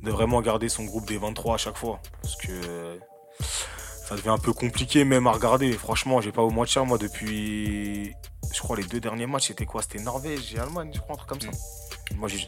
de 0.03 0.11
vraiment 0.11 0.41
garder 0.41 0.69
son 0.69 0.83
groupe 0.83 1.07
des 1.07 1.17
23 1.17 1.55
à 1.55 1.57
chaque 1.57 1.77
fois. 1.77 1.99
Parce 2.21 2.35
que 2.35 2.51
ça 4.07 4.15
devient 4.15 4.29
un 4.29 4.37
peu 4.37 4.53
compliqué 4.53 5.05
même 5.05 5.27
à 5.27 5.31
regarder. 5.31 5.71
Franchement, 5.73 6.21
j'ai 6.21 6.31
pas 6.31 6.41
au 6.41 6.49
moins 6.49 6.65
de 6.65 6.69
cher, 6.69 6.85
moi, 6.85 6.97
depuis. 6.97 8.13
Je 8.53 8.59
crois 8.59 8.75
les 8.77 8.83
deux 8.83 8.99
derniers 8.99 9.25
matchs, 9.25 9.47
c'était 9.47 9.65
quoi? 9.65 9.81
C'était 9.81 10.03
Norvège 10.03 10.53
et 10.53 10.59
Allemagne, 10.59 10.91
je 10.93 10.99
crois, 10.99 11.15
un 11.15 11.17
truc 11.17 11.29
comme 11.29 11.41
ça. 11.41 11.47
Moi, 12.15 12.27
j'ai. 12.27 12.47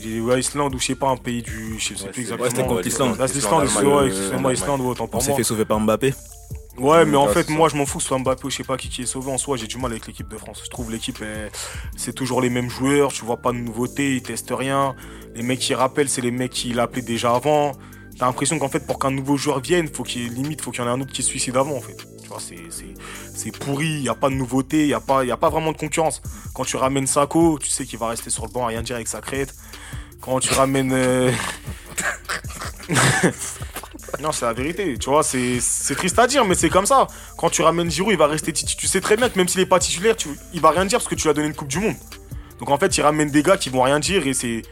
J'ai 0.00 0.20
ouais, 0.20 0.40
Islande 0.40 0.74
ou 0.74 0.78
je 0.78 0.86
sais 0.86 0.94
pas, 0.94 1.08
un 1.08 1.16
pays 1.16 1.42
du. 1.42 1.78
Je 1.78 1.94
sais 1.94 2.04
Ouais, 2.04 2.10
plus 2.10 2.22
exactement. 2.22 2.44
ouais, 2.44 2.50
c'était 2.50 2.66
contre 2.66 2.80
l'Islande. 2.82 3.16
C'est 3.18 3.34
l'Islande, 3.34 3.64
Islande, 3.66 3.84
ouais, 3.86 4.10
euh, 4.12 4.52
Islande, 4.52 4.80
ouais, 4.80 4.86
autant 4.88 5.04
On 5.04 5.08
pour 5.08 5.22
s'est 5.22 5.28
moi. 5.28 5.36
fait 5.36 5.44
sauver 5.44 5.64
par 5.64 5.78
Mbappé. 5.80 6.14
Ouais, 6.78 7.04
mais 7.04 7.16
en 7.16 7.26
Ouais, 7.26 7.32
fait, 7.32 7.48
moi, 7.48 7.68
je 7.68 7.76
m'en 7.76 7.86
fous 7.86 7.98
que 7.98 8.02
ce 8.02 8.08
soit 8.08 8.18
Mbappé 8.18 8.44
ou 8.46 8.50
je 8.50 8.56
sais 8.56 8.64
pas 8.64 8.76
qui 8.76 8.88
qui 8.88 9.02
est 9.02 9.06
sauvé 9.06 9.30
en 9.32 9.38
soi. 9.38 9.56
J'ai 9.56 9.66
du 9.66 9.78
mal 9.78 9.90
avec 9.90 10.06
l'équipe 10.06 10.28
de 10.28 10.36
France. 10.38 10.62
Je 10.64 10.70
trouve 10.70 10.90
l'équipe, 10.92 11.22
c'est 11.96 12.12
toujours 12.12 12.40
les 12.40 12.50
mêmes 12.50 12.70
joueurs. 12.70 13.12
Tu 13.12 13.24
vois 13.24 13.36
pas 13.38 13.52
de 13.52 13.58
nouveautés, 13.58 14.16
ils 14.16 14.22
testent 14.22 14.52
rien. 14.56 14.94
Les 15.34 15.42
mecs 15.42 15.58
qui 15.60 15.74
rappellent, 15.74 16.08
c'est 16.08 16.20
les 16.22 16.30
mecs 16.30 16.52
qui 16.52 16.72
l'appelaient 16.72 17.02
déjà 17.02 17.34
avant. 17.34 17.72
T'as 18.18 18.26
l'impression 18.26 18.58
qu'en 18.58 18.68
fait, 18.68 18.84
pour 18.86 18.98
qu'un 18.98 19.10
nouveau 19.12 19.36
joueur 19.36 19.60
vienne, 19.60 19.88
faut 19.88 20.02
qu'il 20.02 20.22
y 20.22 20.26
ait 20.26 20.28
limite, 20.28 20.60
faut 20.60 20.72
qu'il 20.72 20.80
y 20.80 20.84
en 20.84 20.88
ait 20.88 20.92
un 20.92 21.00
autre 21.00 21.12
qui 21.12 21.22
se 21.22 21.28
suicide 21.28 21.56
avant, 21.56 21.76
en 21.76 21.80
fait. 21.80 21.96
Tu 22.22 22.28
vois, 22.28 22.38
c'est, 22.40 23.50
pourri. 23.52 23.86
Il 23.88 24.02
y 24.02 24.08
a 24.08 24.14
pas 24.14 24.28
de 24.28 24.34
nouveauté, 24.34 24.82
il 24.82 24.88
y 24.88 24.94
a 24.94 25.00
pas, 25.00 25.24
y 25.24 25.30
a 25.30 25.36
pas 25.36 25.50
vraiment 25.50 25.72
de 25.72 25.76
concurrence. 25.76 26.20
Quand 26.54 26.64
tu 26.64 26.76
ramènes 26.76 27.06
Sako, 27.06 27.58
tu 27.60 27.68
sais 27.68 27.84
qu'il 27.86 27.98
va 27.98 28.08
rester 28.08 28.30
sur 28.30 28.44
le 28.46 28.50
banc 28.52 28.64
à 28.64 28.68
rien 28.68 28.82
dire 28.82 28.96
avec 28.96 29.08
sa 29.08 29.20
crête. 29.20 29.54
Quand 30.20 30.40
tu 30.40 30.52
ramènes. 30.52 30.92
euh, 30.92 31.30
non, 34.20 34.32
c'est 34.32 34.44
la 34.46 34.52
vérité. 34.52 34.96
Tu 34.98 35.08
vois, 35.10 35.22
c'est 35.22 35.60
c'est 35.60 35.94
triste 35.94 36.18
à 36.18 36.26
dire, 36.26 36.44
mais 36.44 36.54
c'est 36.54 36.68
comme 36.70 36.86
ça. 36.86 37.06
Quand 37.36 37.50
tu 37.50 37.62
ramènes 37.62 37.90
Giroud, 37.90 38.12
il 38.12 38.18
va 38.18 38.26
rester 38.26 38.52
titulaire. 38.52 38.80
Tu 38.80 38.86
sais 38.86 39.00
très 39.00 39.16
bien 39.16 39.28
que 39.28 39.38
même 39.38 39.48
s'il 39.48 39.60
est 39.60 39.66
pas 39.66 39.78
titulaire, 39.78 40.16
tu... 40.16 40.28
il 40.52 40.60
va 40.60 40.70
rien 40.70 40.84
dire 40.84 40.98
parce 40.98 41.08
que 41.08 41.14
tu 41.14 41.22
lui 41.24 41.30
as 41.30 41.34
donné 41.34 41.48
une 41.48 41.54
Coupe 41.54 41.68
du 41.68 41.78
Monde. 41.78 41.96
Donc 42.58 42.70
en 42.70 42.78
fait, 42.78 42.96
il 42.96 43.02
ramène 43.02 43.30
des 43.30 43.42
gars 43.42 43.56
qui 43.56 43.68
vont 43.70 43.82
rien 43.82 44.00
dire 44.00 44.26
et 44.26 44.34
c'est 44.34 44.62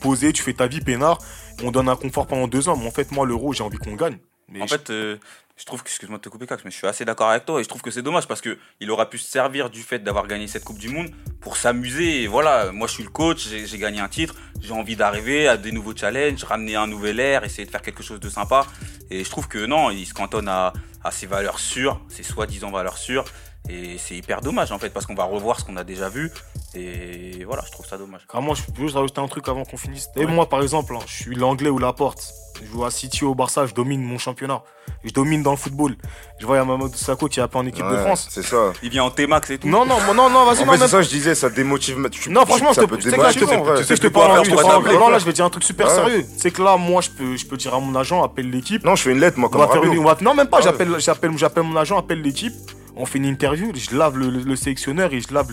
posé, 0.00 0.32
tu 0.32 0.42
fais 0.42 0.52
ta 0.52 0.66
vie 0.66 0.80
peinard. 0.80 1.18
On 1.64 1.70
donne 1.70 1.88
un 1.88 1.96
confort 1.96 2.26
pendant 2.26 2.46
deux 2.46 2.68
ans. 2.68 2.76
Mais 2.76 2.86
en 2.86 2.90
fait, 2.90 3.10
moi, 3.12 3.26
l'euro, 3.26 3.52
j'ai 3.52 3.62
envie 3.64 3.78
qu'on 3.78 3.94
gagne. 3.96 4.18
Mais 4.48 4.62
En 4.62 4.66
je- 4.66 4.74
fait, 4.74 4.90
euh, 4.90 5.16
je 5.60 5.66
trouve 5.66 5.82
que, 5.82 5.90
excuse-moi 5.90 6.16
de 6.16 6.22
te 6.22 6.30
couper, 6.30 6.46
Cax, 6.46 6.64
mais 6.64 6.70
je 6.70 6.76
suis 6.76 6.86
assez 6.86 7.04
d'accord 7.04 7.28
avec 7.28 7.44
toi 7.44 7.60
et 7.60 7.64
je 7.64 7.68
trouve 7.68 7.82
que 7.82 7.90
c'est 7.90 8.00
dommage 8.00 8.26
parce 8.26 8.40
que 8.40 8.56
il 8.80 8.90
aura 8.90 9.10
pu 9.10 9.18
se 9.18 9.30
servir 9.30 9.68
du 9.68 9.82
fait 9.82 9.98
d'avoir 9.98 10.26
gagné 10.26 10.48
cette 10.48 10.64
Coupe 10.64 10.78
du 10.78 10.88
Monde 10.88 11.10
pour 11.42 11.58
s'amuser. 11.58 12.22
Et 12.22 12.28
voilà, 12.28 12.72
moi 12.72 12.88
je 12.88 12.94
suis 12.94 13.02
le 13.02 13.10
coach, 13.10 13.46
j'ai 13.46 13.78
gagné 13.78 14.00
un 14.00 14.08
titre, 14.08 14.34
j'ai 14.58 14.72
envie 14.72 14.96
d'arriver 14.96 15.48
à 15.48 15.58
des 15.58 15.70
nouveaux 15.70 15.94
challenges, 15.94 16.42
ramener 16.44 16.76
un 16.76 16.86
nouvel 16.86 17.20
air, 17.20 17.44
essayer 17.44 17.66
de 17.66 17.70
faire 17.70 17.82
quelque 17.82 18.02
chose 18.02 18.20
de 18.20 18.30
sympa. 18.30 18.66
Et 19.10 19.22
je 19.22 19.28
trouve 19.28 19.48
que 19.48 19.66
non, 19.66 19.90
il 19.90 20.06
se 20.06 20.14
cantonne 20.14 20.48
à, 20.48 20.72
à 21.04 21.10
ses 21.10 21.26
valeurs 21.26 21.58
sûres, 21.58 22.00
ses 22.08 22.22
soi-disant 22.22 22.70
valeurs 22.70 22.96
sûres. 22.96 23.26
Et 23.68 23.98
c'est 23.98 24.16
hyper 24.16 24.40
dommage 24.40 24.72
en 24.72 24.78
fait, 24.78 24.88
parce 24.88 25.04
qu'on 25.04 25.14
va 25.14 25.24
revoir 25.24 25.60
ce 25.60 25.66
qu'on 25.66 25.76
a 25.76 25.84
déjà 25.84 26.08
vu. 26.08 26.30
Et 26.74 27.44
voilà, 27.44 27.64
je 27.66 27.72
trouve 27.72 27.84
ça 27.86 27.98
dommage. 27.98 28.20
Carrément, 28.30 28.54
je 28.54 28.62
peux 28.62 28.82
juste 28.82 28.94
rajouter 28.94 29.20
un 29.20 29.26
truc 29.26 29.48
avant 29.48 29.64
qu'on 29.64 29.76
finisse. 29.76 30.08
Et 30.16 30.24
moi, 30.24 30.48
par 30.48 30.62
exemple, 30.62 30.94
hein, 30.94 31.00
je 31.06 31.12
suis 31.24 31.34
l'anglais 31.34 31.68
ou 31.68 31.78
la 31.78 31.92
porte. 31.92 32.32
Je 32.62 32.70
joue 32.70 32.84
à 32.84 32.90
City 32.90 33.24
ou 33.24 33.30
au 33.30 33.34
Barça, 33.34 33.66
je 33.66 33.74
domine 33.74 34.02
mon 34.02 34.18
championnat. 34.18 34.62
Je 35.02 35.10
domine 35.10 35.42
dans 35.42 35.50
le 35.52 35.56
football. 35.56 35.96
Je 36.38 36.46
vois, 36.46 36.56
il 36.56 36.58
y 36.58 36.62
a 36.62 36.64
Mamadou 36.64 36.94
Sakho 36.94 37.26
qui 37.26 37.40
est 37.40 37.42
appelé 37.42 37.60
en 37.60 37.66
équipe 37.66 37.88
de 37.88 37.96
France. 37.96 38.28
C'est 38.30 38.42
ça. 38.42 38.72
Il 38.82 38.90
vient 38.90 39.02
en 39.04 39.10
T-Max 39.10 39.50
et 39.50 39.58
tout. 39.58 39.66
Non, 39.66 39.84
non, 39.86 39.96
non, 40.14 40.28
non, 40.30 40.44
vas-y, 40.44 40.64
non, 40.64 40.74
c'est 40.78 40.86
ça, 40.88 41.02
je 41.02 41.08
disais, 41.08 41.34
ça 41.34 41.48
démotive. 41.50 42.08
tu- 42.10 42.30
Non, 42.30 42.44
franchement, 42.46 42.72
ça 42.74 42.82
je 42.82 42.86
te, 42.86 42.90
peut 42.90 42.96
que 42.98 43.08
là, 43.08 43.30
je 43.30 43.38
te, 43.38 43.44
tu 43.78 43.84
sais 43.84 43.96
je 43.96 44.00
te 44.02 44.08
parle 44.08 44.30
en 44.32 45.08
là, 45.08 45.18
je 45.18 45.24
vais 45.24 45.32
dire 45.32 45.44
un 45.44 45.50
truc 45.50 45.64
super 45.64 45.88
Ouais. 45.88 45.94
sérieux. 45.94 46.24
C'est 46.36 46.50
que 46.50 46.62
là, 46.62 46.76
moi, 46.76 47.00
je 47.00 47.10
peux, 47.10 47.36
je 47.36 47.46
peux 47.46 47.56
dire 47.56 47.74
à 47.74 47.80
mon 47.80 47.94
agent, 47.98 48.22
appelle 48.22 48.50
l'équipe. 48.50 48.84
Non, 48.84 48.94
je 48.94 49.02
fais 49.02 49.12
une 49.12 49.20
lettre, 49.20 49.38
moi, 49.38 49.48
On 49.48 49.52
comme 49.52 49.60
va 49.62 49.68
faire 49.68 49.76
Rabiot. 49.82 49.92
une- 49.94 50.06
on 50.06 50.16
Non, 50.22 50.34
même 50.34 50.48
pas, 50.48 50.60
j'appelle, 50.60 50.94
j'appelle 50.98 51.30
mon 51.62 51.76
agent, 51.76 51.98
appelle 51.98 52.20
l'équipe. 52.22 52.52
On 53.00 53.06
fait 53.06 53.16
une 53.18 53.24
interview, 53.24 53.72
je 53.74 53.96
lave 53.96 54.18
le, 54.18 54.28
le- 54.28 54.42
le 54.42 54.56
sélectionneur 54.56 55.14
et 55.14 55.20
je 55.22 55.32
lave 55.32 55.50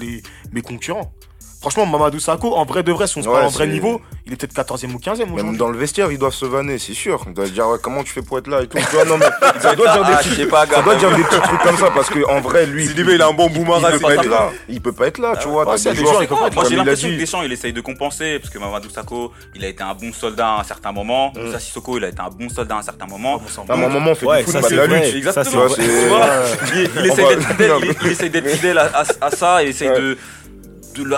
mes 0.52 0.62
concurrents. 0.62 1.14
Franchement, 1.60 1.86
Mamadou 1.88 2.20
Sakho, 2.20 2.56
en 2.56 2.66
vrai 2.66 2.84
de 2.84 2.92
vrai, 2.92 3.08
si 3.08 3.18
on 3.18 3.24
se 3.24 3.28
Ouais, 3.28 3.34
parle 3.34 3.46
en 3.48 3.50
vrai 3.50 3.66
niveau, 3.68 4.00
il 4.28 4.34
est 4.34 4.36
peut-être 4.36 4.54
14e 4.54 4.94
ou 4.94 5.00
15e 5.00 5.34
Même 5.34 5.58
dans 5.58 5.70
le 5.70 5.78
vestiaire, 5.78 6.12
ils 6.12 6.20
doivent 6.20 6.34
se 6.34 6.46
vanner, 6.46 6.78
c'est 6.78 6.94
sûr. 6.94 7.24
Ils 7.28 7.34
doivent 7.34 7.48
se 7.48 7.54
dire, 7.54 7.68
ouais, 7.68 7.80
comment 7.82 8.04
tu 8.04 8.14
fais 8.14 8.22
pour 8.22 8.38
être 8.38 8.48
là 8.48 8.62
et 8.62 8.68
tout. 8.68 8.78
Tu 8.78 8.96
vois, 8.96 9.06
non, 9.06 9.18
mais 9.18 9.26
ça 9.60 9.74
doit 9.76 9.92
dire 9.92 10.06
des 10.06 10.14
Ah, 10.14 10.18
petits, 10.18 10.30
je 10.30 10.36
sais 10.36 10.46
pas, 10.46 10.66
ça 10.68 10.76
gars. 10.76 10.82
doit 10.84 10.96
dire 10.96 11.16
des 11.16 11.24
petits 11.24 11.40
trucs 11.42 11.62
comme 11.62 11.78
ça 11.78 11.90
parce 11.90 12.10
qu'en 12.12 12.40
vrai, 12.42 12.68
lui. 12.68 12.86
Sylvain, 12.88 13.14
il 13.14 13.22
a 13.22 13.28
un 13.28 13.34
bon 13.34 13.50
boomerang, 13.50 13.82
il 13.92 14.00
peut 14.00 14.00
pas 14.06 14.14
être 14.16 14.30
là. 14.30 14.50
Il 14.70 14.82
peut 14.82 14.92
pas 14.92 15.08
être 15.08 15.18
là, 15.18 15.36
tu 15.36 15.48
vois. 15.48 15.64
il 15.78 15.94
il 15.94 16.04
Moi 16.04 16.64
j'ai 16.68 16.72
il 16.72 16.78
l'impression 16.78 17.10
que 17.10 17.16
Deschamps 17.16 17.42
il 17.42 17.52
essaye 17.52 17.74
de 17.74 17.82
compenser 17.82 18.38
parce 18.40 18.54
que 18.54 18.60
Mamadou 18.60 18.90
Sakho 18.90 19.32
il 19.56 19.66
a 19.66 19.68
été 19.70 19.82
un 19.84 19.94
bon 19.96 20.14
soldat 20.14 20.48
à 20.58 20.60
un 20.62 20.64
certain 20.64 20.92
moment, 20.92 21.32
Mm. 21.36 21.42
Moussa 21.46 21.60
Sissoko 21.60 21.98
il 21.98 22.04
a 22.06 22.10
été 22.10 22.20
un 22.22 22.30
bon 22.30 22.50
soldat 22.50 22.76
à 22.76 22.80
un 22.80 22.82
certain 22.84 23.06
moment. 23.08 23.42
À 23.70 23.74
un 23.74 23.76
moment, 23.88 24.12
on 24.12 24.16
fait 24.16 24.26
du 24.28 24.44
foot, 24.44 24.54
ça, 24.54 24.62
pas 24.62 24.70
de 24.70 24.76
la 24.76 24.86
lutte. 24.88 25.16
Exactement. 25.16 25.64
Il, 25.78 26.90
il 27.00 27.06
essaye 27.08 27.28
d'être 27.28 27.48
fidèle, 27.48 27.70
non, 27.72 27.80
il, 27.82 27.88
mais- 27.88 27.96
il 28.04 28.12
essaye 28.12 28.30
d'être 28.30 28.48
fidèle 28.50 28.78
à, 28.78 29.32
ça 29.32 29.64
et 29.64 29.70
essaye 29.70 29.90
de 29.90 30.18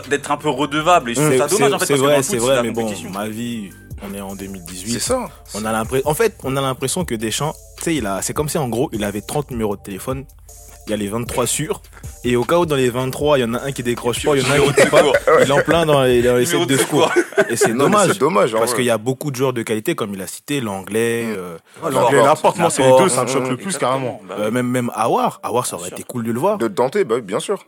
d'être 0.09 0.31
un 0.31 0.37
peu 0.37 0.49
redevable 0.49 1.11
et 1.11 1.13
je 1.15 1.19
trouve 1.19 1.31
C'est 1.31 1.37
ça 1.37 1.47
dommage 1.47 1.73
en 1.73 1.79
fait 1.79 1.85
c'est 1.85 1.95
vrai, 1.95 2.23
c'est 2.23 2.37
vrai, 2.37 2.63
mais 2.63 2.71
bon, 2.71 2.91
ma 3.13 3.27
vie, 3.27 3.69
on 4.09 4.13
est 4.13 4.21
en 4.21 4.35
2018. 4.35 4.93
C'est 4.93 4.99
ça. 4.99 5.27
On 5.55 5.65
a 5.65 5.71
l'impression, 5.71 6.09
en 6.09 6.13
fait, 6.13 6.35
on 6.43 6.55
a 6.57 6.61
l'impression 6.61 7.05
que 7.05 7.15
Deschamps, 7.15 7.53
tu 7.77 7.83
sais, 7.83 7.95
il 7.95 8.05
a, 8.07 8.21
c'est 8.21 8.33
comme 8.33 8.49
si 8.49 8.57
en 8.57 8.69
gros, 8.69 8.89
il 8.93 9.03
avait 9.03 9.21
30 9.21 9.51
numéros 9.51 9.75
de 9.75 9.81
téléphone. 9.81 10.25
Il 10.87 10.91
y 10.91 10.93
a 10.93 10.97
les 10.97 11.07
23 11.07 11.45
sûrs. 11.45 11.81
Et 12.23 12.35
au 12.35 12.43
cas 12.43 12.57
où 12.57 12.65
dans 12.65 12.75
les 12.75 12.89
23, 12.89 13.37
il 13.37 13.41
y 13.41 13.43
en 13.43 13.53
a 13.53 13.61
un 13.61 13.71
qui 13.71 13.83
décroche 13.83 14.25
pas, 14.25 14.35
il 14.35 14.41
y 14.41 14.45
en 14.45 14.49
a 14.49 14.55
un 14.55 14.73
qui 14.73 14.81
fait 14.81 14.89
pas. 14.89 15.03
Il 15.43 15.47
est 15.47 15.51
en 15.51 15.61
plein 15.61 15.85
dans 15.85 16.01
les, 16.01 16.23
dans 16.23 16.35
les 16.35 16.45
Numéro 16.45 16.61
sets 16.63 16.65
de 16.65 16.77
secours. 16.77 17.11
Et 17.47 17.55
c'est 17.55 17.73
dommage. 17.77 18.13
C'est 18.13 18.17
dommage, 18.19 18.53
Parce 18.53 18.73
qu'il 18.73 18.85
y 18.85 18.89
a 18.89 18.97
beaucoup 18.97 19.29
de 19.29 19.35
joueurs 19.35 19.53
de 19.53 19.61
qualité, 19.61 19.93
comme 19.93 20.15
il 20.15 20.21
a 20.21 20.25
cité, 20.25 20.61
l'anglais, 20.61 21.25
Mm. 21.27 21.35
euh, 21.37 21.57
Ouais, 21.83 21.91
L'anglais 21.91 22.19
et 22.19 22.23
la 22.23 22.35
porte, 22.35 22.57
moi, 22.57 22.71
c'est 22.71 22.81
les 22.81 22.97
deux, 22.97 23.07
ça 23.07 23.23
me 23.23 23.27
choque 23.27 23.45
mm, 23.45 23.49
le 23.51 23.57
plus, 23.57 23.65
Exactement. 23.67 23.91
carrément. 23.91 24.21
Euh, 24.39 24.49
même, 24.49 24.67
même 24.67 24.89
Awar. 24.95 25.39
Awar, 25.43 25.67
ça 25.67 25.75
aurait 25.75 25.89
été 25.89 26.01
cool 26.03 26.23
de 26.23 26.31
le 26.31 26.39
voir. 26.39 26.57
De 26.57 26.67
tenter, 26.67 27.03
bah 27.03 27.19
bien 27.19 27.39
sûr. 27.39 27.63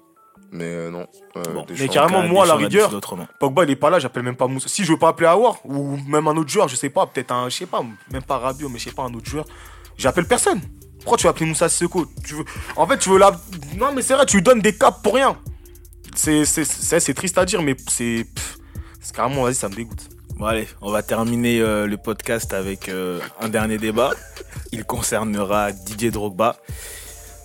Mais 0.52 0.65
euh, 0.65 0.89
non. 0.91 1.08
Euh, 1.38 1.44
Bon. 1.54 1.65
Mais 1.80 1.88
carrément, 1.88 2.24
moi, 2.24 2.44
à 2.44 2.48
la 2.48 2.56
rigueur. 2.56 2.91
Pogba, 3.39 3.63
il 3.63 3.72
est 3.72 3.76
pas 3.76 3.89
là, 3.89 4.00
j'appelle 4.00 4.24
même 4.24 4.36
pas 4.36 4.48
Moussa. 4.48 4.67
Si 4.67 4.84
je 4.84 4.91
veux 4.91 5.00
pas 5.00 5.10
appeler 5.10 5.28
Awar, 5.28 5.58
ou 5.65 5.98
même 6.08 6.28
un 6.28 6.36
autre 6.36 6.50
joueur, 6.50 6.67
je 6.67 6.76
sais 6.76 6.89
pas, 6.89 7.06
peut-être 7.08 7.32
un, 7.32 7.48
je 7.50 7.58
sais 7.58 7.65
pas, 7.65 7.82
même 8.12 8.24
pas 8.24 8.38
Rabiot, 8.38 8.67
mais 8.70 8.80
je 8.80 8.86
sais 8.86 8.91
pas, 8.91 9.04
un 9.04 9.13
autre 9.13 9.30
joueur, 9.30 9.46
j'appelle 9.98 10.26
personne. 10.26 10.60
Pourquoi 11.00 11.17
tu 11.17 11.24
vas 11.24 11.32
appeler 11.32 11.46
Moussa 11.48 11.67
Sissoko 11.67 12.06
tu 12.24 12.36
veux... 12.36 12.46
En 12.76 12.86
fait, 12.86 12.98
tu 13.00 13.10
veux 13.10 13.17
la. 13.17 13.32
Non, 13.78 13.91
mais 13.94 14.02
c'est 14.02 14.13
vrai, 14.13 14.26
tu 14.26 14.38
lui 14.38 14.44
donnes 14.44 14.62
des 14.62 14.76
caps 14.76 15.00
pour 15.02 15.15
rien. 15.15 15.38
C'est, 16.15 16.46
c'est, 16.46 16.65
c'est, 16.65 17.00
c'est 17.00 17.13
triste 17.13 17.38
à 17.38 17.46
dire, 17.46 17.62
mais 17.62 17.76
c'est. 17.88 18.26
C'est 19.00 19.15
carrément, 19.15 19.44
vas-y, 19.44 19.56
ça 19.56 19.70
me 19.70 19.74
dégoûte. 19.74 20.10
Bon 20.36 20.46
allez, 20.46 20.67
on 20.82 20.91
va 20.91 21.02
terminer 21.02 21.60
euh, 21.60 21.88
le 21.88 21.98
podcast 21.98 22.54
avec 22.54 22.89
euh, 22.89 23.20
un 23.39 23.50
dernier 23.50 23.78
débat. 23.78 24.12
Il 24.72 24.86
concernera 24.86 25.72
Didier 25.72 26.12
Drogba. 26.12 26.58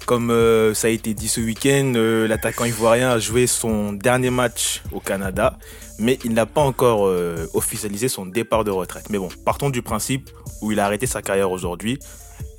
Comme 0.07 0.31
euh, 0.31 0.73
ça 0.73 0.87
a 0.87 0.91
été 0.91 1.15
dit 1.15 1.27
ce 1.27 1.41
week-end, 1.41 1.95
euh, 1.97 2.29
l'attaquant 2.29 2.65
ivoirien 2.65 3.11
a 3.11 3.19
joué 3.19 3.49
son 3.49 3.93
dernier 3.93 4.31
match 4.31 4.83
au 4.93 5.01
Canada, 5.01 5.59
mais 5.99 6.17
il 6.25 6.33
n'a 6.33 6.47
pas 6.47 6.61
encore 6.61 7.09
euh, 7.09 7.49
officialisé 7.55 8.07
son 8.07 8.25
départ 8.25 8.63
de 8.63 8.71
retraite. 8.71 9.11
Mais 9.11 9.19
bon, 9.19 9.29
partons 9.45 9.69
du 9.69 9.83
principe 9.83 10.31
où 10.63 10.71
il 10.71 10.79
a 10.79 10.87
arrêté 10.87 11.07
sa 11.07 11.23
carrière 11.23 11.51
aujourd'hui. 11.51 11.99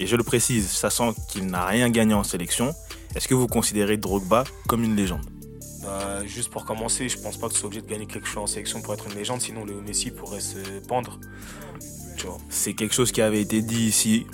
Et 0.01 0.07
je 0.07 0.17
le 0.17 0.23
précise, 0.23 0.67
sachant 0.67 1.13
qu'il 1.29 1.45
n'a 1.45 1.65
rien 1.65 1.89
gagné 1.89 2.13
en 2.13 2.23
sélection, 2.23 2.75
est-ce 3.15 3.29
que 3.29 3.33
vous 3.33 3.47
considérez 3.47 3.95
Drogba 3.95 4.43
comme 4.67 4.83
une 4.83 4.97
légende? 4.97 5.25
Bah, 5.83 6.25
juste 6.25 6.51
pour 6.51 6.65
commencer, 6.65 7.07
je 7.07 7.17
pense 7.17 7.37
pas 7.37 7.47
que 7.47 7.53
tu 7.53 7.59
sois 7.59 7.67
obligé 7.67 7.81
de 7.81 7.87
gagner 7.87 8.07
quelque 8.07 8.27
chose 8.27 8.43
en 8.43 8.47
sélection 8.47 8.81
pour 8.81 8.93
être 8.93 9.07
une 9.07 9.15
légende, 9.15 9.39
sinon 9.39 9.63
Léo 9.63 9.79
Messi 9.79 10.11
pourrait 10.11 10.41
se 10.41 10.85
pendre. 10.85 11.17
C'est 12.49 12.73
quelque 12.73 12.93
chose 12.93 13.13
qui 13.13 13.21
avait 13.21 13.41
été 13.41 13.61
dit 13.61 13.85
ici. 13.85 14.25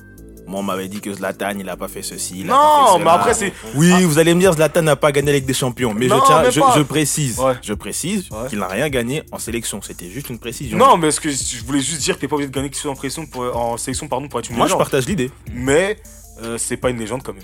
Moi, 0.46 0.60
on 0.60 0.64
m'avait 0.64 0.88
dit 0.88 1.00
que 1.00 1.14
Zlatan, 1.14 1.54
il 1.60 1.70
a 1.70 1.78
pas 1.78 1.88
fait 1.88 2.02
ceci. 2.02 2.42
il 2.42 2.50
a 2.50 2.54
Non, 2.54 2.58
pas 2.58 2.98
fait 2.98 3.04
mais 3.04 3.10
après, 3.12 3.34
c'est. 3.34 3.54
Oui, 3.76 4.04
vous 4.04 4.20
allez 4.20 4.34
me 4.34 4.40
dire, 4.40 4.54
Zlatan 4.54 4.82
n'a 4.82 4.96
pas 4.96 5.12
gagné 5.12 5.30
avec 5.32 5.46
des 5.46 5.54
champions. 5.54 5.94
Mais 5.94 6.08
Non, 6.08 6.20
je, 6.20 6.26
tiens, 6.26 6.42
même 6.42 6.52
je, 6.52 6.60
pas. 6.60 6.74
je 6.76 6.82
précise, 6.82 7.40
Ouais. 7.40 7.54
je 7.62 7.74
précise 7.74 8.30
Ouais. 8.32 8.50
qu'il 8.50 8.60
n'a 8.60 8.68
rien 8.68 8.90
gagné 8.90 9.24
en 9.32 9.40
sélection. 9.40 9.82
C'était 9.82 10.10
juste 10.10 10.30
une 10.30 10.40
précision. 10.40 10.78
Non, 10.78 10.98
mais 10.98 11.12
ce 11.12 11.20
que 11.22 11.30
je 11.30 11.64
voulais 11.66 11.80
juste 11.82 12.02
dire 12.02 12.16
que 12.16 12.22
t'es 12.22 12.28
pas 12.28 12.36
obligé 12.36 12.50
de 12.50 12.56
gagner 12.56 12.70
quelque 12.70 12.82
chose 12.82 12.92
en, 12.92 12.96
pression 12.96 13.26
pour, 13.26 13.44
en 13.56 13.78
sélection 13.78 14.08
pardon, 14.08 14.28
pour 14.28 14.40
être 14.40 14.50
une 14.50 14.58
Moi, 14.58 14.68
je 14.68 14.76
partage 14.76 15.06
l'idée. 15.08 15.32
Mais 15.54 15.98
euh, 16.44 16.58
c'est 16.58 16.78
pas 16.78 16.90
une 16.90 16.98
légende 17.00 17.24
quand 17.24 17.34
même. 17.34 17.44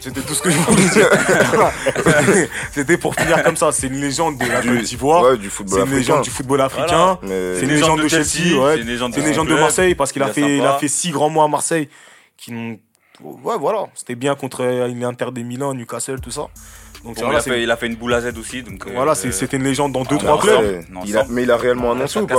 C'était 0.00 0.22
tout 0.22 0.32
ce 0.34 0.40
que 0.40 0.50
je 0.50 0.56
voulais 0.56 0.88
dire. 0.88 1.08
C'était 2.72 2.96
pour 2.96 3.14
finir 3.14 3.42
comme 3.42 3.56
ça. 3.56 3.72
C'est 3.72 3.88
une 3.88 4.00
légende 4.00 4.38
de 4.38 4.46
la 4.46 4.60
Du- 4.62 4.68
Côte 4.70 4.82
d'Ivoire. 4.82 5.22
Ouais, 5.22 5.36
du 5.36 5.44
c'est 5.44 5.50
football 5.50 5.78
une 5.78 5.82
africain. 5.82 5.98
légende 5.98 6.22
du 6.24 6.30
football 6.30 6.60
africain. 6.62 7.18
Voilà. 7.22 7.54
C'est 7.56 7.62
une 7.62 7.68
légende 7.70 8.00
de 8.02 8.08
Chelsea. 8.08 8.56
ouais. 8.58 8.74
c'est 8.76 8.80
une 8.80 8.86
légende 8.86 9.48
de. 9.48 9.54
Marseille 9.54 9.94
parce 9.94 10.12
qu'il 10.12 10.22
a 10.22 10.28
fait, 10.28 10.58
il 10.58 10.64
a 10.64 10.78
fait 10.78 10.88
six 10.88 11.10
grands 11.10 11.28
mois 11.30 11.44
à 11.44 11.48
Marseille 11.48 11.88
qui 12.36 12.52
n'ont. 12.52 12.78
Ouais, 13.22 13.56
voilà. 13.58 13.86
C'était 13.94 14.14
bien 14.14 14.34
contre 14.34 14.62
euh, 14.62 14.88
l'Inter 14.88 15.26
des 15.32 15.42
Milan, 15.42 15.72
Newcastle, 15.74 16.20
tout 16.20 16.30
ça. 16.30 16.42
Donc 17.04 17.14
Bon, 17.16 17.22
voilà, 17.24 17.34
il, 17.34 17.36
a 17.36 17.40
fait, 17.42 17.62
il 17.62 17.70
a 17.70 17.76
fait 17.76 17.86
une 17.86 17.94
boule 17.96 18.12
à 18.14 18.20
Z 18.20 18.36
aussi. 18.38 18.62
Donc, 18.62 18.86
euh, 18.86 18.90
voilà, 18.94 19.14
c'était 19.14 19.56
une 19.56 19.62
légende 19.62 19.92
dans 19.92 20.02
deux, 20.02 20.16
Ah, 20.16 20.18
trois 20.18 20.32
non, 20.34 20.38
clubs. 20.38 20.54
après, 20.56 20.84
Non, 20.90 21.00
il 21.06 21.16
a- 21.16 21.24
sans- 21.24 21.30
mais 21.30 21.42
il 21.44 21.50
a 21.50 21.56
réellement 21.56 21.92
annoncé 21.92 22.18
ou 22.18 22.26
pas 22.26 22.34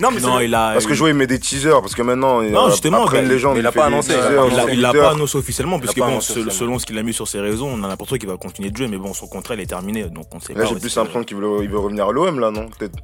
Non, 0.00 0.10
mais 0.12 0.20
Non, 0.20 0.38
c'est- 0.38 0.44
il 0.46 0.54
a. 0.54 0.72
Parce 0.72 0.86
que 0.86 0.94
Joe 0.94 1.08
il 1.10 1.14
met 1.14 1.26
des 1.26 1.38
teasers, 1.38 1.80
parce 1.80 1.94
que 1.94 2.02
maintenant, 2.02 2.40
il- 2.40 2.50
Non, 2.52 2.70
justement, 2.70 3.04
après 3.04 3.20
une 3.22 3.28
légende, 3.28 3.54
mais 3.54 3.60
il 3.60 3.66
a 3.66 3.72
fait 3.72 3.80
pas 3.80 3.86
annoncé, 3.86 4.12
il 4.12 4.18
a 4.18 4.64
teasers, 4.90 4.92
pas 5.02 5.10
annoncé 5.10 5.36
officiellement, 5.38 5.78
parce 5.78 5.92
que 5.94 6.00
bon, 6.00 6.20
selon, 6.20 6.78
ce 6.78 6.86
qu'il 6.86 6.96
a 6.98 7.02
mis 7.02 7.12
sur 7.12 7.28
ses 7.28 7.40
réseaux, 7.40 7.66
on 7.66 7.82
a 7.84 7.88
l'impression 7.88 8.16
qu'il 8.16 8.28
va 8.28 8.36
continuer 8.36 8.70
de 8.70 8.76
jouer, 8.76 8.88
mais 8.88 8.96
bon, 8.96 9.12
son 9.12 9.26
contrat 9.26 9.54
il 9.54 9.60
est 9.60 9.66
terminé, 9.66 10.04
donc 10.04 10.26
on 10.32 10.40
sait 10.40 10.54
Là, 10.54 10.62
pas. 10.62 10.68
j'ai 10.68 10.76
plus 10.76 10.94
l'impression 10.96 11.24
qu'il 11.24 11.36
veut, 11.36 11.58
il 11.62 11.68
veut 11.68 11.78
revenir 11.78 12.08
à 12.08 12.12
l'OM, 12.12 12.38
là, 12.40 12.50
non 12.50 12.68
Peut-être. 12.68 12.98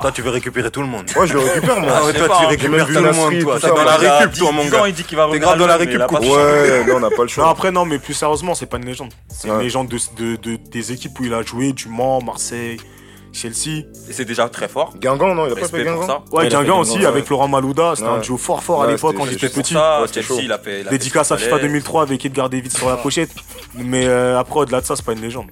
Toi, 0.00 0.12
tu 0.12 0.22
veux 0.22 0.30
récupérer 0.30 0.70
tout 0.70 0.80
le 0.82 0.86
monde. 0.86 1.06
Ouais, 1.16 1.26
je 1.26 1.32
le 1.32 1.40
récupère, 1.40 1.80
moi. 1.80 1.90
Ah 1.92 2.04
ouais, 2.04 2.12
toi, 2.12 2.28
pas, 2.28 2.36
tu 2.38 2.44
hein. 2.44 2.48
Récupères 2.48 2.86
tout 2.86 2.92
le 2.92 3.12
monde, 3.12 3.38
toi. 3.40 3.58
T'es 3.58 3.68
dans 3.68 3.74
la 3.76 3.82
moi. 3.84 3.96
Récup, 4.18 4.30
10 4.32 4.38
toi, 4.40 4.52
mon 4.52 4.64
gars. 4.68 4.82
il 4.86 4.94
dit 4.94 5.02
qu'il 5.02 5.16
va 5.16 5.24
revenir 5.24 5.42
grave 5.42 5.58
dans 5.58 5.66
la 5.66 5.76
récup. 5.76 6.00
Ouais, 6.12 6.84
non, 6.86 6.96
on 6.96 7.00
n'a 7.00 7.08
pas 7.10 7.16
le 7.16 7.22
Non, 7.22 7.28
choix. 7.28 7.48
après, 7.50 7.70
non, 7.72 7.84
mais 7.84 7.98
plus 7.98 8.14
sérieusement, 8.14 8.54
c'est 8.54 8.66
pas 8.66 8.76
une 8.76 8.84
légende. 8.86 9.12
C'est 9.28 9.48
une 9.48 9.58
légende 9.60 9.88
de, 9.88 9.98
de- 10.16 10.36
de- 10.36 10.56
des 10.70 10.92
équipes 10.92 11.18
où 11.18 11.24
il 11.24 11.34
a 11.34 11.42
joué, 11.42 11.72
du 11.72 11.88
Mans, 11.88 12.20
Marseille, 12.22 12.76
Chelsea. 13.32 13.84
Et 14.08 14.12
c'est 14.12 14.24
déjà 14.24 14.48
très 14.48 14.68
fort. 14.68 14.92
Guingamp, 14.96 15.34
non, 15.34 15.46
il 15.46 15.52
a 15.52 15.56
pas 15.56 15.66
fait 15.68 15.84
Guingamp 15.84 16.06
ça. 16.06 16.22
Ouais, 16.32 16.48
Guingamp 16.48 16.80
aussi, 16.80 16.98
ouais. 16.98 17.06
avec 17.06 17.28
Laurent 17.28 17.48
Malouda. 17.48 17.94
C'était 17.96 18.08
un 18.08 18.18
duo 18.18 18.36
fort 18.36 18.62
fort 18.62 18.82
à 18.84 18.86
l'époque 18.86 19.16
quand 19.16 19.26
j'étais 19.26 19.48
petit. 19.48 19.74
ça, 19.74 20.00
Ouais, 20.02 20.06
c'était 20.06 20.22
Chelsea, 20.22 20.38
chaud. 20.40 20.44
il 20.44 20.52
a 20.52 20.58
fait. 20.58 20.80
il 20.82 20.86
a 20.86 20.90
fait 20.90 20.96
Dédicace 20.98 21.28
ce 21.28 21.34
à 21.34 21.36
FIFA 21.38 21.50
fallait. 21.50 21.62
2003 21.62 22.02
avec 22.02 22.24
Edgar 22.24 22.48
David 22.50 22.76
sur 22.76 22.88
la 22.88 22.96
pochette. 22.98 23.30
Mais 23.74 24.06
euh, 24.06 24.38
après, 24.38 24.60
au-delà 24.60 24.80
de 24.80 24.86
ça, 24.86 24.96
c'est 24.96 25.04
pas 25.04 25.12
une 25.12 25.20
légende. 25.22 25.46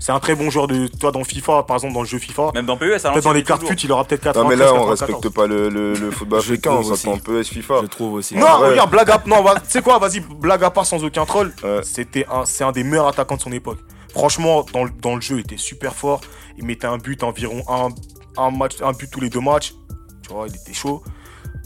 C'est 0.00 0.12
un 0.12 0.18
très 0.18 0.34
bon 0.34 0.48
joueur 0.50 0.66
de 0.66 0.86
toi 0.88 1.12
dans 1.12 1.22
FIFA, 1.22 1.62
par 1.64 1.76
exemple 1.76 1.92
dans 1.94 2.00
le 2.00 2.06
jeu 2.06 2.18
FIFA. 2.18 2.50
Même 2.54 2.64
dans 2.66 2.76
PES, 2.78 3.04
à 3.04 3.12
Peut-être 3.12 3.22
dans 3.24 3.32
les 3.32 3.44
fut, 3.44 3.78
il 3.84 3.92
aura 3.92 4.04
peut-être 4.04 4.22
4 4.22 4.42
Non, 4.42 4.48
mais 4.48 4.56
là, 4.56 4.72
on 4.74 4.84
respecte 4.86 5.28
pas 5.28 5.46
le, 5.46 5.68
le, 5.68 5.92
le 5.92 6.10
football 6.10 6.40
Je 6.40 6.52
africain, 6.54 6.70
trouve 6.80 6.98
on 7.06 7.18
peu 7.18 7.42
FIFA. 7.42 7.80
Je 7.82 7.86
trouve 7.86 8.14
aussi. 8.14 8.34
Non, 8.34 8.46
Ouais. 8.60 8.70
regarde, 8.70 8.90
blague 8.90 9.10
à 9.10 9.22
non, 9.26 9.42
va- 9.42 9.60
tu 9.60 9.66
sais 9.68 9.82
quoi, 9.82 9.98
vas-y, 9.98 10.20
blague 10.20 10.64
à 10.64 10.70
part 10.70 10.86
sans 10.86 11.04
aucun 11.04 11.26
troll. 11.26 11.52
Ouais. 11.62 11.80
C'était 11.82 12.26
un, 12.32 12.44
c'est 12.46 12.64
un 12.64 12.72
des 12.72 12.82
meilleurs 12.82 13.08
attaquants 13.08 13.36
de 13.36 13.42
son 13.42 13.52
époque. 13.52 13.78
Franchement, 14.10 14.64
dans 14.72 14.84
le, 14.84 14.90
dans 15.02 15.14
le 15.14 15.20
jeu, 15.20 15.36
il 15.36 15.40
était 15.40 15.56
super 15.58 15.94
fort. 15.94 16.20
Il 16.58 16.64
mettait 16.64 16.86
un 16.86 16.96
but 16.98 17.22
environ 17.22 17.62
un, 17.68 17.88
un 18.42 18.50
match, 18.50 18.76
un 18.82 18.92
but 18.92 19.08
tous 19.10 19.20
les 19.20 19.28
deux 19.30 19.40
matchs. 19.40 19.74
Tu 20.26 20.32
vois, 20.32 20.46
il 20.48 20.54
était 20.56 20.72
chaud 20.72 21.02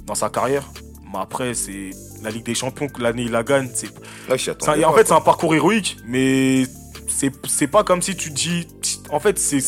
dans 0.07 0.15
sa 0.17 0.29
carrière. 0.29 0.65
Mais 1.13 1.21
après, 1.21 1.55
c'est 1.55 1.91
la 2.23 2.31
Ligue 2.31 2.45
des 2.45 2.55
Champions 2.57 2.89
que 2.89 3.01
l'année 3.01 3.23
il 3.23 3.31
la 3.31 3.45
gagne. 3.45 3.71
C'est, 3.73 3.87
en 3.89 4.91
pas, 4.91 4.99
fait, 4.99 5.07
c'est 5.07 5.13
un 5.15 5.21
parcours 5.21 5.55
héroïque, 5.55 5.97
mais 6.07 6.65
c'est, 7.09 7.67
pas 7.67 7.85
comme 7.85 8.03
si 8.03 8.17
tu 8.17 8.31
dis. 8.31 8.67
En 9.11 9.21
fait, 9.21 9.39
c'est, 9.39 9.59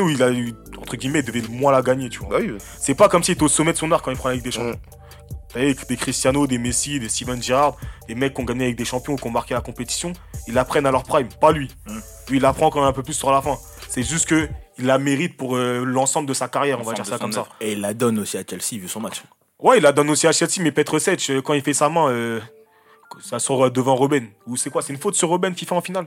où 0.00 0.08
il 0.10 0.22
a 0.22 0.30
eu 0.30 0.54
entre 0.88 0.96
guillemets, 0.96 1.20
il 1.20 1.24
devait 1.24 1.42
moins 1.48 1.72
la 1.72 1.82
gagner, 1.82 2.08
tu 2.08 2.20
vois. 2.20 2.38
Bah 2.38 2.38
oui. 2.40 2.56
C'est 2.80 2.94
pas 2.94 3.08
comme 3.08 3.22
s'il 3.22 3.34
était 3.34 3.42
au 3.42 3.48
sommet 3.48 3.72
de 3.72 3.76
son 3.76 3.90
art 3.92 4.00
quand 4.00 4.10
il 4.10 4.16
prend 4.16 4.30
Ligue 4.30 4.42
des 4.42 4.50
Champions. 4.50 4.72
Mm. 4.72 5.38
T'as 5.52 5.60
vu, 5.60 5.74
des 5.88 5.96
Cristiano, 5.96 6.46
des 6.46 6.58
Messi, 6.58 7.00
des 7.00 7.08
Steven 7.08 7.42
Gerrard, 7.42 7.76
des 8.06 8.14
mecs 8.14 8.34
qui 8.34 8.40
ont 8.40 8.44
gagné 8.44 8.64
avec 8.64 8.76
des 8.76 8.84
champions, 8.84 9.16
qui 9.16 9.26
ont 9.26 9.30
marqué 9.30 9.54
la 9.54 9.60
compétition, 9.60 10.12
ils 10.46 10.54
la 10.54 10.64
prennent 10.64 10.86
à 10.86 10.90
leur 10.90 11.04
prime, 11.04 11.28
pas 11.40 11.52
lui. 11.52 11.68
Mm. 11.86 11.98
Lui, 12.28 12.36
il 12.36 12.42
la 12.42 12.52
prend 12.52 12.70
quand 12.70 12.80
même 12.80 12.88
un 12.88 12.92
peu 12.92 13.02
plus 13.02 13.14
sur 13.14 13.30
la 13.30 13.42
fin. 13.42 13.56
C'est 13.88 14.02
juste 14.02 14.26
que 14.26 14.48
il 14.78 14.86
la 14.86 14.98
mérite 14.98 15.36
pour 15.36 15.56
euh, 15.56 15.84
l'ensemble 15.84 16.28
de 16.28 16.34
sa 16.34 16.48
carrière, 16.48 16.78
on 16.80 16.84
va 16.84 16.92
dire 16.92 17.04
ça 17.04 17.18
comme 17.18 17.32
ça. 17.32 17.46
Et 17.60 17.72
il 17.72 17.80
la 17.80 17.94
donne 17.94 18.18
aussi 18.18 18.38
à 18.38 18.44
Chelsea, 18.48 18.80
vu 18.80 18.88
son 18.88 19.00
match. 19.00 19.22
Ouais, 19.58 19.78
il 19.78 19.82
la 19.82 19.92
donne 19.92 20.08
aussi 20.08 20.26
à 20.26 20.32
Chelsea, 20.32 20.60
mais 20.60 20.70
Petrovic, 20.70 21.30
euh, 21.30 21.42
quand 21.42 21.54
il 21.54 21.62
fait 21.62 21.72
sa 21.72 21.88
main, 21.88 22.08
euh, 22.08 22.40
ça 23.20 23.38
sort 23.38 23.70
devant 23.70 23.96
Robben. 23.96 24.28
Ou 24.46 24.56
c'est 24.56 24.70
quoi 24.70 24.82
C'est 24.82 24.92
une 24.92 24.98
faute 24.98 25.16
sur 25.16 25.28
Robben 25.28 25.54
qui 25.54 25.66
fait 25.66 25.74
en 25.74 25.80
finale? 25.80 26.06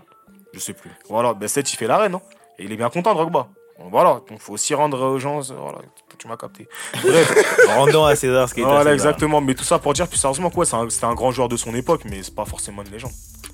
Je 0.54 0.60
sais 0.60 0.74
plus. 0.74 0.92
Voilà, 1.10 1.34
ben 1.34 1.48
Seth, 1.48 1.72
il 1.74 1.78
fait 1.78 1.88
l'arène, 1.88 2.16
hein. 2.16 2.22
Et 2.60 2.66
il 2.66 2.72
est 2.72 2.76
bien 2.78 2.90
content, 2.90 3.14
Drogba. 3.14 3.48
Voilà, 3.90 4.22
donc 4.30 4.40
faut 4.40 4.54
aussi 4.54 4.76
rendre 4.76 5.02
aux 5.02 5.18
gens. 5.18 5.40
euh, 5.50 5.56
Voilà, 5.58 5.80
tu 6.20 6.28
m'as 6.28 6.38
capté. 6.38 6.68
Bref, 7.02 7.58
Rendons 7.70 8.06
à 8.06 8.16
César 8.16 8.48
ce 8.48 8.54
qui 8.54 8.60
est 8.60 8.64
voilà, 8.64 8.80
César. 8.82 8.94
exactement. 8.94 9.42
Mais 9.42 9.56
tout 9.56 9.64
ça 9.64 9.80
pour 9.80 9.94
dire, 9.94 10.08
plus 10.08 10.18
sérieusement, 10.20 10.52
quoi, 10.52 10.66
c'est 10.66 10.76
un- 10.76 10.88
c'était 10.90 11.06
un 11.06 11.16
grand 11.16 11.32
joueur 11.32 11.50
de 11.50 11.58
son 11.58 11.74
époque, 11.74 12.02
mais 12.06 12.22
c'est 12.22 12.36
pas 12.36 12.46
forcément 12.46 12.84
une 12.84 12.92
légende. 12.92 13.12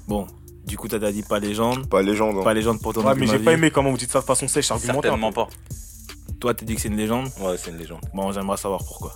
Bon, 0.07 0.27
Du 0.65 0.75
coup, 0.77 0.89
t'as 0.89 0.99
dit 1.13 1.23
pas 1.23 1.39
légende. 1.39 1.87
Pas 1.87 2.01
légende. 2.01 2.39
hein. 2.39 2.43
Pas 2.43 2.53
légende 2.53 2.81
pour 2.81 2.93
ton 2.93 3.01
Ouais, 3.05 3.15
mais 3.15 3.25
ma 3.25 3.31
j'ai 3.31 3.39
pas 3.39 3.53
aimé 3.53 3.71
comment 3.71 3.89
vous 3.89 3.95
dites 3.97 4.11
ça 4.11 4.19
de 4.19 4.25
façon 4.25 4.49
sèche, 4.49 4.65
c'est 4.67 4.73
argumentaire. 4.73 5.11
Certainement 5.13 5.31
pas. 5.31 5.47
Toi, 6.41 6.53
t'as 6.53 6.65
dit 6.65 6.75
que 6.75 6.81
c'est 6.81 6.89
une 6.89 6.97
légende. 6.97 7.29
Ouais, 7.39 7.55
c'est 7.57 7.71
une 7.71 7.77
légende. 7.77 8.01
Bon, 8.13 8.33
j'aimerais 8.33 8.57
savoir 8.57 8.81
pourquoi. 8.85 9.15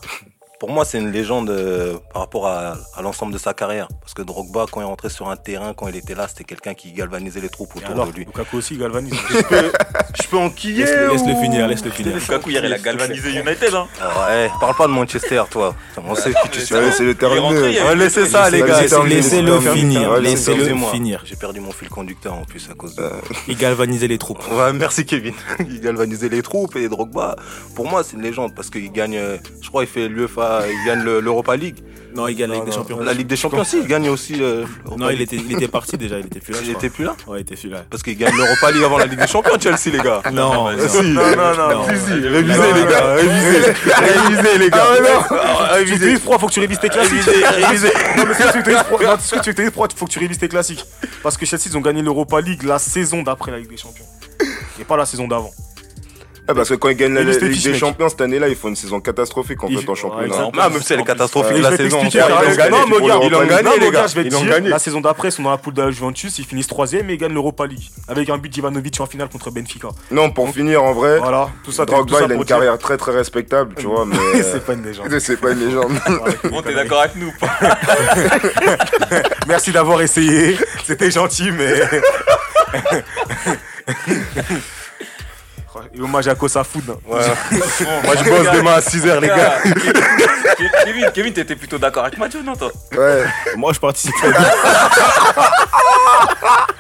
Pour 0.62 0.69
moi, 0.69 0.86
c'est 0.86 1.00
une 1.00 1.12
légende 1.12 1.50
euh, 1.50 1.97
par 2.13 2.21
rapport 2.21 2.45
à, 2.45 2.78
à 2.95 3.02
l'ensemble 3.02 3.34
de 3.34 3.39
sa 3.39 3.52
carrière. 3.56 3.88
Parce 4.00 4.13
que 4.13 4.21
Drogba, 4.21 4.67
quand 4.71 4.80
il 4.80 4.84
est 4.84 4.86
rentré 4.86 5.10
sur 5.10 5.28
un 5.28 5.36
terrain, 5.36 5.74
quand 5.74 5.88
il 5.88 5.95
était 5.95 6.13
là, 6.13 6.28
c'était 6.28 6.43
quelqu'un 6.43 6.76
qui 6.76 6.91
galvanisait 6.91 7.41
les 7.41 7.50
troupes 7.50 7.76
autour 7.76 7.89
alors, 7.89 8.06
de 8.06 8.12
lui. 8.12 8.26
Lukaku 8.26 8.58
aussi 8.58 8.78
galvanise. 8.78 9.12
Je 10.21 10.28
peux 10.28 10.38
enquiller 10.38 10.84
Laisse-le 10.84 11.12
laisse-le 11.13 11.36
finir, 11.41 11.67
laisse-le 11.67 11.89
finir. 11.89 12.13
Lukaku 12.13 12.52
hier 12.52 12.63
il 12.63 12.74
a 12.74 12.78
galvanisé 12.78 13.30
United 13.32 13.74
hein. 13.74 13.88
Ouais, 14.28 14.52
parle 14.60 14.76
pas 14.76 14.86
de 14.86 14.91
Manchester, 14.91 15.41
toi. 15.50 15.74
On 16.08 16.13
sait 16.13 16.32
qui 16.32 16.50
tu 16.52 16.60
suis. 16.60 16.76
le 16.76 17.15
a- 17.26 17.88
Ouais, 17.88 17.95
laissez 17.95 18.28
ça, 18.28 18.47
les 18.52 18.60
gars. 18.60 18.82
laissez- 18.82 19.04
Laissez-le 19.08 19.56
laissez- 19.58 19.71
finir. 19.71 20.17
Laissez-le 20.19 20.76
finir. 20.91 21.24
J'ai 21.26 21.38
perdu 21.38 21.60
mon 21.60 21.71
fil 21.71 21.89
conducteur 21.89 22.36
en 22.36 22.43
plus 22.43 22.69
à 22.69 22.76
cause 22.76 22.93
de. 22.95 23.10
Il 23.47 23.58
galvanisait 23.58 24.08
les 24.08 24.19
troupes. 24.19 24.43
Ouais, 24.52 24.74
merci 24.74 25.08
Kevin. 25.08 25.34
Il 25.67 25.82
galvanisait 25.82 26.30
les 26.30 26.43
troupes 26.43 26.76
et 26.76 26.88
Drogba, 26.88 27.36
pour 27.76 27.88
moi, 27.89 28.04
c'est 28.04 28.15
une 28.15 28.21
légende 28.21 28.54
parce 28.56 28.69
qu'il 28.69 28.91
gagne, 28.91 29.17
euh, 29.17 29.38
je 29.62 29.69
crois, 29.69 29.84
il 29.84 29.88
fait 29.88 30.08
l'UEFA, 30.08 30.50
il 30.69 30.85
gagne 30.85 31.03
le- 31.03 31.19
l'Europa 31.19 31.55
League. 31.55 31.77
Non, 32.13 32.27
il 32.27 32.35
gagne 32.35 32.49
la 32.49 32.55
Ligue 32.55 32.65
des 32.65 32.71
non. 32.71 32.75
Champions. 32.77 32.99
La 32.99 33.13
Ligue 33.13 33.27
des 33.27 33.35
Champions, 33.37 33.63
si, 33.63 33.77
il 33.79 33.87
gagne 33.87 34.09
aussi 34.09 34.35
euh, 34.41 34.65
Non, 34.97 35.09
il 35.09 35.21
était, 35.21 35.37
il 35.37 35.53
était 35.53 35.69
parti 35.69 35.97
déjà, 35.97 36.19
il 36.19 36.25
était 36.25 36.41
plus 36.41 36.51
là. 36.53 36.59
Il 36.61 36.71
était 36.71 36.89
plus 36.89 37.05
là 37.05 37.15
Ouais, 37.25 37.37
il 37.39 37.41
était 37.43 37.55
plus 37.55 37.69
là. 37.69 37.85
Parce 37.89 38.03
qu'il 38.03 38.17
gagne 38.17 38.35
l'Europa 38.35 38.69
League 38.69 38.83
avant 38.83 38.97
la 38.97 39.05
Ligue 39.05 39.19
des 39.19 39.27
Champions, 39.27 39.57
Chelsea, 39.57 39.95
les 39.95 39.99
gars. 39.99 40.21
Non, 40.33 40.67
Ah, 40.67 40.75
non. 40.75 40.87
si. 40.89 41.01
non, 41.03 41.21
non, 41.37 41.57
non. 41.69 41.83
Si, 41.87 41.97
si, 41.99 42.11
Non, 42.19 42.31
révisez, 42.31 42.73
les 42.73 42.81
non. 42.83 42.89
gars. 42.89 43.13
Révisez. 43.13 43.73
Révisez, 43.95 44.57
les 44.59 44.69
gars. 44.69 44.83
Ah, 45.31 45.77
Tu 45.85 45.93
utilises 45.95 46.19
pourquoi 46.19 46.39
faut 46.39 46.47
que 46.47 46.51
tu 46.53 46.59
révises 46.59 46.79
tes 46.79 46.89
classiques 46.89 47.21
Révisez. 47.23 47.91
Non, 48.17 48.23
mais 48.27 48.33
que 48.35 48.51
tu 48.51 48.59
utilises 48.59 48.77
non, 48.91 49.87
faut 49.95 50.05
que 50.05 50.11
tu 50.11 50.19
révises 50.19 50.37
tes 50.37 50.49
classiques 50.49 50.83
Parce 51.23 51.37
que 51.37 51.45
Chelsea 51.45 51.63
ils 51.67 51.77
ont 51.77 51.81
gagné 51.81 52.01
l'Europa 52.01 52.41
League 52.41 52.63
la 52.63 52.77
saison 52.77 53.21
d'après 53.23 53.51
la 53.51 53.59
Ligue 53.59 53.69
des 53.69 53.77
Champions. 53.77 54.05
Et 54.79 54.83
pas 54.83 54.97
la 54.97 55.05
saison 55.05 55.29
d'avant. 55.29 55.51
Ah, 56.51 56.55
parce 56.55 56.69
que 56.69 56.75
quand 56.75 56.89
ils 56.89 56.95
gagnent 56.97 57.13
la 57.13 57.23
Ligue 57.23 57.63
des. 57.63 57.73
Champions 57.77 58.09
cette 58.09 58.21
année-là, 58.21 58.49
ils 58.49 58.55
font 58.55 58.67
une 58.67 58.75
saison 58.75 58.99
catastrophique 58.99 59.63
en 59.63 59.67
Il- 59.69 59.79
fait 59.79 59.89
en 59.89 59.95
championnat. 59.95 60.25
exact. 60.27 60.55
Non, 60.55 60.69
même 60.69 60.81
si 60.81 60.93
elle 60.93 60.99
est 60.99 61.03
catastrophique 61.03 61.57
la 61.61 61.75
saison. 61.77 61.99
Ils 62.03 62.09
gagné. 62.11 63.79
Les 63.79 63.91
gars. 63.91 64.05
ils 64.63 64.69
la 64.69 64.79
saison 64.79 65.01
d'après, 65.01 65.29
ils 65.29 65.31
sont 65.31 65.43
dans 65.43 65.51
la 65.51 65.57
poule 65.57 65.73
de 65.73 65.81
la 65.81 65.91
Juventus, 65.91 66.37
ils 66.39 66.45
finissent 66.45 66.67
troisième 66.67 67.09
et 67.09 67.13
ils 67.13 67.17
gagnent 67.17 67.33
l'Europa 67.33 67.65
League. 67.65 67.89
Avec 68.07 68.29
un 68.29 68.37
but 68.37 68.49
d'Ivanovic 68.49 68.99
en 68.99 69.05
finale 69.05 69.29
contre 69.29 69.49
Benfica. 69.51 69.89
Non, 70.11 70.29
pour 70.31 70.49
finir 70.49 70.83
en 70.83 70.91
vrai, 70.93 71.19
Voilà, 71.19 71.49
tout 71.63 71.71
ça, 71.71 71.85
tout 71.85 71.93
Drogba 71.93 72.19
ça 72.19 72.25
il 72.25 72.31
a 72.33 72.35
une 72.35 72.45
carrière 72.45 72.77
très 72.77 72.97
très 72.97 73.11
respectable, 73.13 73.75
tu 73.77 73.85
vois, 73.87 74.05
mais 74.33 74.43
C'est 74.43 74.65
pas 74.65 74.73
une 74.73 74.83
légende. 74.83 75.19
c'est 75.19 75.39
pas 75.39 75.51
une 75.51 75.59
légende. 75.65 75.93
Bon 76.51 76.61
t'es 76.61 76.73
d'accord 76.73 77.01
avec 77.01 77.15
nous 77.15 77.27
ou 77.27 77.33
pas 77.39 77.49
Merci 79.47 79.71
d'avoir 79.71 80.01
essayé. 80.01 80.57
C'était 80.85 81.11
gentil, 81.11 81.51
mais. 81.51 81.81
Et 85.93 85.99
hommage 85.99 86.27
à 86.27 86.36
Kosa 86.36 86.63
Food. 86.63 86.84
hein. 86.89 86.95
Ouais. 87.06 87.19
Moi, 88.06 88.15
je 88.17 88.23
bosse 88.30 88.51
demain 88.54 88.73
à 88.75 88.80
6h, 88.80 89.19
les 89.19 89.27
gars. 89.27 89.58
Kevin, 90.86 91.12
Kevin 91.13 91.34
t'étais 91.34 91.56
plutôt 91.56 91.77
d'accord 91.77 92.06
avec 92.06 92.17
Mathieu 92.17 92.41
non 92.43 92.56
toi? 92.56 92.71
Ouais. 92.97 93.25
Moi, 93.58 93.73
je 93.73 93.80
participe. 93.80 94.13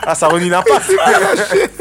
Ah, 0.03 0.15
ça 0.15 0.27
renie 0.27 0.49
l'impact. 0.49 0.91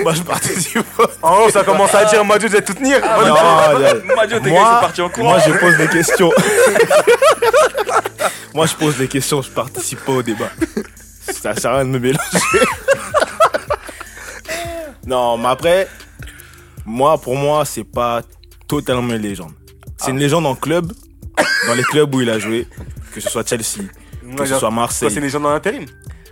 Moi, 0.00 0.12
je 0.12 0.20
participe 0.22 0.82
pas. 0.94 1.04
Oh, 1.22 1.48
ça 1.50 1.64
commence 1.64 1.94
à 1.94 2.04
dire 2.04 2.22
Madio 2.22 2.50
devait 2.50 2.60
tout 2.60 2.74
tenir. 2.74 3.00
Non, 3.00 3.28
non. 3.28 4.14
Mathieu 4.14 4.40
t'es 4.42 4.50
parti 4.52 5.00
en 5.00 5.08
courant 5.08 5.30
Moi, 5.30 5.38
je 5.46 5.52
pose 5.52 5.76
des 5.78 5.88
questions. 5.88 6.30
Moi, 8.54 8.66
je 8.66 8.74
pose 8.74 8.98
des 8.98 9.08
questions, 9.08 9.40
je 9.40 9.48
participe 9.48 10.04
pas 10.04 10.12
au 10.12 10.22
débat. 10.22 10.50
Ça 11.42 11.56
sert 11.56 11.70
à 11.70 11.74
rien 11.76 11.86
de 11.86 11.90
me 11.90 11.98
mélanger. 11.98 12.20
non, 15.06 15.38
mais 15.38 15.48
après, 15.48 15.88
moi, 16.84 17.18
pour 17.18 17.36
moi, 17.36 17.64
c'est 17.64 17.84
pas 17.84 18.22
totalement 18.66 19.14
une 19.14 19.22
légende. 19.22 19.52
C'est 19.96 20.10
une 20.10 20.18
légende 20.18 20.46
en 20.46 20.54
club, 20.54 20.92
dans 21.66 21.74
les 21.74 21.82
clubs 21.82 22.14
où 22.14 22.20
il 22.22 22.30
a 22.30 22.38
joué, 22.38 22.66
que 23.14 23.20
ce 23.20 23.28
soit 23.28 23.46
Chelsea, 23.46 23.84
que 24.36 24.46
ce 24.46 24.58
soit 24.58 24.70
Marseille. 24.70 25.10
c'est 25.10 25.16
une 25.16 25.22
légende 25.24 25.44
en 25.46 25.50
intérim 25.50 25.84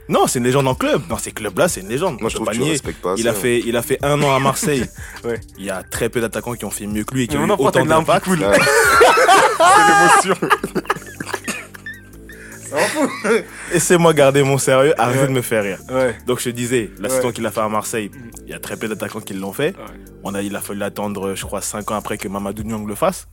Non, 0.09 0.27
c'est 0.27 0.39
une 0.39 0.45
légende 0.47 0.67
en 0.69 0.75
club. 0.75 1.07
Dans 1.09 1.19
ces 1.19 1.33
clubs-là, 1.33 1.69
c'est 1.69 1.81
une 1.83 1.89
légende. 1.89 2.19
Moi 2.21 2.31
je 2.31 2.35
peut 2.35 2.45
trouve 2.45 2.47
pas 2.47 2.53
que 2.53 2.57
tu 2.57 2.63
nier. 2.63 2.71
respectes 2.73 3.03
pas 3.03 3.15
Il 3.19 3.29
a, 3.29 3.35
fait, 3.35 3.61
il 3.67 3.77
a 3.77 3.83
fait 3.83 3.99
un 4.03 4.21
an 4.23 4.35
à 4.35 4.39
Marseille. 4.39 4.85
Ouais. 5.25 5.41
Il 5.59 5.65
y 5.65 5.71
a 5.71 5.83
très 5.83 6.09
peu 6.09 6.21
d'attaquants 6.21 6.55
qui 6.55 6.65
ont 6.65 6.71
fait 6.71 6.87
mieux 6.87 7.03
que 7.05 7.13
lui 7.15 7.25
et 7.25 7.27
qui 7.27 7.37
Mais 7.37 7.43
ont 7.43 7.49
eu 7.49 7.57
autant 7.59 7.85
d'impact. 7.85 8.27
Ouais. 8.29 8.37
C'est 9.59 10.29
l'émotion. 10.31 10.49
Laissez-moi 13.73 14.13
garder 14.15 14.43
mon 14.43 14.59
sérieux, 14.59 14.95
arrêtez 15.01 15.27
de 15.27 15.33
me 15.33 15.43
faire 15.43 15.63
rire. 15.63 15.79
Ouais. 15.91 16.17
Donc 16.27 16.39
je 16.41 16.45
te 16.45 16.49
disais, 16.51 16.91
la 16.99 17.09
Ouais. 17.09 17.15
saison 17.17 17.33
qu'il 17.33 17.45
a 17.47 17.51
fait 17.51 17.61
à 17.61 17.69
Marseille, 17.69 18.11
il 18.45 18.51
y 18.51 18.55
a 18.55 18.59
très 18.59 18.77
peu 18.77 18.89
d'attaquants 18.89 19.21
qui 19.21 19.35
l'ont 19.35 19.53
fait. 19.53 19.77
Ouais. 19.77 19.85
On 20.25 20.35
a, 20.35 20.43
il 20.43 20.55
a 20.57 20.61
fallu 20.61 20.83
attendre, 20.83 21.35
je 21.35 21.45
crois, 21.45 21.61
5 21.63 21.91
ans 21.91 21.95
après 21.97 22.19
que 22.19 22.29
Mamadou 22.29 22.63
Niang 22.65 22.87
le 22.87 22.95
fasse. 22.95 23.27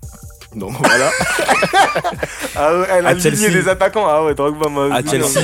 Donc 0.55 0.73
voilà. 0.79 1.09
Ah 2.57 2.73
ouais, 2.73 2.85
elle 2.89 3.05
a 3.05 3.09
À 3.09 3.17
Chelsea. 3.19 3.49
des 3.49 3.67
attaquants. 3.67 4.05
Ah 4.07 4.23
ouais, 4.23 4.33
Drogba 4.33 4.69
m'a. 4.69 4.95
À 4.95 5.03
Chelsea. 5.03 5.41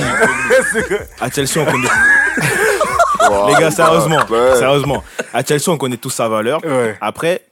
À 1.20 1.30
Chelsea, 1.30 1.58
on 1.58 1.64
connaît. 1.70 1.88
Wow, 3.30 3.48
Les 3.48 3.54
gars, 3.60 3.70
sérieusement, 3.70 4.18
ouais. 4.30 4.56
sérieusement. 4.56 5.04
À 5.32 5.44
Chelsea, 5.44 5.68
on 5.68 5.76
connaît 5.76 5.98
tous 5.98 6.10
sa 6.10 6.28
valeur. 6.28 6.64
Ouais. 6.64 6.96
Après, 7.00 7.42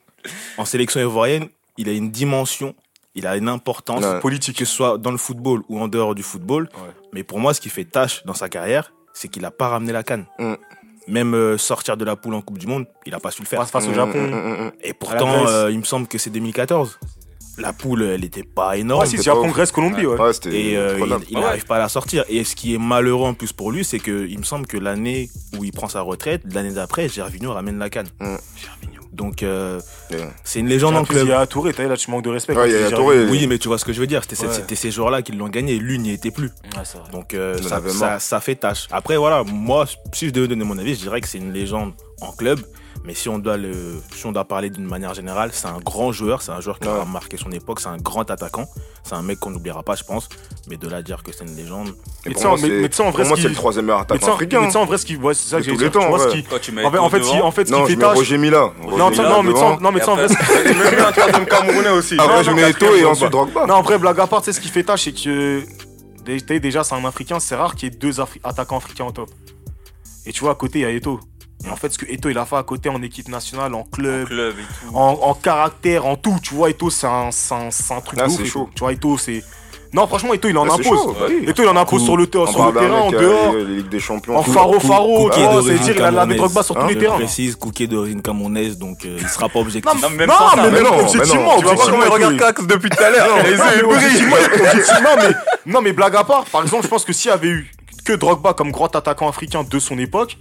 en 0.57 0.65
sélection 0.65 1.01
ivoirienne, 1.01 1.49
il 1.77 1.89
a 1.89 1.93
une 1.93 2.11
dimension, 2.11 2.75
il 3.15 3.27
a 3.27 3.37
une 3.37 3.49
importance 3.49 4.05
Ouais. 4.05 4.21
politique, 4.21 4.59
que 4.59 4.65
ce 4.65 4.75
soit 4.75 4.99
dans 4.99 5.11
le 5.11 5.19
football 5.19 5.63
ou 5.69 5.81
en 5.81 5.89
dehors 5.89 6.15
du 6.15 6.23
football. 6.23 6.69
Ouais. 6.75 6.91
Mais 7.13 7.23
pour 7.25 7.39
moi, 7.41 7.55
ce 7.55 7.61
qui 7.61 7.69
fait 7.69 7.85
tâche 7.85 8.25
dans 8.25 8.35
sa 8.35 8.49
carrière, 8.49 8.93
c'est 9.13 9.29
qu'il 9.29 9.45
a 9.45 9.51
pas 9.51 9.69
ramené 9.69 9.93
la 9.93 10.03
canne. 10.03 10.27
Mm. 10.39 10.55
Même 11.09 11.35
euh, 11.35 11.59
sortir 11.59 11.97
de 11.97 12.05
la 12.05 12.15
poule 12.15 12.35
en 12.35 12.41
Coupe 12.43 12.59
du 12.59 12.67
Monde, 12.69 12.87
il 13.07 13.15
a 13.15 13.19
pas 13.19 13.31
su 13.33 13.43
le 13.43 13.47
faire. 13.49 13.67
Face 13.69 13.89
au 13.89 13.93
Japon. 13.95 14.19
mm, 14.19 14.65
mm. 14.67 14.73
Et 14.85 14.93
pourtant, 14.95 15.47
euh, 15.49 15.71
il 15.73 15.79
me 15.79 15.85
semble 15.85 16.07
que 16.07 16.19
c'est 16.19 16.31
2014. 16.31 16.99
La 17.59 17.73
poule, 17.73 18.03
elle 18.05 18.25
était 18.25 18.45
pas 18.45 18.77
énorme. 18.79 19.03
Ah 19.03 19.07
si, 19.07 19.17
c'est 19.17 19.25
Japon, 19.25 19.49
Grèce, 19.49 19.73
Colombie, 19.73 20.07
ouais. 20.07 20.17
Et 20.53 20.79
euh, 20.79 20.99
il- 21.29 21.39
n'arrive 21.39 21.67
pas 21.67 21.77
à 21.77 21.79
la 21.81 21.89
sortir. 21.89 22.25
Et 22.29 22.45
ce 22.45 22.55
qui 22.55 22.75
est 22.75 22.79
malheureux 22.79 23.27
en 23.29 23.35
plus 23.35 23.53
pour 23.53 23.71
lui, 23.73 23.85
c'est 23.85 23.99
que 23.99 24.27
il 24.29 24.39
me 24.39 24.45
semble 24.45 24.67
que 24.67 24.79
l'année 24.79 25.29
où 25.59 25.65
il 25.65 25.73
prend 25.73 25.89
sa 25.89 26.01
retraite, 26.01 26.43
l'année 26.55 26.73
d'après, 26.73 27.09
Gervinho 27.09 27.53
ramène 27.53 27.79
la 27.79 27.91
canne. 27.91 28.09
Donc 29.13 29.43
euh, 29.43 29.81
Ouais. 30.11 30.29
c'est 30.45 30.61
une 30.61 30.69
légende 30.69 30.97
en 30.97 31.05
club. 31.05 31.27
il 31.27 31.31
y 31.31 31.33
a 31.33 31.45
Touré, 31.47 31.73
là, 31.73 31.97
tu 31.97 32.11
manques 32.11 32.25
de 32.25 32.31
respect. 32.31 32.55
Ouais, 32.57 32.71
y 32.71 32.77
a 32.77 32.91
Touré. 32.91 33.25
Oui, 33.27 33.47
mais 33.49 33.59
tu 33.59 33.69
vois 33.69 33.77
ce 33.79 33.85
que 33.85 33.93
je 33.93 34.01
veux 34.01 34.07
dire. 34.07 34.23
C'était 34.29 34.47
Ouais. 34.47 34.77
ces 34.77 34.91
joueurs-là 34.91 35.23
qui 35.23 35.33
l'ont 35.33 35.49
gagné. 35.49 35.79
Lui 35.79 35.99
n'y 35.99 36.13
était 36.13 36.31
plus. 36.31 36.47
Ouais, 36.77 36.83
c'est 36.85 36.99
vrai. 36.99 37.11
Donc 37.11 37.35
euh, 37.35 37.59
ça, 37.91 38.19
ça 38.21 38.41
fait 38.41 38.55
tâche. 38.55 38.87
Après, 38.91 39.17
voilà, 39.17 39.43
moi, 39.45 39.87
si 40.13 40.29
je 40.29 40.33
devais 40.33 40.47
donner 40.49 40.65
mon 40.65 40.79
avis, 40.79 40.95
je 40.95 41.01
dirais 41.01 41.21
que 41.21 41.29
c'est 41.29 41.39
une 41.39 41.53
légende 41.53 41.93
en 42.21 42.33
club. 42.33 42.61
Mais 43.03 43.15
si 43.15 43.31
on 43.31 43.39
doit, 43.39 43.57
le, 43.57 43.73
si 44.15 44.27
on 44.27 44.33
doit 44.33 44.45
parler 44.45 44.69
d'une 44.69 44.85
manière 44.85 45.15
générale, 45.15 45.51
c'est 45.55 45.67
un 45.69 45.79
grand 45.79 46.13
joueur. 46.13 46.43
C'est 46.43 46.53
un 46.53 46.61
joueur 46.61 46.79
qui 46.79 46.87
Ouais. 46.87 47.01
a 47.01 47.05
marqué 47.07 47.39
son 47.39 47.51
époque. 47.51 47.81
C'est 47.81 47.89
un 47.89 47.97
grand 47.97 48.31
attaquant. 48.31 48.67
C'est 49.05 49.15
un 49.15 49.23
mec 49.23 49.41
qu'on 49.41 49.49
n'oubliera 49.51 49.83
pas, 49.83 49.95
je 49.95 50.05
pense. 50.05 50.29
Mais 50.69 50.77
de 50.77 50.87
là 50.87 50.99
à 50.99 51.03
dire 51.03 51.23
que 51.23 51.33
c'est 51.33 51.45
une 51.45 51.57
légende. 51.57 51.95
Mais 52.27 52.35
sais, 52.35 52.45
en 52.47 52.57
vrai, 53.11 53.25
c'est 53.25 53.49
le 53.49 53.55
troisième 53.55 53.87
meilleur 53.87 54.01
attaquant 54.01 54.35
africain. 54.35 54.61
mais 54.61 54.71
sais, 54.71 54.77
en 54.77 54.85
vrai, 54.85 54.99
ce 54.99 55.07
qui, 55.07 55.17
ouais, 55.17 55.33
c'est 55.33 55.49
ça 55.49 55.57
que 55.57 55.63
j'ai 55.63 55.71
tous 55.73 55.79
dit. 55.79 55.85
Tu 55.85 55.91
temps, 55.93 56.09
vois 56.11 56.19
ce 56.19 56.25
ouais. 56.29 56.33
qui, 56.35 56.43
Toi, 56.45 56.59
tu 56.59 56.73
en 56.85 56.91
fait, 56.91 56.99
en 56.99 57.09
fait, 57.09 57.23
ce 57.23 57.31
qui- 57.31 57.41
en 57.41 57.51
fait, 57.53 57.65
tâche. 57.97 58.17
Roger 58.19 58.37
Mila. 58.39 58.73
Non, 58.83 58.99
non, 59.81 59.93
mais 59.93 60.01
sais, 60.01 60.09
en 60.11 60.17
vrai, 60.17 60.29
même 60.29 61.05
un 61.07 61.13
troisième 61.13 61.47
Camerounais 61.47 61.91
aussi. 61.91 62.17
Après, 62.19 62.37
Non, 62.37 62.43
je 62.43 62.51
mets 62.51 62.71
Eto 62.71 62.87
et 62.97 63.05
ensuite 63.07 63.31
Drogba. 63.31 63.65
Non, 63.67 63.77
après, 63.77 63.99
blague 63.99 64.21
à 64.21 64.27
part, 64.27 64.41
tu 64.43 64.47
sais, 64.47 64.53
ce 64.53 64.61
qui 64.61 64.69
fait 64.69 64.83
tâche, 64.85 65.05
c'est 65.05 65.13
que 65.13 65.63
déjà, 66.59 66.85
c'est 66.85 66.95
un 66.95 67.05
Africain, 67.07 67.41
c'est 67.41 67.57
rare 67.57 67.75
qu'il 67.75 67.91
y 67.91 67.93
ait 67.95 67.99
deux 67.99 68.21
Afri- 68.21 68.41
attaquants 68.45 68.77
africains 68.77 69.05
en 69.05 69.13
top. 69.13 69.31
Et 70.27 70.33
tu 70.33 70.41
vois, 70.41 70.53
à 70.53 70.55
côté, 70.55 70.81
il 70.81 70.83
y 70.83 70.85
a 70.85 70.91
Eto. 70.91 71.19
Et 71.67 71.69
en 71.71 71.77
fait, 71.77 71.93
ce 71.93 71.99
que 71.99 72.07
Eto, 72.11 72.29
il 72.31 72.39
a 72.39 72.47
fait 72.47 72.57
à 72.57 72.63
côté 72.63 72.89
en 72.89 73.03
équipe 73.03 73.29
nationale, 73.29 73.75
en 73.75 73.83
club, 73.85 74.27
Club 74.29 74.55
et 74.59 74.63
tout. 74.89 74.97
en, 74.97 75.19
en 75.23 75.35
caractère, 75.35 76.07
en 76.07 76.17
tout, 76.17 76.37
tu 76.43 76.55
vois, 76.55 76.71
Eto, 76.71 76.89
c'est 76.91 77.07
un, 77.07 77.31
c'est 77.31 77.55
un, 77.55 77.71
c'est 77.71 77.93
un 77.95 78.01
truc 78.01 78.19
Ah, 78.23 78.27
de 78.27 78.31
ouf, 78.33 78.39
c'est 78.39 78.47
chaud. 78.47 78.69
Tu 78.75 78.81
vois, 78.81 78.93
Eto, 78.93 79.19
c'est. 79.19 79.43
Non, 79.93 80.07
franchement, 80.07 80.33
Eto, 80.33 80.49
il 80.49 80.57
en 80.57 80.65
Ah, 80.67 80.77
c'est 80.81 80.87
impose. 80.87 80.99
chaud, 81.03 81.17
bah. 81.21 81.27
Eto, 81.47 81.63
il 81.63 81.69
en 81.69 81.77
impose 81.77 81.99
Coup- 82.01 82.05
sur 82.07 82.17
le, 82.17 82.25
sur 82.33 82.65
le 82.67 82.73
terrain, 82.73 83.01
en 83.01 83.11
dehors. 83.11 83.53
euh, 83.55 83.65
les 83.69 83.75
Ligues 83.77 83.89
des 83.91 84.01
Champions. 84.01 84.37
En 84.39 84.43
faro 84.43 84.79
faro, 84.81 85.25
Cookie 85.25 85.35
tu 85.37 85.41
est 85.41 85.45
vois, 85.45 85.53
d'origine 85.55 85.77
c'est-à-dire 85.77 85.95
il 85.97 85.99
a 85.99 86.11
lavé 86.13 86.15
camerounaise. 86.15 86.39
Drogba 86.39 86.63
sur 86.63 86.75
tous 86.77 86.81
Hein, 86.81 86.87
les 86.89 86.95
Je 86.95 86.99
terrains. 87.01 87.17
précise, 87.17 87.57
Cookie 87.57 87.83
est 87.83 87.87
d'origine 87.89 88.23
camerounaise, 88.23 88.79
donc 88.79 89.05
euh, 89.05 89.19
il 89.21 89.29
sera 89.29 89.49
pas 89.49 89.59
objectif. 89.59 89.93
Non, 90.01 90.09
mais 90.11 90.17
même 90.17 90.29
non, 90.29 90.35
mais 90.57 90.81
non, 90.81 90.91
mais 90.97 91.01
objectivement. 91.03 91.57
Tu 91.59 91.65
vois 91.65 91.75
pas 91.75 91.85
comment 91.91 92.03
il 92.05 92.09
regarde. 92.09 92.37
Cax 92.39 92.67
depuis 92.67 92.89
tout 92.91 93.03
à 93.03 93.11
l'heure 93.11 93.29
non, 95.67 95.81
mais 95.83 95.93
blague 95.93 96.17
à 96.17 96.25
part, 96.25 96.45
par 96.47 96.63
exemple, 96.63 96.85
je 96.85 96.89
pense 96.89 97.05
que 97.05 97.13
s'il 97.13 97.31
y 97.31 97.35
avait 97.35 97.49
eu 97.49 97.71
que 98.05 98.13
Drogba 98.15 98.55
comme 98.55 98.71
grand 98.71 98.95
attaquant 98.97 99.29
africain 99.29 99.63
de 99.69 99.79
son 99.79 99.99
époque, 99.99 100.39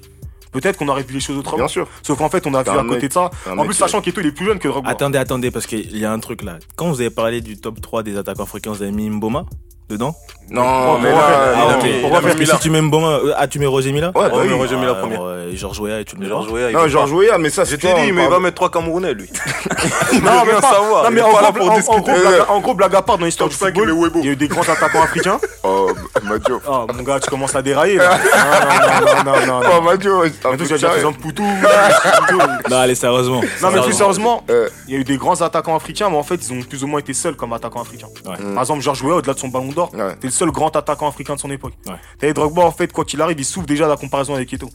peut-être 0.51 0.77
qu'on 0.77 0.87
aurait 0.87 1.03
vu 1.03 1.13
les 1.13 1.19
choses 1.19 1.37
autrement. 1.37 1.57
Bien 1.59 1.67
sûr. 1.67 1.87
Sauf 2.03 2.17
qu'en 2.17 2.29
fait, 2.29 2.45
on 2.47 2.53
a 2.53 2.63
vu 2.63 2.69
à 2.69 2.73
un 2.73 2.83
côté 2.83 3.01
mec- 3.01 3.09
de 3.09 3.13
ça. 3.13 3.29
En 3.57 3.65
plus, 3.65 3.73
sachant 3.73 4.01
qu'Eto, 4.01 4.21
il 4.21 4.27
est 4.27 4.31
plus 4.31 4.45
jeune 4.45 4.59
que 4.59 4.67
Drogba. 4.67 4.89
Attendez, 4.89 5.17
attendez, 5.17 5.51
parce 5.51 5.65
qu'il 5.67 5.97
y 5.97 6.05
a 6.05 6.11
un 6.11 6.19
truc 6.19 6.41
là. 6.43 6.57
Quand 6.75 6.89
vous 6.89 7.01
avez 7.01 7.09
parlé 7.09 7.41
du 7.41 7.57
top 7.57 7.81
3 7.81 8.03
des 8.03 8.17
attaquants 8.17 8.43
africains, 8.43 8.71
vous 8.71 8.81
avez 8.81 8.91
mis 8.91 9.09
Mboma? 9.09 9.45
Dedans 9.89 10.15
Non, 10.51 10.97
mais 10.99 11.11
là, 11.11 11.17
Ah, 11.55 11.77
Pourquoi 12.01 12.21
faire 12.21 12.35
que 12.35 12.45
si 12.45 12.57
tu 12.59 12.69
mets 12.69 12.81
Mboma, 12.81 13.07
euh, 13.07 13.33
ah, 13.37 13.47
tu 13.47 13.59
mets 13.59 13.65
Roger 13.65 13.91
Mila 13.91 14.07
Ouais, 14.07 14.13
bah 14.13 14.29
Ouais, 14.37 14.41
oui. 14.43 14.47
mais 14.49 14.55
Roger 14.55 14.75
Mila 14.77 14.93
Ah, 14.95 15.01
premier. 15.01 15.17
Georges 15.55 15.79
Weah 15.79 15.99
et 16.01 16.05
tu 16.05 16.15
le 16.15 16.21
mets 16.21 16.27
Georges 16.27 16.51
Weah, 16.51 16.71
Non, 16.71 16.87
Georges. 16.87 17.11
Weah, 17.11 17.37
mais 17.39 17.49
ça, 17.49 17.65
c'est 17.65 17.77
t'ai 17.77 17.89
toi, 17.91 17.99
dit, 18.01 18.11
mais 18.11 18.23
il 18.25 18.29
va 18.29 18.39
mettre 18.39 18.55
trois 18.55 18.69
Camerounais, 18.69 19.13
lui. 19.13 19.29
Non, 20.23 20.43
mais 20.45 20.61
savoir, 20.61 21.03
Non, 21.05 21.09
mais 21.11 21.21
en 21.21 21.29
gros, 21.31 21.51
pour 21.53 21.71
discuter. 21.73 22.11
en 22.49 22.59
gros, 22.59 22.73
blague 22.75 22.95
à 22.95 23.01
part 23.01 23.17
dans 23.17 23.25
l'histoire 23.25 23.49
du 23.49 23.55
football, 23.55 24.11
il 24.15 24.25
y 24.25 24.29
a 24.29 24.31
eu 24.31 24.35
des 24.35 24.47
grands 24.47 24.61
attaquants 24.61 25.01
africains. 25.03 25.39
Oh, 25.61 25.91
Madio. 26.23 26.61
Oh, 26.69 26.85
mon 26.95 27.03
gars, 27.03 27.19
tu 27.19 27.29
commences 27.29 27.53
à 27.53 27.61
dérailler 27.61 27.97
là. 27.97 28.17
Non, 28.17 29.23
non, 29.25 29.33
non, 29.33 29.45
non, 29.45 29.59
non. 29.59 29.69
Oh, 29.77 29.81
Madio, 29.81 30.23
tu 30.29 30.47
vas 30.65 30.77
dire 30.77 30.93
exemple 30.93 31.19
Poutou. 31.19 31.43
Non, 32.69 32.77
allez, 32.77 32.95
sérieusement. 32.95 33.41
Non, 33.61 33.69
mais 33.73 33.81
plus 33.81 33.91
sérieusement, 33.93 34.43
Euh. 34.49 34.69
il 34.87 34.93
y 34.93 34.97
a 34.97 34.99
eu 35.01 35.03
des 35.03 35.17
grands 35.17 35.41
attaquants 35.41 35.75
africains, 35.75 36.09
mais 36.09 36.15
en 36.17 36.23
fait, 36.23 36.35
ils 36.35 36.53
ont 36.53 36.61
plus 36.61 36.83
ou 36.83 36.87
moins 36.87 36.99
été 37.01 37.13
seuls 37.13 37.35
comme 37.35 37.51
attaquants 37.51 37.81
africains. 37.81 38.07
Ouais. 38.25 38.37
Par 38.53 38.63
exemple, 38.63 38.81
Georges 38.81 39.01
Weah, 39.03 39.15
au-delà 39.15 39.33
de 39.33 39.39
son 39.39 39.49
ballon 39.49 39.71
d'or, 39.79 39.93
Ouais. 39.93 40.11
c'était 40.13 40.27
le 40.27 40.33
seul 40.33 40.51
grand 40.51 40.75
attaquant 40.75 41.07
africain 41.07 41.35
de 41.35 41.39
son 41.39 41.51
époque. 41.51 41.73
Ouais. 42.21 42.33
Drogba, 42.33 42.63
en 42.63 42.71
fait, 42.71 42.91
quoi 42.91 43.05
qu'il 43.05 43.21
arrive, 43.21 43.39
il 43.39 43.45
souffre 43.45 43.65
déjà 43.67 43.85
de 43.85 43.89
la 43.91 43.97
comparaison 43.97 44.33
avec 44.35 44.51
Eto. 44.53 44.69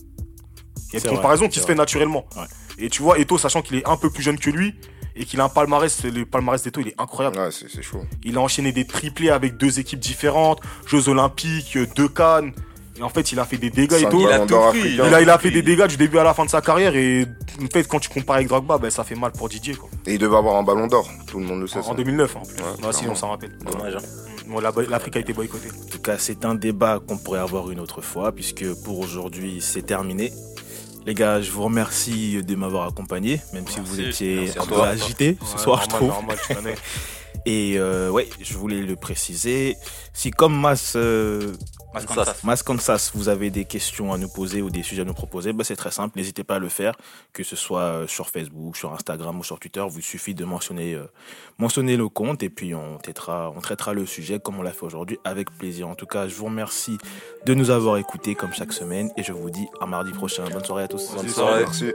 Il 0.93 0.95
y 0.95 0.97
a 0.97 1.01
une 1.01 1.07
vrai, 1.09 1.17
comparaison 1.17 1.49
qui 1.49 1.59
se 1.61 1.67
fait 1.67 1.75
naturellement. 1.75 2.25
Ouais. 2.37 2.45
Et 2.79 2.89
tu 2.89 3.03
vois, 3.03 3.19
Eto, 3.19 3.39
sachant 3.39 3.63
qu'il 3.63 3.77
est 3.77 3.89
un 3.89 3.97
peu 3.97 4.11
plus 4.11 4.23
jeune 4.23 4.39
que 4.39 4.51
lui, 4.51 4.75
et 5.17 5.25
qu'il 5.25 5.41
a 5.41 5.45
un 5.45 5.49
palmarès, 5.49 6.03
le 6.05 6.25
palmarès 6.27 6.63
d'Eto, 6.63 6.81
il 6.81 6.89
est 6.89 7.01
incroyable. 7.01 7.39
Ouais, 7.39 7.51
c'est 7.53 7.69
c'est 7.71 7.83
chaud. 7.83 8.03
Il 8.25 8.37
a 8.37 8.41
enchaîné 8.41 8.73
des 8.73 8.85
triplés 8.85 9.31
avec 9.31 9.57
deux 9.57 9.79
équipes 9.79 10.01
différentes, 10.01 10.61
Jeux 10.87 11.09
Olympiques, 11.09 11.77
euh, 11.77 11.87
deux 11.95 12.09
Cannes. 12.09 12.53
Et 12.99 13.03
en 13.03 13.09
fait, 13.09 13.33
il 13.33 13.41
a 13.41 13.45
fait 13.45 13.57
des 13.57 13.71
dégâts. 13.71 13.97
Il 13.99 14.07
a 14.07 14.11
ballons 14.11 14.47
tout 14.47 14.57
pris. 14.71 14.93
Il 14.95 15.01
a, 15.01 15.21
il 15.21 15.29
a 15.31 15.39
fait 15.39 15.51
des 15.51 15.63
dégâts 15.63 15.87
du 15.87 15.97
début 15.97 16.19
à 16.19 16.23
la 16.25 16.33
fin 16.35 16.45
de 16.45 16.51
sa 16.51 16.61
carrière 16.61 16.95
et 16.95 17.27
en 17.63 17.67
fait 17.73 17.89
quand 17.89 17.99
tu 17.99 18.09
compares 18.09 18.37
avec 18.37 18.49
Drogba 18.49 18.79
ben, 18.79 18.89
ça 18.91 19.03
fait 19.05 19.15
mal 19.17 19.33
pour 19.33 19.49
Didier 19.49 19.75
quoi. 19.75 19.89
Et 20.07 20.13
il 20.15 20.19
devait 20.19 20.37
avoir 20.37 20.57
un 20.57 20.63
ballon 20.63 20.87
d'or. 20.87 21.09
Tout 21.27 21.41
le 21.41 21.45
monde 21.47 21.61
le 21.61 21.67
sait. 21.67 21.79
En, 21.79 21.83
ça. 21.83 21.91
en 21.91 21.95
2009 21.95 22.37
en 22.37 22.43
plus. 22.43 22.57
Ouais, 22.87 22.93
si 22.93 23.09
on 23.09 23.15
s'en 23.17 23.31
rappelle. 23.31 23.57
Dommage. 23.59 23.97
hein. 23.97 24.01
Bon, 24.47 24.61
L'Afrique 24.61 25.17
a 25.17 25.21
été 25.21 25.33
boycottée. 25.33 25.69
En 25.71 25.89
tout 25.91 25.99
cas, 26.01 26.19
c'est 26.19 26.45
un 26.45 26.55
débat 26.55 27.01
qu'on 27.07 27.17
pourrait 27.17 27.41
avoir 27.41 27.71
une 27.71 27.81
autre 27.81 28.03
fois, 28.03 28.31
puisque 28.31 28.65
pour 28.85 28.99
aujourd'hui, 28.99 29.59
c'est 29.63 29.81
terminé. 29.87 30.33
Les 31.07 31.15
gars, 31.15 31.41
je 31.41 31.51
vous 31.51 31.63
remercie 31.65 32.43
de 32.45 32.55
m'avoir 32.55 32.87
accompagné, 32.89 33.41
même 33.55 33.67
si 33.67 33.81
vous 33.81 34.01
étiez 34.01 34.51
un 34.61 34.67
peu 34.67 34.81
agité 34.83 35.39
ce 35.45 35.57
Ouais, 35.57 35.63
soir, 35.63 35.83
je 35.83 35.89
trouve. 35.89 36.09
normal, 36.09 36.37
tu 36.47 36.55
connais. 36.55 36.75
Et 37.47 37.79
euh, 37.79 38.11
ouais, 38.11 38.29
je 38.41 38.55
voulais 38.55 38.81
le 38.81 38.97
préciser. 38.97 39.77
Si 40.13 40.31
comme 40.31 40.59
Mas, 40.59 40.95
euh, 40.97 41.53
Mas 41.95 42.01
Ça, 42.01 42.07
Kansas. 42.07 42.45
Mas 42.45 42.63
Kansas, 42.63 43.13
vous 43.15 43.29
avez 43.29 43.51
des 43.51 43.65
questions 43.65 44.13
à 44.13 44.19
nous 44.19 44.29
poser 44.29 44.63
ou 44.63 44.71
des 44.71 44.83
sujets 44.83 45.03
à 45.03 45.05
nous 45.05 45.15
proposer, 45.15 45.53
bah, 45.53 45.63
c'est 45.63 45.77
très 45.77 45.93
simple. 45.93 46.19
N'hésitez 46.19 46.43
pas 46.43 46.57
à 46.57 46.59
le 46.59 46.69
faire, 46.69 46.95
que 47.33 47.45
ce 47.45 47.55
soit 47.55 47.81
euh, 47.81 48.07
sur 48.09 48.29
Facebook, 48.31 48.77
sur 48.77 48.93
Instagram 48.93 49.39
ou 49.39 49.45
sur 49.45 49.61
Twitter. 49.61 49.83
Il 49.87 49.93
vous 49.93 50.01
suffit 50.01 50.35
de 50.35 50.45
mentionner, 50.45 50.95
euh, 50.95 51.05
mentionner 51.59 51.97
le 51.97 52.09
compte 52.09 52.43
et 52.43 52.51
puis 52.51 52.75
on 52.75 52.99
traitera, 52.99 53.53
on 53.55 53.61
traitera 53.61 53.93
le 53.93 54.07
sujet 54.07 54.41
comme 54.41 54.59
on 54.59 54.63
l'a 54.63 54.73
fait 54.73 54.85
aujourd'hui 54.85 55.19
avec 55.25 55.51
plaisir. 55.57 55.89
En 55.89 55.95
tout 55.95 56.07
cas, 56.07 56.27
je 56.27 56.35
vous 56.35 56.47
remercie 56.47 56.99
de 57.47 57.55
nous 57.55 57.71
avoir 57.71 57.97
écoutés 57.99 58.35
comme 58.35 58.53
chaque 58.53 58.73
semaine 58.73 59.11
et 59.17 59.23
je 59.23 59.33
vous 59.33 59.51
dis 59.51 59.67
à 59.81 59.87
mardi 59.87 60.11
prochain. 60.11 60.45
Bonne 60.51 60.65
soirée 60.65 60.85
à 60.85 60.89
tous. 60.89 61.13
Bonne 61.15 61.29
soirée. 61.29 61.65
Merci. 61.65 61.93